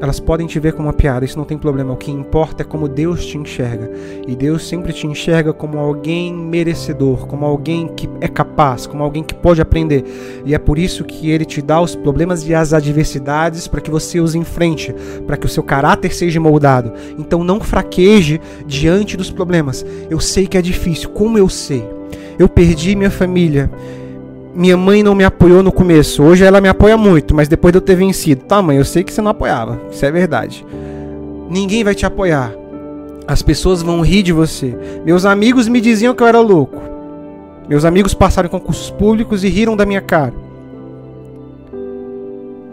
elas 0.00 0.20
podem 0.20 0.46
te 0.46 0.60
ver 0.60 0.72
como 0.72 0.86
uma 0.86 0.92
piada, 0.92 1.24
isso 1.24 1.38
não 1.38 1.44
tem 1.44 1.58
problema. 1.58 1.92
O 1.92 1.96
que 1.96 2.10
importa 2.10 2.62
é 2.62 2.64
como 2.64 2.86
Deus 2.86 3.26
te 3.26 3.38
enxerga. 3.38 3.90
E 4.28 4.36
Deus 4.36 4.68
sempre 4.68 4.92
te 4.92 5.06
enxerga 5.06 5.52
como 5.52 5.78
alguém 5.78 6.32
merecedor, 6.32 7.26
como 7.26 7.44
alguém 7.44 7.88
que 7.88 8.08
é 8.20 8.28
capaz, 8.28 8.86
como 8.86 9.02
alguém 9.02 9.24
que 9.24 9.34
pode 9.34 9.60
aprender. 9.60 10.04
E 10.44 10.54
é 10.54 10.58
por 10.58 10.78
isso 10.78 11.04
que 11.04 11.30
ele 11.30 11.44
te 11.44 11.60
dá 11.60 11.80
os 11.80 11.96
problemas 11.96 12.46
e 12.46 12.54
as 12.54 12.72
adversidades 12.72 13.66
para 13.66 13.80
que 13.80 13.90
você 13.90 14.20
os 14.20 14.34
enfrente, 14.34 14.94
para 15.26 15.36
que 15.36 15.46
o 15.46 15.48
seu 15.48 15.62
caráter 15.62 16.14
seja 16.14 16.38
moldado. 16.38 16.92
Então 17.18 17.42
não 17.42 17.58
fraqueje 17.58 18.40
diante 18.66 19.16
dos 19.16 19.30
problemas. 19.30 19.84
Eu 20.08 20.20
sei 20.20 20.46
que 20.46 20.58
é 20.58 20.62
difícil, 20.62 21.08
como 21.10 21.38
eu 21.38 21.48
sei. 21.48 21.84
Eu 22.38 22.48
perdi 22.48 22.94
minha 22.94 23.10
família 23.10 23.70
minha 24.54 24.76
mãe 24.76 25.02
não 25.02 25.14
me 25.14 25.24
apoiou 25.24 25.62
no 25.62 25.72
começo. 25.72 26.22
Hoje 26.22 26.44
ela 26.44 26.60
me 26.60 26.68
apoia 26.68 26.96
muito, 26.96 27.34
mas 27.34 27.48
depois 27.48 27.72
de 27.72 27.78
eu 27.78 27.82
ter 27.82 27.96
vencido. 27.96 28.44
Tá, 28.44 28.62
mãe, 28.62 28.76
eu 28.76 28.84
sei 28.84 29.02
que 29.02 29.12
você 29.12 29.20
não 29.20 29.30
apoiava. 29.30 29.80
Isso 29.90 30.04
é 30.06 30.10
verdade. 30.10 30.64
Ninguém 31.50 31.82
vai 31.82 31.94
te 31.94 32.06
apoiar. 32.06 32.52
As 33.26 33.42
pessoas 33.42 33.82
vão 33.82 34.00
rir 34.00 34.22
de 34.22 34.32
você. 34.32 34.76
Meus 35.04 35.24
amigos 35.24 35.66
me 35.66 35.80
diziam 35.80 36.14
que 36.14 36.22
eu 36.22 36.26
era 36.26 36.40
louco. 36.40 36.80
Meus 37.68 37.84
amigos 37.84 38.14
passaram 38.14 38.48
concursos 38.48 38.90
públicos 38.90 39.42
e 39.42 39.48
riram 39.48 39.76
da 39.76 39.86
minha 39.86 40.00
cara. 40.00 40.34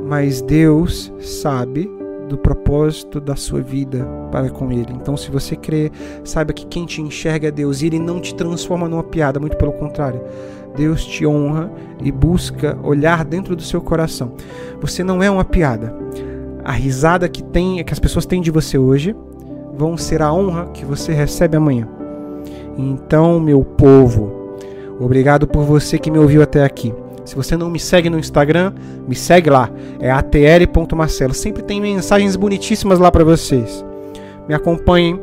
Mas 0.06 0.42
Deus 0.42 1.12
sabe 1.20 1.90
do 2.32 2.38
propósito 2.38 3.20
da 3.20 3.36
sua 3.36 3.62
vida 3.62 4.08
para 4.32 4.50
com 4.50 4.72
Ele. 4.72 4.94
Então, 4.94 5.18
se 5.18 5.30
você 5.30 5.54
crê, 5.54 5.92
saiba 6.24 6.54
que 6.54 6.66
quem 6.66 6.86
te 6.86 7.02
enxerga 7.02 7.50
é 7.50 7.52
Deus 7.52 7.82
e 7.82 7.88
Ele 7.88 8.00
não 8.00 8.22
te 8.22 8.34
transforma 8.34 8.88
numa 8.88 9.04
piada, 9.04 9.38
muito 9.38 9.58
pelo 9.58 9.74
contrário. 9.74 10.22
Deus 10.74 11.04
te 11.04 11.26
honra 11.28 11.70
e 12.02 12.10
busca 12.10 12.78
olhar 12.82 13.26
dentro 13.26 13.54
do 13.54 13.62
seu 13.62 13.82
coração. 13.82 14.32
Você 14.80 15.04
não 15.04 15.22
é 15.22 15.30
uma 15.30 15.44
piada. 15.44 15.94
A 16.64 16.72
risada 16.72 17.28
que 17.28 17.44
tem, 17.44 17.84
que 17.84 17.92
as 17.92 18.00
pessoas 18.00 18.26
têm 18.26 18.42
de 18.42 18.50
você 18.50 18.78
hoje, 18.78 19.14
vão 19.76 19.98
ser 19.98 20.22
a 20.22 20.32
honra 20.32 20.68
que 20.68 20.86
você 20.86 21.12
recebe 21.12 21.58
amanhã. 21.58 21.86
Então, 22.78 23.42
meu 23.42 23.66
povo, 23.66 24.56
obrigado 24.98 25.46
por 25.46 25.66
você 25.66 26.00
que 26.00 26.10
me 26.10 26.18
ouviu 26.18 26.42
até 26.42 26.64
aqui. 26.64 26.94
Se 27.26 27.36
você 27.36 27.56
não 27.56 27.70
me 27.70 27.80
segue 27.80 28.10
no 28.10 28.20
Instagram, 28.20 28.74
me 29.08 29.16
segue 29.16 29.50
lá. 29.50 29.70
É 30.00 30.10
atl.marcelo. 30.12 31.34
Sempre 31.34 31.64
tem 31.64 31.80
mensagens 31.80 32.36
bonitíssimas 32.36 33.00
lá 33.00 33.12
para 33.12 33.24
vocês. 33.24 33.86
Me 34.48 34.56
acompanhem. 34.56 35.20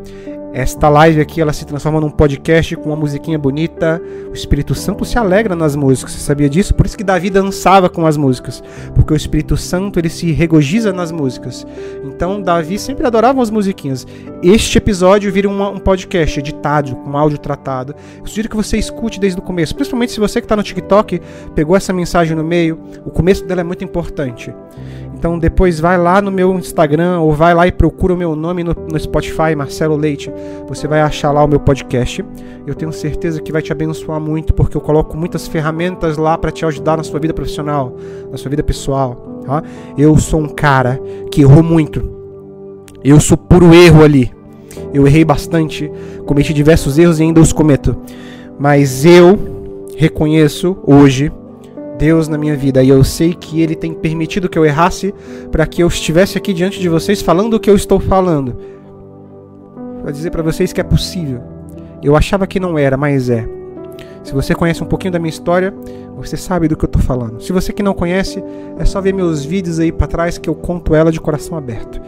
Esta 0.53 0.89
live 0.89 1.21
aqui 1.21 1.43
ela 1.43 1.53
se 1.53 1.67
transforma 1.67 2.01
num 2.01 2.09
podcast 2.11 2.75
com 2.77 2.87
uma 2.87 2.97
musiquinha 2.97 3.39
bonita. 3.39 4.01
O 4.31 4.33
Espírito 4.33 4.75
Santo 4.75 5.05
se 5.05 5.19
alegra 5.19 5.55
nas 5.55 5.77
músicas. 5.77 6.13
Você 6.13 6.21
sabia 6.21 6.49
disso? 6.49 6.75
Por 6.75 6.87
isso 6.87 6.97
que 6.97 7.05
Davi 7.05 7.29
dançava 7.29 7.89
com 7.89 8.07
as 8.07 8.17
músicas, 8.17 8.63
porque 8.95 9.13
o 9.13 9.17
Espírito 9.17 9.57
Santo 9.59 9.99
ele 9.99 10.09
se 10.09 10.33
regozija 10.33 10.93
nas 10.93 11.13
músicas. 11.13 11.67
Então 12.03 12.41
Davi 12.41 12.79
sempre 12.79 13.07
adorava 13.07 13.43
as 13.43 13.51
musiquinhas. 13.51 14.07
Este 14.43 14.79
episódio 14.79 15.31
vira 15.31 15.49
um, 15.49 15.63
um 15.63 15.79
podcast 15.79 16.41
editado, 16.41 16.97
com 16.97 17.17
áudio 17.17 17.39
tratado. 17.39 17.95
Eu 18.19 18.27
sugiro 18.27 18.49
que 18.49 18.57
você 18.57 18.79
escute 18.79 19.21
desde 19.21 19.39
o 19.39 19.43
começo, 19.43 19.75
principalmente 19.75 20.13
se 20.13 20.21
você 20.21 20.41
que 20.41 20.47
está 20.47 20.57
no 20.57 20.63
TikTok 20.63 21.21
pegou 21.55 21.77
essa 21.77 21.93
mensagem 21.93 22.35
no 22.35 22.43
meio. 22.43 22.81
O 23.05 23.11
começo 23.11 23.45
dela 23.45 23.61
é 23.61 23.65
muito 23.65 23.85
importante. 23.85 24.53
Então 25.19 25.37
depois 25.37 25.81
vai 25.81 25.99
lá 25.99 26.23
no 26.23 26.31
meu 26.31 26.55
Instagram 26.55 27.19
ou 27.19 27.33
vai 27.33 27.53
lá 27.53 27.67
e 27.67 27.73
procura 27.73 28.15
o 28.15 28.17
meu 28.17 28.37
nome 28.37 28.63
no, 28.63 28.73
no, 28.73 29.01
Spotify, 29.01 29.57
Marcelo 29.57 29.97
Leite. 29.97 30.31
Você 30.69 30.87
vai 30.87 31.01
achar 31.01 31.33
lá 31.33 31.43
o 31.43 31.49
meu 31.49 31.59
podcast. 31.59 32.25
Eu 32.65 32.73
tenho 32.73 32.93
certeza 32.93 33.43
que 33.43 33.51
vai 33.51 33.61
te 33.61 33.73
abençoar 33.73 34.21
muito 34.21 34.55
porque 34.55 34.77
eu 34.77 34.81
coloco 34.81 35.17
muitas 35.17 35.49
ferramentas 35.49 36.17
lá 36.17 36.39
para 36.39 36.53
te 36.53 36.65
ajudar 36.65 36.97
na 36.97 37.03
sua 37.03 37.19
vida 37.19 37.35
profissional, 37.35 37.97
na 38.31 38.39
sua 38.39 38.49
vida 38.49 38.63
pessoal. 38.63 39.43
Tá? 39.45 39.61
Eu 39.97 40.17
sou 40.19 40.39
um 40.39 40.49
cara 40.49 41.01
que 41.33 41.41
errou 41.41 41.65
muito. 41.65 42.09
Eu 43.03 43.19
sou 43.19 43.37
puro 43.37 43.75
erro 43.75 44.05
ali. 44.05 44.31
Eu 44.95 45.05
errei 45.05 45.25
bastante, 45.25 45.91
cometi 46.27 46.55
diversos 46.55 46.97
erros 46.97 47.19
e 47.19 47.25
ainda 47.25 47.41
os 47.41 47.53
cometo. 47.53 47.97
Mas 48.57 49.05
eu 49.05 49.37
reconheço 49.97 50.77
hoje 50.87 51.33
Deus 51.99 52.29
na 52.29 52.39
minha 52.39 52.57
vida 52.57 52.83
e 52.83 52.89
eu 52.89 53.03
sei 53.03 53.35
que 53.35 53.61
Ele 53.61 53.75
tem 53.75 53.93
permitido 53.93 54.49
que 54.49 54.59
eu 54.59 54.65
errasse 54.65 55.13
para 55.51 55.67
que 55.67 55.83
eu 55.83 55.89
estivesse 55.89 56.39
aqui 56.39 56.55
diante 56.55 56.79
de 56.79 56.89
vocês 56.89 57.21
falando 57.21 57.55
o 57.55 57.61
que 57.61 57.69
eu 57.69 57.75
estou 57.75 57.99
falando. 57.99 58.57
Para 60.01 60.13
dizer 60.13 60.31
para 60.31 60.43
vocês 60.43 60.73
que 60.73 60.81
é 60.81 60.85
possível. 60.85 61.43
Eu 62.03 62.17
achava 62.17 62.47
que 62.47 62.61
não 62.61 62.79
era, 62.79 62.97
mas 62.97 63.29
é. 63.29 63.47
Se 64.23 64.33
você 64.33 64.55
conhece 64.55 64.83
um 64.83 64.87
pouquinho 64.87 65.13
da 65.13 65.19
minha 65.19 65.31
história, 65.31 65.75
você 66.17 66.37
sabe 66.37 66.69
do 66.69 66.77
que 66.77 66.85
eu 66.85 66.89
estou 66.89 67.03
falando. 67.03 67.41
Se 67.43 67.53
você 67.53 67.73
que 67.73 67.83
não 67.83 67.95
conhece, 67.95 68.43
é 68.79 68.85
só 68.85 69.01
ver 69.01 69.15
meus 69.15 69.45
vídeos 69.45 69.81
aí 69.81 69.91
para 69.91 70.07
trás 70.07 70.37
que 70.39 70.49
eu 70.49 70.55
conto 70.55 70.95
ela 70.95 71.11
de 71.11 71.21
coração 71.21 71.57
aberto. 71.57 72.01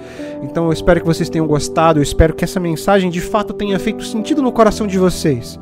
Então 0.42 0.66
eu 0.66 0.72
espero 0.72 1.00
que 1.00 1.06
vocês 1.06 1.28
tenham 1.28 1.46
gostado, 1.46 1.98
eu 1.98 2.02
espero 2.02 2.34
que 2.34 2.44
essa 2.44 2.60
mensagem 2.60 3.10
de 3.10 3.20
fato 3.20 3.52
tenha 3.52 3.78
feito 3.78 4.04
sentido 4.04 4.42
no 4.42 4.52
coração 4.52 4.86
de 4.86 4.98
vocês. 4.98 5.58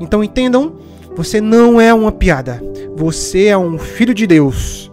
Então 0.00 0.22
entendam 0.22 0.74
você 1.16 1.40
não 1.40 1.80
é 1.80 1.92
uma 1.92 2.12
piada. 2.12 2.62
Você 2.96 3.46
é 3.46 3.56
um 3.56 3.78
filho 3.78 4.14
de 4.14 4.26
Deus. 4.26 4.91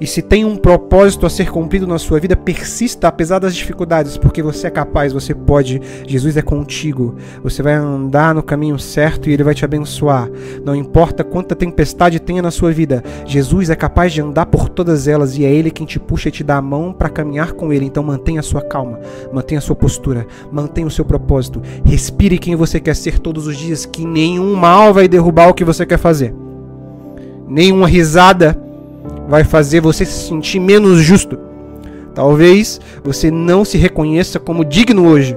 E 0.00 0.06
se 0.06 0.20
tem 0.20 0.44
um 0.44 0.56
propósito 0.56 1.26
a 1.26 1.30
ser 1.30 1.50
cumprido 1.50 1.86
na 1.86 1.98
sua 1.98 2.20
vida, 2.20 2.36
persista 2.36 3.08
apesar 3.08 3.38
das 3.38 3.54
dificuldades, 3.54 4.18
porque 4.18 4.42
você 4.42 4.66
é 4.66 4.70
capaz, 4.70 5.12
você 5.12 5.34
pode. 5.34 5.80
Jesus 6.06 6.36
é 6.36 6.42
contigo. 6.42 7.16
Você 7.42 7.62
vai 7.62 7.74
andar 7.74 8.34
no 8.34 8.42
caminho 8.42 8.78
certo 8.78 9.28
e 9.28 9.32
ele 9.32 9.42
vai 9.42 9.54
te 9.54 9.64
abençoar. 9.64 10.28
Não 10.64 10.74
importa 10.74 11.24
quanta 11.24 11.54
tempestade 11.54 12.20
tenha 12.20 12.42
na 12.42 12.50
sua 12.50 12.72
vida, 12.72 13.02
Jesus 13.24 13.70
é 13.70 13.76
capaz 13.76 14.12
de 14.12 14.20
andar 14.20 14.46
por 14.46 14.68
todas 14.68 15.08
elas 15.08 15.38
e 15.38 15.44
é 15.44 15.52
ele 15.52 15.70
quem 15.70 15.86
te 15.86 15.98
puxa 15.98 16.28
e 16.28 16.32
te 16.32 16.44
dá 16.44 16.56
a 16.56 16.62
mão 16.62 16.92
para 16.92 17.08
caminhar 17.08 17.52
com 17.52 17.72
ele. 17.72 17.86
Então 17.86 18.02
mantenha 18.02 18.40
a 18.40 18.42
sua 18.42 18.62
calma, 18.62 18.98
mantenha 19.32 19.58
a 19.58 19.62
sua 19.62 19.76
postura, 19.76 20.26
mantenha 20.50 20.86
o 20.86 20.90
seu 20.90 21.04
propósito. 21.04 21.62
Respire 21.84 22.38
quem 22.38 22.54
você 22.54 22.78
quer 22.78 22.94
ser 22.94 23.18
todos 23.18 23.46
os 23.46 23.56
dias, 23.56 23.86
que 23.86 24.04
nenhum 24.04 24.54
mal 24.54 24.92
vai 24.92 25.08
derrubar 25.08 25.48
o 25.48 25.54
que 25.54 25.64
você 25.64 25.86
quer 25.86 25.98
fazer. 25.98 26.34
Nenhuma 27.48 27.86
risada 27.86 28.65
vai 29.28 29.44
fazer 29.44 29.80
você 29.80 30.04
se 30.04 30.28
sentir 30.28 30.60
menos 30.60 31.00
justo. 31.00 31.38
Talvez 32.14 32.80
você 33.04 33.30
não 33.30 33.64
se 33.64 33.76
reconheça 33.76 34.38
como 34.38 34.64
digno 34.64 35.06
hoje, 35.06 35.36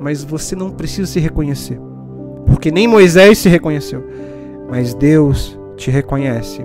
mas 0.00 0.22
você 0.22 0.54
não 0.54 0.70
precisa 0.70 1.10
se 1.10 1.20
reconhecer, 1.20 1.80
porque 2.46 2.70
nem 2.70 2.86
Moisés 2.86 3.38
se 3.38 3.48
reconheceu, 3.48 4.04
mas 4.68 4.94
Deus 4.94 5.58
te 5.76 5.90
reconhece. 5.90 6.64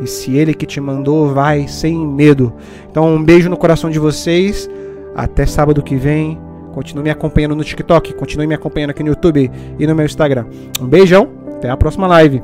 E 0.00 0.06
se 0.06 0.36
Ele 0.36 0.54
que 0.54 0.66
te 0.66 0.80
mandou, 0.80 1.32
vai 1.32 1.66
sem 1.66 2.06
medo. 2.06 2.52
Então, 2.90 3.14
um 3.14 3.22
beijo 3.22 3.50
no 3.50 3.56
coração 3.56 3.90
de 3.90 3.98
vocês. 3.98 4.70
Até 5.14 5.44
sábado 5.46 5.82
que 5.82 5.96
vem. 5.96 6.38
Continue 6.72 7.04
me 7.04 7.10
acompanhando 7.10 7.56
no 7.56 7.64
TikTok, 7.64 8.14
continue 8.14 8.46
me 8.46 8.54
acompanhando 8.54 8.90
aqui 8.90 9.02
no 9.02 9.08
YouTube 9.08 9.50
e 9.78 9.86
no 9.86 9.94
meu 9.96 10.06
Instagram. 10.06 10.46
Um 10.80 10.86
beijão, 10.86 11.28
até 11.56 11.68
a 11.68 11.76
próxima 11.76 12.06
live. 12.06 12.40